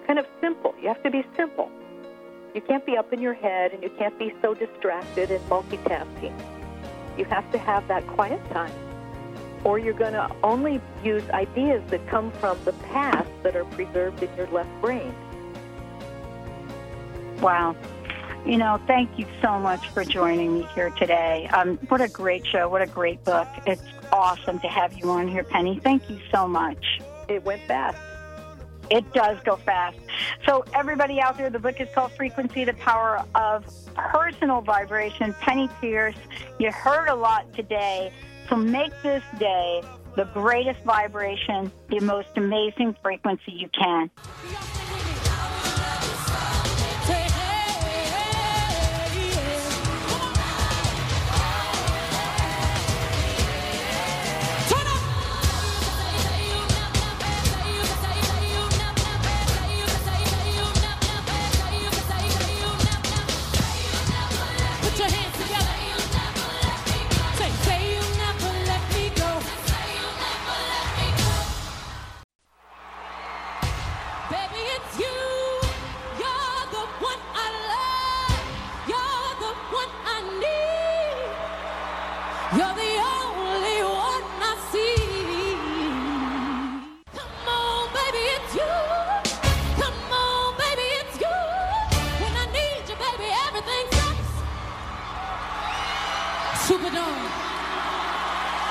Kind 0.07 0.19
of 0.19 0.27
simple. 0.41 0.75
You 0.81 0.89
have 0.89 1.03
to 1.03 1.11
be 1.11 1.23
simple. 1.37 1.71
You 2.55 2.63
can't 2.63 2.87
be 2.87 2.97
up 2.97 3.13
in 3.13 3.21
your 3.21 3.35
head 3.35 3.73
and 3.75 3.83
you 3.83 3.91
can't 3.99 4.19
be 4.19 4.33
so 4.41 4.55
distracted 4.55 5.31
and 5.31 5.41
multitasking. 5.51 6.58
You 7.19 7.25
have 7.27 7.51
to 7.53 7.59
have 7.59 7.87
that 7.89 8.07
quiet 8.07 8.41
time 8.51 8.73
or 9.65 9.79
you're 9.79 9.93
going 9.93 10.13
to 10.13 10.31
only 10.43 10.81
use 11.03 11.29
ideas 11.31 11.83
that 11.91 12.07
come 12.07 12.31
from 12.33 12.59
the 12.65 12.73
past 12.73 13.29
that 13.43 13.57
are 13.57 13.65
preserved 13.65 14.23
in 14.23 14.35
your 14.37 14.47
left 14.49 14.71
brain. 14.81 15.15
Wow. 17.41 17.77
You 18.47 18.57
know, 18.57 18.81
thank 18.87 19.19
you 19.19 19.27
so 19.43 19.59
much 19.59 19.89
for 19.89 20.05
joining 20.05 20.55
me 20.55 20.69
here 20.75 20.91
today. 20.91 21.49
Um, 21.53 21.77
what 21.89 22.01
a 22.01 22.09
great 22.09 22.47
show. 22.47 22.69
What 22.69 22.83
a 22.83 22.87
great 22.87 23.23
book. 23.25 23.49
It's 23.67 23.83
awesome 24.13 24.61
to 24.61 24.69
have 24.69 24.97
you 24.97 25.11
on 25.11 25.29
here, 25.29 25.45
Penney. 25.45 25.81
Thank 25.83 26.09
you 26.09 26.19
so 26.33 26.47
much. 26.47 27.01
It 27.29 27.45
went 27.45 27.63
fast. 27.63 27.99
It 28.91 29.13
does 29.13 29.39
go 29.45 29.57
fast. 29.57 29.99
So, 30.47 30.65
everybody 30.75 31.21
out 31.21 31.37
there, 31.37 31.51
the 31.51 31.59
book 31.59 31.81
is 31.81 31.89
called 31.95 32.13
Frequency 32.13 32.65
The 32.65 32.75
Power 32.75 33.25
of 33.35 33.65
Personal 33.95 34.61
Vibration. 34.61 35.35
Penney 35.41 35.69
Peirce, 35.81 36.17
you 36.59 36.73
heard 36.73 37.09
a 37.09 37.15
lot 37.15 37.53
today. 37.55 38.13
So, 38.49 38.57
make 38.57 38.93
this 39.03 39.23
day 39.39 39.83
the 40.17 40.25
greatest 40.25 40.83
vibration, 40.85 41.71
the 41.89 42.01
most 42.01 42.29
amazing 42.37 42.97
frequency 43.03 43.53
you 43.53 43.69
can. 43.69 44.11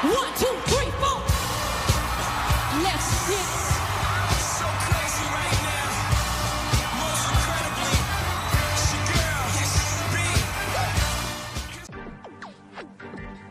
One, 0.04 0.32
two, 0.38 0.46
three, 0.68 0.77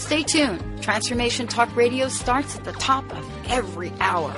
Stay 0.00 0.22
tuned. 0.22 0.82
Transformation 0.82 1.46
Talk 1.46 1.76
Radio 1.76 2.08
starts 2.08 2.56
at 2.56 2.64
the 2.64 2.72
top 2.72 3.04
of 3.12 3.50
every 3.50 3.92
hour. 4.00 4.34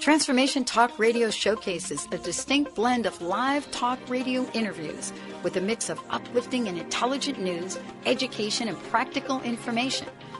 Transformation 0.00 0.64
Talk 0.64 0.98
Radio 0.98 1.30
showcases 1.30 2.08
a 2.10 2.18
distinct 2.18 2.74
blend 2.74 3.06
of 3.06 3.22
live 3.22 3.70
talk 3.70 4.00
radio 4.08 4.44
interviews 4.54 5.12
with 5.44 5.56
a 5.56 5.60
mix 5.60 5.88
of 5.88 6.00
uplifting 6.10 6.66
and 6.66 6.78
intelligent 6.78 7.40
news, 7.40 7.78
education, 8.06 8.66
and 8.66 8.76
practical 8.90 9.40
information. 9.42 10.08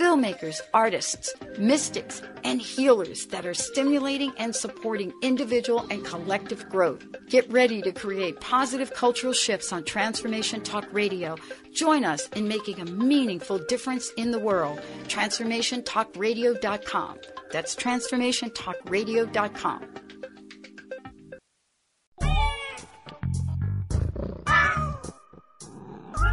filmmakers, 0.00 0.60
artists, 0.72 1.34
mystics, 1.58 2.22
and 2.42 2.62
healers 2.62 3.26
that 3.26 3.44
are 3.44 3.52
stimulating 3.52 4.32
and 4.38 4.56
supporting 4.56 5.12
individual 5.20 5.86
and 5.90 6.02
collective 6.06 6.66
growth. 6.70 7.04
Get 7.28 7.52
ready 7.52 7.82
to 7.82 7.92
create 7.92 8.40
positive 8.40 8.94
cultural 8.94 9.34
shifts 9.34 9.74
on 9.74 9.84
Transformation 9.84 10.62
Talk 10.62 10.86
Radio. 10.90 11.36
Join 11.74 12.06
us 12.06 12.28
in 12.28 12.48
making 12.48 12.80
a 12.80 12.86
meaningful 12.86 13.58
difference 13.58 14.10
in 14.16 14.30
the 14.30 14.38
world. 14.38 14.80
TransformationTalkRadio.com. 15.08 17.18
That's 17.52 17.76
TransformationTalkRadio.com. 17.76 19.86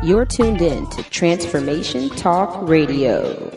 You're 0.04 0.26
tuned 0.26 0.62
in 0.62 0.88
to 0.92 1.02
Transformation 1.10 2.10
Talk 2.12 2.70
Radio. 2.70 3.57